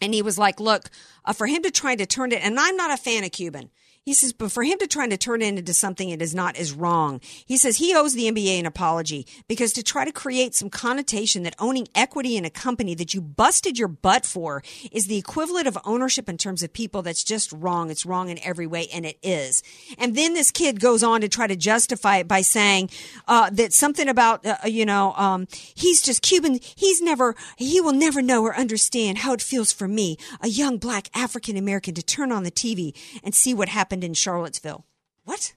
And 0.00 0.14
he 0.14 0.22
was 0.22 0.38
like, 0.38 0.58
look, 0.58 0.90
uh, 1.24 1.32
for 1.32 1.46
him 1.46 1.62
to 1.62 1.70
try 1.70 1.94
to 1.94 2.06
turn 2.06 2.32
it, 2.32 2.44
and 2.44 2.58
I'm 2.58 2.76
not 2.76 2.92
a 2.92 2.96
fan 2.96 3.24
of 3.24 3.30
Cuban. 3.30 3.70
He 4.08 4.14
says, 4.14 4.32
but 4.32 4.50
for 4.50 4.64
him 4.64 4.78
to 4.78 4.86
try 4.86 5.06
to 5.06 5.18
turn 5.18 5.42
it 5.42 5.58
into 5.58 5.74
something 5.74 6.08
it 6.08 6.22
is 6.22 6.34
not 6.34 6.58
is 6.58 6.72
wrong. 6.72 7.20
He 7.44 7.58
says 7.58 7.76
he 7.76 7.94
owes 7.94 8.14
the 8.14 8.30
NBA 8.30 8.58
an 8.58 8.64
apology 8.64 9.26
because 9.48 9.74
to 9.74 9.82
try 9.82 10.06
to 10.06 10.12
create 10.12 10.54
some 10.54 10.70
connotation 10.70 11.42
that 11.42 11.54
owning 11.58 11.88
equity 11.94 12.34
in 12.34 12.46
a 12.46 12.50
company 12.50 12.94
that 12.94 13.12
you 13.12 13.20
busted 13.20 13.78
your 13.78 13.86
butt 13.88 14.24
for 14.24 14.62
is 14.90 15.08
the 15.08 15.18
equivalent 15.18 15.66
of 15.66 15.76
ownership 15.84 16.26
in 16.26 16.38
terms 16.38 16.62
of 16.62 16.72
people, 16.72 17.02
that's 17.02 17.22
just 17.22 17.52
wrong. 17.52 17.90
It's 17.90 18.06
wrong 18.06 18.30
in 18.30 18.38
every 18.42 18.66
way, 18.66 18.88
and 18.94 19.04
it 19.04 19.18
is. 19.22 19.62
And 19.98 20.16
then 20.16 20.32
this 20.32 20.50
kid 20.50 20.80
goes 20.80 21.02
on 21.02 21.20
to 21.20 21.28
try 21.28 21.46
to 21.46 21.54
justify 21.54 22.16
it 22.16 22.26
by 22.26 22.40
saying 22.40 22.88
uh, 23.26 23.50
that 23.50 23.74
something 23.74 24.08
about, 24.08 24.46
uh, 24.46 24.56
you 24.64 24.86
know, 24.86 25.12
um, 25.18 25.46
he's 25.74 26.00
just 26.00 26.22
Cuban. 26.22 26.60
He's 26.76 27.02
never, 27.02 27.34
he 27.58 27.82
will 27.82 27.92
never 27.92 28.22
know 28.22 28.42
or 28.42 28.56
understand 28.56 29.18
how 29.18 29.34
it 29.34 29.42
feels 29.42 29.70
for 29.70 29.86
me, 29.86 30.16
a 30.40 30.48
young 30.48 30.78
black 30.78 31.10
African 31.14 31.58
American, 31.58 31.92
to 31.92 32.02
turn 32.02 32.32
on 32.32 32.44
the 32.44 32.50
TV 32.50 32.96
and 33.22 33.34
see 33.34 33.52
what 33.52 33.68
happened 33.68 33.97
in 34.04 34.14
Charlottesville. 34.14 34.84
What? 35.24 35.52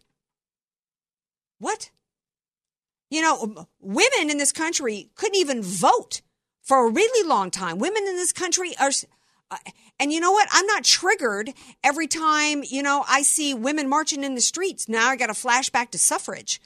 What? 1.60 1.92
You 3.10 3.22
know, 3.22 3.68
women 3.80 4.30
in 4.30 4.38
this 4.38 4.52
country 4.52 5.10
couldn't 5.16 5.36
even 5.36 5.62
vote 5.62 6.22
for 6.62 6.88
a 6.88 6.92
really 6.92 7.28
long 7.28 7.52
time. 7.52 7.78
Women 7.78 8.08
in 8.08 8.16
this 8.16 8.32
country 8.32 8.74
are. 8.80 8.92
Uh, 9.50 9.58
and 10.00 10.12
you 10.12 10.20
know 10.20 10.32
what? 10.32 10.48
I'm 10.52 10.66
not 10.66 10.84
triggered 10.84 11.54
every 11.84 12.08
time, 12.08 12.64
you 12.66 12.82
know, 12.82 13.04
I 13.08 13.22
see 13.22 13.54
women 13.54 13.88
marching 13.88 14.24
in 14.24 14.34
the 14.34 14.42
streets. 14.42 14.90
Now 14.90 15.10
I 15.10 15.16
got 15.16 15.30
a 15.30 15.34
flashback 15.34 15.92
to 15.92 16.00
suffrage. 16.00 16.60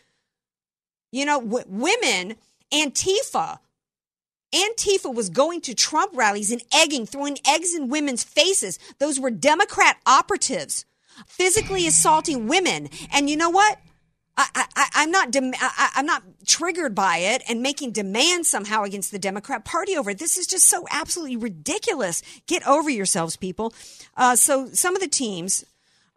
You 1.11 1.25
know, 1.25 1.41
w- 1.41 1.65
women, 1.67 2.35
Antifa, 2.71 3.59
Antifa 4.53 5.13
was 5.13 5.29
going 5.29 5.61
to 5.61 5.73
Trump 5.73 6.15
rallies 6.15 6.51
and 6.51 6.63
egging, 6.73 7.05
throwing 7.05 7.37
eggs 7.45 7.75
in 7.75 7.89
women's 7.89 8.23
faces. 8.23 8.79
Those 8.99 9.19
were 9.19 9.31
Democrat 9.31 9.97
operatives 10.05 10.85
physically 11.27 11.87
assaulting 11.87 12.47
women. 12.47 12.89
And 13.11 13.29
you 13.29 13.37
know 13.37 13.49
what? 13.49 13.79
I, 14.37 14.89
am 14.95 15.11
not 15.11 15.31
dem- 15.31 15.53
I, 15.57 15.91
I'm 15.95 16.05
not 16.05 16.23
triggered 16.45 16.93
by 16.93 17.17
it 17.19 17.41
and 17.47 17.61
making 17.61 17.91
demands 17.91 18.49
somehow 18.49 18.83
against 18.83 19.11
the 19.11 19.19
Democrat 19.19 19.63
Party 19.63 19.95
over 19.95 20.09
it. 20.09 20.19
This 20.19 20.37
is 20.37 20.45
just 20.45 20.67
so 20.67 20.85
absolutely 20.91 21.37
ridiculous. 21.37 22.21
Get 22.45 22.67
over 22.67 22.89
yourselves, 22.89 23.37
people. 23.37 23.73
Uh, 24.17 24.35
so 24.35 24.67
some 24.73 24.93
of 24.93 25.01
the 25.01 25.07
teams, 25.07 25.63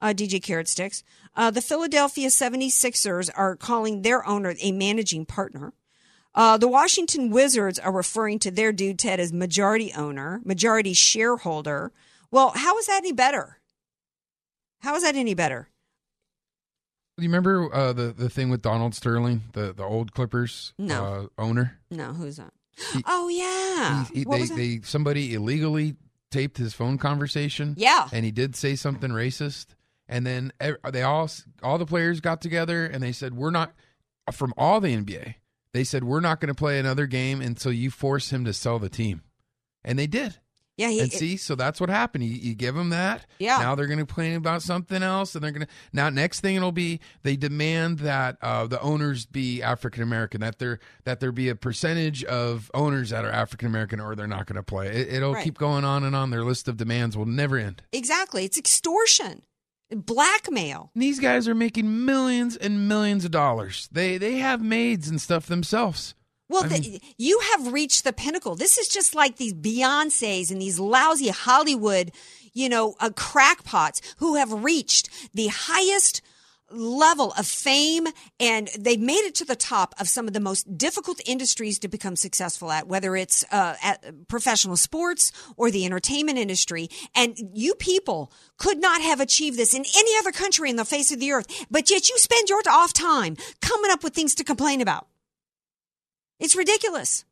uh, 0.00 0.08
DJ 0.08 0.42
Carrot 0.42 0.68
Sticks, 0.68 1.04
uh, 1.36 1.52
the 1.52 1.62
Philadelphia 1.62 2.28
76ers 2.28 3.30
are 3.36 3.54
calling 3.54 4.02
their 4.02 4.26
owner 4.26 4.56
a 4.60 4.72
managing 4.72 5.24
partner. 5.24 5.72
Uh, 6.34 6.56
the 6.56 6.68
Washington 6.68 7.30
Wizards 7.30 7.78
are 7.78 7.92
referring 7.92 8.40
to 8.40 8.50
their 8.50 8.72
dude 8.72 8.98
Ted 8.98 9.20
as 9.20 9.32
majority 9.32 9.92
owner, 9.92 10.40
majority 10.44 10.92
shareholder. 10.92 11.92
Well, 12.30 12.52
how 12.54 12.76
is 12.78 12.86
that 12.86 12.98
any 12.98 13.12
better? 13.12 13.57
How 14.80 14.94
is 14.94 15.02
that 15.02 15.16
any 15.16 15.34
better? 15.34 15.68
Do 17.16 17.24
you 17.24 17.28
remember 17.28 17.74
uh, 17.74 17.92
the 17.92 18.12
the 18.12 18.30
thing 18.30 18.48
with 18.48 18.62
Donald 18.62 18.94
Sterling, 18.94 19.42
the 19.52 19.72
the 19.72 19.82
old 19.82 20.12
Clippers 20.12 20.72
no. 20.78 21.04
uh, 21.04 21.26
owner? 21.42 21.80
No, 21.90 22.12
who's 22.12 22.36
that? 22.36 22.52
He, 22.92 23.02
oh 23.06 23.28
yeah, 23.28 24.04
he, 24.12 24.20
he, 24.20 24.24
they 24.24 24.44
they 24.44 24.80
somebody 24.84 25.34
illegally 25.34 25.96
taped 26.30 26.58
his 26.58 26.74
phone 26.74 26.96
conversation. 26.96 27.74
Yeah, 27.76 28.08
and 28.12 28.24
he 28.24 28.30
did 28.30 28.54
say 28.54 28.76
something 28.76 29.10
racist, 29.10 29.66
and 30.08 30.24
then 30.24 30.52
they 30.92 31.02
all 31.02 31.28
all 31.60 31.76
the 31.78 31.86
players 31.86 32.20
got 32.20 32.40
together 32.40 32.86
and 32.86 33.02
they 33.02 33.12
said 33.12 33.34
we're 33.34 33.50
not 33.50 33.72
from 34.32 34.54
all 34.56 34.80
the 34.80 34.94
NBA. 34.94 35.34
They 35.72 35.82
said 35.82 36.04
we're 36.04 36.20
not 36.20 36.40
going 36.40 36.54
to 36.54 36.58
play 36.58 36.78
another 36.78 37.06
game 37.06 37.40
until 37.40 37.72
you 37.72 37.90
force 37.90 38.30
him 38.30 38.44
to 38.44 38.52
sell 38.52 38.78
the 38.78 38.88
team, 38.88 39.22
and 39.82 39.98
they 39.98 40.06
did. 40.06 40.38
Yeah, 40.78 40.90
he, 40.90 41.00
and 41.00 41.12
see, 41.12 41.36
so 41.36 41.56
that's 41.56 41.80
what 41.80 41.90
happened. 41.90 42.22
You, 42.22 42.30
you 42.30 42.54
give 42.54 42.76
them 42.76 42.90
that. 42.90 43.26
Yeah. 43.40 43.58
Now 43.58 43.74
they're 43.74 43.88
going 43.88 43.98
to 43.98 44.06
complain 44.06 44.36
about 44.36 44.62
something 44.62 45.02
else, 45.02 45.34
and 45.34 45.42
they're 45.42 45.50
going 45.50 45.66
to 45.66 45.72
now 45.92 46.08
next 46.08 46.38
thing 46.38 46.54
it'll 46.54 46.70
be 46.70 47.00
they 47.24 47.34
demand 47.34 47.98
that 47.98 48.38
uh, 48.40 48.68
the 48.68 48.80
owners 48.80 49.26
be 49.26 49.60
African 49.60 50.04
American, 50.04 50.40
that 50.40 50.60
there 50.60 50.78
that 51.02 51.18
there 51.18 51.32
be 51.32 51.48
a 51.48 51.56
percentage 51.56 52.22
of 52.22 52.70
owners 52.74 53.10
that 53.10 53.24
are 53.24 53.30
African 53.30 53.66
American, 53.66 53.98
or 53.98 54.14
they're 54.14 54.28
not 54.28 54.46
going 54.46 54.54
to 54.54 54.62
play. 54.62 54.86
It, 54.86 55.20
will 55.20 55.34
right. 55.34 55.42
keep 55.42 55.58
going 55.58 55.84
on 55.84 56.04
and 56.04 56.14
on. 56.14 56.30
Their 56.30 56.44
list 56.44 56.68
of 56.68 56.76
demands 56.76 57.16
will 57.16 57.26
never 57.26 57.56
end. 57.56 57.82
Exactly, 57.92 58.44
it's 58.44 58.56
extortion, 58.56 59.42
blackmail. 59.90 60.92
And 60.94 61.02
these 61.02 61.18
guys 61.18 61.48
are 61.48 61.56
making 61.56 62.04
millions 62.04 62.56
and 62.56 62.86
millions 62.86 63.24
of 63.24 63.32
dollars. 63.32 63.88
They 63.90 64.16
they 64.16 64.36
have 64.36 64.62
maids 64.62 65.08
and 65.08 65.20
stuff 65.20 65.46
themselves. 65.46 66.14
Well, 66.48 66.64
the, 66.64 67.00
you 67.18 67.40
have 67.52 67.72
reached 67.72 68.04
the 68.04 68.12
pinnacle. 68.12 68.54
This 68.54 68.78
is 68.78 68.88
just 68.88 69.14
like 69.14 69.36
these 69.36 69.52
Beyonces 69.52 70.50
and 70.50 70.60
these 70.60 70.80
lousy 70.80 71.28
Hollywood, 71.28 72.12
you 72.54 72.68
know, 72.68 72.94
uh, 73.00 73.10
crackpots 73.10 74.00
who 74.16 74.36
have 74.36 74.52
reached 74.52 75.10
the 75.34 75.48
highest 75.48 76.22
level 76.70 77.32
of 77.38 77.46
fame 77.46 78.06
and 78.38 78.68
they've 78.78 79.00
made 79.00 79.24
it 79.24 79.34
to 79.34 79.44
the 79.44 79.56
top 79.56 79.94
of 79.98 80.08
some 80.08 80.26
of 80.26 80.34
the 80.34 80.40
most 80.40 80.76
difficult 80.76 81.20
industries 81.26 81.78
to 81.78 81.88
become 81.88 82.16
successful 82.16 82.70
at, 82.70 82.86
whether 82.86 83.16
it's 83.16 83.44
uh, 83.50 83.74
at 83.82 84.28
professional 84.28 84.76
sports 84.76 85.32
or 85.56 85.70
the 85.70 85.84
entertainment 85.84 86.38
industry. 86.38 86.88
And 87.14 87.36
you 87.54 87.74
people 87.74 88.32
could 88.58 88.80
not 88.80 89.00
have 89.00 89.20
achieved 89.20 89.58
this 89.58 89.74
in 89.74 89.84
any 89.96 90.18
other 90.18 90.32
country 90.32 90.68
in 90.70 90.76
the 90.76 90.84
face 90.84 91.12
of 91.12 91.20
the 91.20 91.32
earth, 91.32 91.46
but 91.70 91.90
yet 91.90 92.08
you 92.08 92.18
spend 92.18 92.48
your 92.48 92.60
off 92.68 92.92
time 92.92 93.36
coming 93.60 93.90
up 93.90 94.02
with 94.04 94.14
things 94.14 94.34
to 94.36 94.44
complain 94.44 94.80
about. 94.80 95.06
It's 96.38 96.56
ridiculous. 96.56 97.24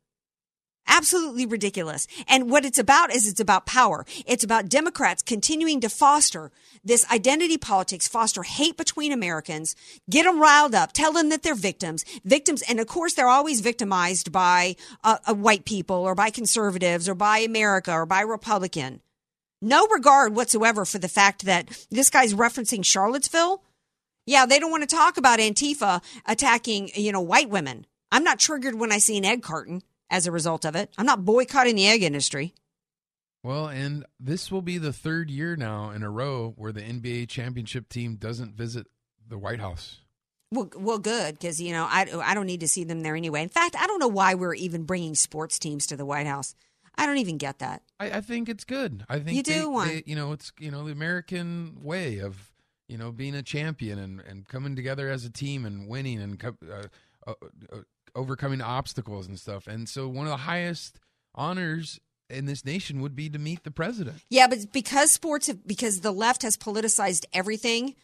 Absolutely 0.89 1.47
ridiculous. 1.47 2.07
And 2.29 2.49
what 2.49 2.65
it's 2.65 2.79
about 2.79 3.13
is 3.13 3.29
it's 3.29 3.41
about 3.41 3.67
power. 3.67 4.07
It's 4.25 4.45
about 4.45 4.69
Democrats 4.69 5.23
continuing 5.23 5.81
to 5.81 5.89
foster 5.89 6.53
this 6.85 7.05
identity 7.11 7.59
politics, 7.59 8.07
foster 8.07 8.45
hate 8.45 8.77
between 8.77 9.11
Americans, 9.11 9.75
get 10.09 10.25
them 10.25 10.41
riled 10.41 10.77
up, 10.77 10.93
tell 10.93 11.13
them 11.13 11.29
that 11.31 11.43
they're 11.43 11.57
victims, 11.57 12.05
victims. 12.25 12.63
And 12.69 12.79
of 12.79 12.87
course, 12.87 13.15
they're 13.15 13.29
always 13.29 13.61
victimized 13.61 14.31
by 14.31 14.77
uh, 15.03 15.19
uh, 15.27 15.35
white 15.35 15.65
people 15.65 15.97
or 15.97 16.15
by 16.15 16.31
conservatives 16.31 17.09
or 17.09 17.17
by 17.17 17.39
America 17.39 17.93
or 17.93 18.07
by 18.07 18.21
Republican. 18.21 19.01
No 19.61 19.87
regard 19.89 20.37
whatsoever 20.37 20.85
for 20.85 20.99
the 20.99 21.09
fact 21.09 21.47
that 21.47 21.87
this 21.91 22.11
guy's 22.11 22.35
referencing 22.35 22.85
Charlottesville. 22.85 23.65
Yeah, 24.25 24.47
they 24.47 24.59
don't 24.61 24.71
want 24.71 24.89
to 24.89 24.97
talk 24.97 25.17
about 25.17 25.41
Antifa 25.41 26.03
attacking, 26.27 26.91
you 26.95 27.11
know, 27.11 27.21
white 27.21 27.49
women. 27.49 27.87
I'm 28.11 28.25
not 28.25 28.39
triggered 28.39 28.75
when 28.75 28.93
I 28.93 28.99
see 28.99 29.19
an 29.19 29.25
egg 29.25 29.43
carton 29.43 29.83
as 30.11 30.27
a 30.27 30.33
result 30.33 30.65
of 30.65 30.77
it. 30.77 30.93
I'm 30.97 31.07
not 31.07 31.25
boycotting 31.25 31.77
the 31.77 31.89
egg 31.89 32.03
industry. 32.03 32.55
Well, 33.43 33.69
and 33.69 34.05
this 34.19 34.51
will 34.51 34.63
be 34.63 34.79
the 34.79 34.93
third 34.93 35.31
year 35.31 35.57
now 35.57 35.91
in 35.91 36.03
a 36.03 36.11
row 36.11 36.53
where 36.57 36.73
the 36.73 36.81
NBA 36.81 37.29
championship 37.29 37.89
team 37.89 38.17
doesn't 38.17 38.57
visit 38.57 38.87
the 39.29 39.39
White 39.39 39.61
House. 39.61 40.01
Well, 40.53 40.71
well, 40.77 40.99
good 40.99 41.35
because 41.35 41.61
you 41.61 41.73
know 41.73 41.87
I 41.89 42.07
I 42.23 42.35
don't 42.35 42.47
need 42.47 42.61
to 42.61 42.69
see 42.69 42.85
them 42.85 43.01
there 43.01 43.17
anyway. 43.17 43.43
In 43.43 43.49
fact, 43.49 43.77
I 43.77 43.87
don't 43.87 43.99
know 43.99 44.09
why 44.09 44.35
we're 44.35 44.55
even 44.55 44.85
bringing 44.85 45.15
sports 45.15 45.59
teams 45.59 45.87
to 45.89 45.97
the 45.97 46.05
White 46.05 46.27
House. 46.27 46.55
I 46.97 47.07
don't 47.07 47.19
even 47.19 47.37
get 47.37 47.59
that. 47.59 47.83
I, 48.01 48.11
I 48.13 48.21
think 48.21 48.49
it's 48.49 48.65
good. 48.65 49.05
I 49.09 49.19
think 49.19 49.37
you 49.37 49.43
do 49.43 49.53
they, 49.53 49.67
want, 49.67 49.91
they, 49.91 50.03
you 50.07 50.17
know, 50.17 50.33
it's 50.33 50.53
you 50.59 50.71
know 50.71 50.85
the 50.85 50.93
American 50.93 51.79
way 51.83 52.19
of 52.19 52.53
you 52.89 52.97
know 52.97 53.11
being 53.11 53.35
a 53.35 53.43
champion 53.43 53.99
and, 53.99 54.21
and 54.21 54.49
coming 54.49 54.77
together 54.77 55.09
as 55.09 55.25
a 55.25 55.31
team 55.31 55.65
and 55.65 55.89
winning 55.89 56.21
and 56.21 56.43
uh, 56.45 56.51
uh, 57.27 57.35
uh, 57.73 57.77
overcoming 58.17 58.61
obstacles 58.61 59.29
and 59.29 59.39
stuff. 59.39 59.67
And 59.67 59.89
so 59.89 60.09
one 60.09 60.27
of 60.27 60.31
the 60.31 60.39
highest 60.39 60.99
honors 61.35 62.01
in 62.29 62.47
this 62.47 62.65
nation 62.65 63.01
would 63.03 63.15
be 63.15 63.29
to 63.29 63.39
meet 63.39 63.63
the 63.63 63.71
president. 63.71 64.17
Yeah, 64.31 64.49
but 64.49 64.73
because 64.73 65.13
sports 65.13 65.47
have, 65.47 65.67
because 65.67 66.01
the 66.01 66.11
left 66.11 66.43
has 66.43 66.57
politicized 66.57 67.25
everything, 67.33 67.95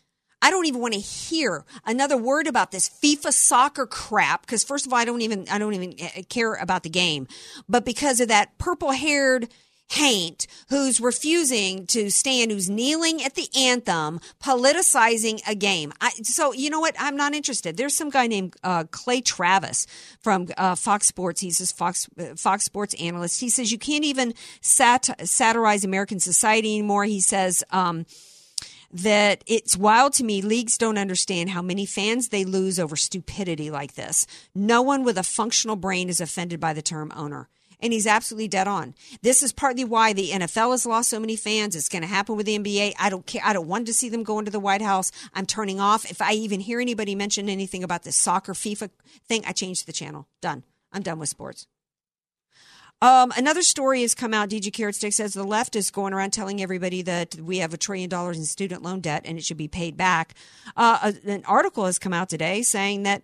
I 0.40 0.50
don't 0.50 0.66
even 0.66 0.80
want 0.80 0.94
to 0.94 1.00
hear 1.00 1.64
another 1.86 2.16
word 2.16 2.46
about 2.46 2.72
this 2.72 2.88
FIFA 2.88 3.32
soccer 3.32 3.86
crap 3.86 4.42
because 4.42 4.64
first 4.64 4.86
of 4.86 4.92
all 4.92 4.98
I 4.98 5.04
don't 5.04 5.22
even 5.22 5.46
I 5.48 5.58
don't 5.58 5.74
even 5.74 5.94
eh, 5.98 6.22
care 6.28 6.54
about 6.54 6.82
the 6.82 6.90
game. 6.90 7.26
But 7.68 7.84
because 7.84 8.20
of 8.20 8.28
that 8.28 8.58
purple-haired 8.58 9.48
haint 9.92 10.46
who's 10.70 11.00
refusing 11.00 11.86
to 11.86 12.10
stand, 12.10 12.50
who's 12.50 12.70
kneeling 12.70 13.22
at 13.22 13.34
the 13.34 13.48
anthem, 13.56 14.20
politicizing 14.42 15.40
a 15.46 15.54
game. 15.54 15.92
I, 16.00 16.10
so, 16.22 16.52
you 16.52 16.70
know 16.70 16.80
what? 16.80 16.94
I'm 16.98 17.16
not 17.16 17.34
interested. 17.34 17.76
There's 17.76 17.94
some 17.94 18.10
guy 18.10 18.26
named 18.26 18.56
uh, 18.64 18.84
Clay 18.90 19.20
Travis 19.20 19.86
from 20.20 20.48
uh, 20.56 20.74
Fox 20.76 21.06
Sports. 21.06 21.40
He's 21.40 21.60
a 21.60 21.74
Fox, 21.74 22.08
uh, 22.18 22.34
Fox 22.36 22.64
Sports 22.64 22.94
analyst. 22.94 23.40
He 23.40 23.50
says 23.50 23.70
you 23.70 23.78
can't 23.78 24.04
even 24.04 24.32
sat- 24.60 25.26
satirize 25.26 25.84
American 25.84 26.20
society 26.20 26.72
anymore. 26.78 27.04
He 27.04 27.20
says, 27.20 27.62
um, 27.70 28.06
that 28.94 29.42
it's 29.46 29.76
wild 29.76 30.12
to 30.14 30.24
me. 30.24 30.42
Leagues 30.42 30.76
don't 30.76 30.98
understand 30.98 31.50
how 31.50 31.62
many 31.62 31.86
fans 31.86 32.28
they 32.28 32.44
lose 32.44 32.78
over 32.78 32.94
stupidity 32.94 33.70
like 33.70 33.94
this. 33.94 34.26
No 34.54 34.82
one 34.82 35.02
with 35.02 35.16
a 35.16 35.22
functional 35.22 35.76
brain 35.76 36.10
is 36.10 36.20
offended 36.20 36.60
by 36.60 36.74
the 36.74 36.82
term 36.82 37.10
owner. 37.16 37.48
And 37.82 37.92
he's 37.92 38.06
absolutely 38.06 38.48
dead 38.48 38.68
on. 38.68 38.94
This 39.20 39.42
is 39.42 39.52
partly 39.52 39.84
why 39.84 40.12
the 40.12 40.30
NFL 40.30 40.70
has 40.70 40.86
lost 40.86 41.10
so 41.10 41.20
many 41.20 41.36
fans. 41.36 41.76
It's 41.76 41.88
going 41.88 42.02
to 42.02 42.08
happen 42.08 42.36
with 42.36 42.46
the 42.46 42.58
NBA. 42.58 42.94
I 42.98 43.10
don't 43.10 43.26
care. 43.26 43.42
I 43.44 43.52
don't 43.52 43.66
want 43.66 43.86
to 43.86 43.92
see 43.92 44.08
them 44.08 44.22
go 44.22 44.38
into 44.38 44.50
the 44.50 44.60
White 44.60 44.82
House. 44.82 45.10
I'm 45.34 45.46
turning 45.46 45.80
off. 45.80 46.10
If 46.10 46.22
I 46.22 46.32
even 46.32 46.60
hear 46.60 46.80
anybody 46.80 47.14
mention 47.14 47.48
anything 47.48 47.82
about 47.82 48.04
this 48.04 48.16
soccer 48.16 48.54
FIFA 48.54 48.90
thing, 49.28 49.42
I 49.46 49.52
change 49.52 49.84
the 49.84 49.92
channel. 49.92 50.28
Done. 50.40 50.62
I'm 50.92 51.02
done 51.02 51.18
with 51.18 51.28
sports. 51.28 51.66
Um, 53.02 53.32
another 53.36 53.62
story 53.62 54.02
has 54.02 54.14
come 54.14 54.32
out. 54.32 54.48
DJ 54.48 54.72
Carrot 54.72 54.94
Stick 54.94 55.12
says 55.12 55.34
the 55.34 55.42
left 55.42 55.74
is 55.74 55.90
going 55.90 56.12
around 56.12 56.32
telling 56.32 56.62
everybody 56.62 57.02
that 57.02 57.34
we 57.34 57.58
have 57.58 57.74
a 57.74 57.76
trillion 57.76 58.08
dollars 58.08 58.38
in 58.38 58.44
student 58.44 58.84
loan 58.84 59.00
debt 59.00 59.22
and 59.24 59.36
it 59.36 59.44
should 59.44 59.56
be 59.56 59.66
paid 59.66 59.96
back. 59.96 60.34
Uh, 60.76 61.10
an 61.26 61.42
article 61.46 61.84
has 61.86 61.98
come 61.98 62.12
out 62.12 62.28
today 62.28 62.62
saying 62.62 63.02
that 63.02 63.22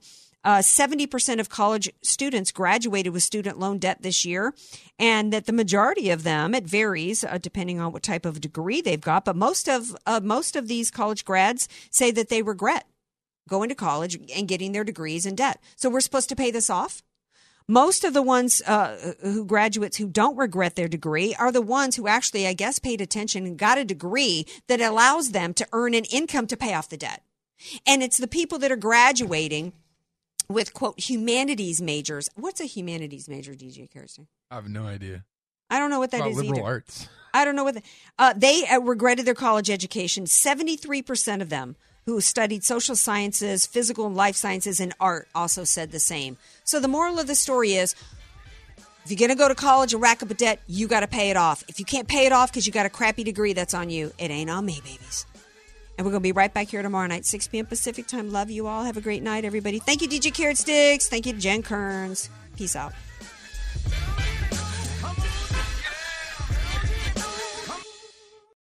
uh, 0.48 0.62
70% 0.62 1.40
of 1.40 1.50
college 1.50 1.90
students 2.00 2.52
graduated 2.52 3.12
with 3.12 3.22
student 3.22 3.58
loan 3.58 3.76
debt 3.76 4.00
this 4.00 4.24
year, 4.24 4.54
and 4.98 5.30
that 5.30 5.44
the 5.44 5.52
majority 5.52 6.08
of 6.08 6.22
them, 6.22 6.54
it 6.54 6.64
varies 6.64 7.22
uh, 7.22 7.36
depending 7.36 7.78
on 7.78 7.92
what 7.92 8.02
type 8.02 8.24
of 8.24 8.40
degree 8.40 8.80
they've 8.80 8.98
got, 8.98 9.26
but 9.26 9.36
most 9.36 9.68
of 9.68 9.94
uh, 10.06 10.20
most 10.24 10.56
of 10.56 10.66
these 10.66 10.90
college 10.90 11.26
grads 11.26 11.68
say 11.90 12.10
that 12.10 12.30
they 12.30 12.40
regret 12.40 12.86
going 13.46 13.68
to 13.68 13.74
college 13.74 14.18
and 14.34 14.48
getting 14.48 14.72
their 14.72 14.84
degrees 14.84 15.26
in 15.26 15.34
debt. 15.34 15.60
So 15.76 15.90
we're 15.90 16.00
supposed 16.00 16.30
to 16.30 16.36
pay 16.36 16.50
this 16.50 16.70
off. 16.70 17.02
Most 17.68 18.02
of 18.02 18.14
the 18.14 18.22
ones 18.22 18.62
uh, 18.66 19.12
who 19.20 19.44
graduates 19.44 19.98
who 19.98 20.08
don't 20.08 20.38
regret 20.38 20.76
their 20.76 20.88
degree 20.88 21.34
are 21.34 21.52
the 21.52 21.60
ones 21.60 21.96
who 21.96 22.08
actually, 22.08 22.46
I 22.46 22.54
guess, 22.54 22.78
paid 22.78 23.02
attention 23.02 23.44
and 23.44 23.58
got 23.58 23.76
a 23.76 23.84
degree 23.84 24.46
that 24.66 24.80
allows 24.80 25.32
them 25.32 25.52
to 25.52 25.68
earn 25.72 25.92
an 25.92 26.04
income 26.04 26.46
to 26.46 26.56
pay 26.56 26.72
off 26.72 26.88
the 26.88 26.96
debt. 26.96 27.22
And 27.86 28.02
it's 28.02 28.16
the 28.16 28.26
people 28.26 28.58
that 28.60 28.72
are 28.72 28.76
graduating 28.76 29.74
with 30.48 30.72
quote 30.72 30.98
humanities 30.98 31.80
majors. 31.80 32.28
What's 32.34 32.60
a 32.60 32.64
humanities 32.64 33.28
major, 33.28 33.52
DJ 33.52 33.92
Kirsten? 33.92 34.28
I 34.50 34.56
have 34.56 34.68
no 34.68 34.86
idea. 34.86 35.24
I 35.70 35.78
don't 35.78 35.90
know 35.90 35.98
what 35.98 36.10
that 36.12 36.26
is 36.26 36.36
liberal 36.36 36.60
either. 36.60 36.66
arts. 36.66 37.08
I 37.34 37.44
don't 37.44 37.54
know 37.54 37.64
what 37.64 37.74
the, 37.74 37.82
uh, 38.18 38.32
they 38.34 38.66
uh, 38.66 38.80
regretted 38.80 39.26
their 39.26 39.34
college 39.34 39.68
education. 39.68 40.26
Seventy-three 40.26 41.02
percent 41.02 41.42
of 41.42 41.50
them 41.50 41.76
who 42.06 42.22
studied 42.22 42.64
social 42.64 42.96
sciences, 42.96 43.66
physical 43.66 44.06
and 44.06 44.16
life 44.16 44.36
sciences, 44.36 44.80
and 44.80 44.94
art 44.98 45.28
also 45.34 45.64
said 45.64 45.92
the 45.92 46.00
same. 46.00 46.38
So 46.64 46.80
the 46.80 46.88
moral 46.88 47.18
of 47.18 47.26
the 47.26 47.34
story 47.34 47.74
is. 47.74 47.94
If 49.04 49.12
you're 49.12 49.26
going 49.26 49.38
to 49.38 49.42
go 49.42 49.48
to 49.48 49.54
college 49.54 49.94
and 49.94 50.02
rack 50.02 50.22
up 50.22 50.30
a 50.30 50.34
debt, 50.34 50.60
you 50.66 50.86
got 50.86 51.00
to 51.00 51.06
pay 51.06 51.30
it 51.30 51.36
off. 51.38 51.64
If 51.66 51.78
you 51.78 51.86
can't 51.86 52.06
pay 52.06 52.26
it 52.26 52.32
off 52.32 52.50
because 52.50 52.66
you 52.66 52.74
got 52.74 52.84
a 52.84 52.90
crappy 52.90 53.24
degree, 53.24 53.54
that's 53.54 53.72
on 53.72 53.88
you. 53.88 54.12
It 54.18 54.30
ain't 54.30 54.50
on 54.50 54.66
me, 54.66 54.82
babies. 54.84 55.24
And 55.98 56.06
we're 56.06 56.12
going 56.12 56.22
to 56.22 56.28
be 56.28 56.32
right 56.32 56.54
back 56.54 56.68
here 56.68 56.80
tomorrow 56.80 57.08
night, 57.08 57.26
6 57.26 57.48
p.m. 57.48 57.66
Pacific 57.66 58.06
time. 58.06 58.30
Love 58.30 58.50
you 58.50 58.68
all. 58.68 58.84
Have 58.84 58.96
a 58.96 59.00
great 59.00 59.22
night, 59.22 59.44
everybody. 59.44 59.80
Thank 59.80 60.00
you, 60.00 60.08
DJ 60.08 60.32
Carrot 60.32 60.56
Sticks. 60.56 61.08
Thank 61.08 61.26
you 61.26 61.32
Jen 61.32 61.60
Kerns. 61.64 62.30
Peace 62.56 62.76
out. 62.76 62.92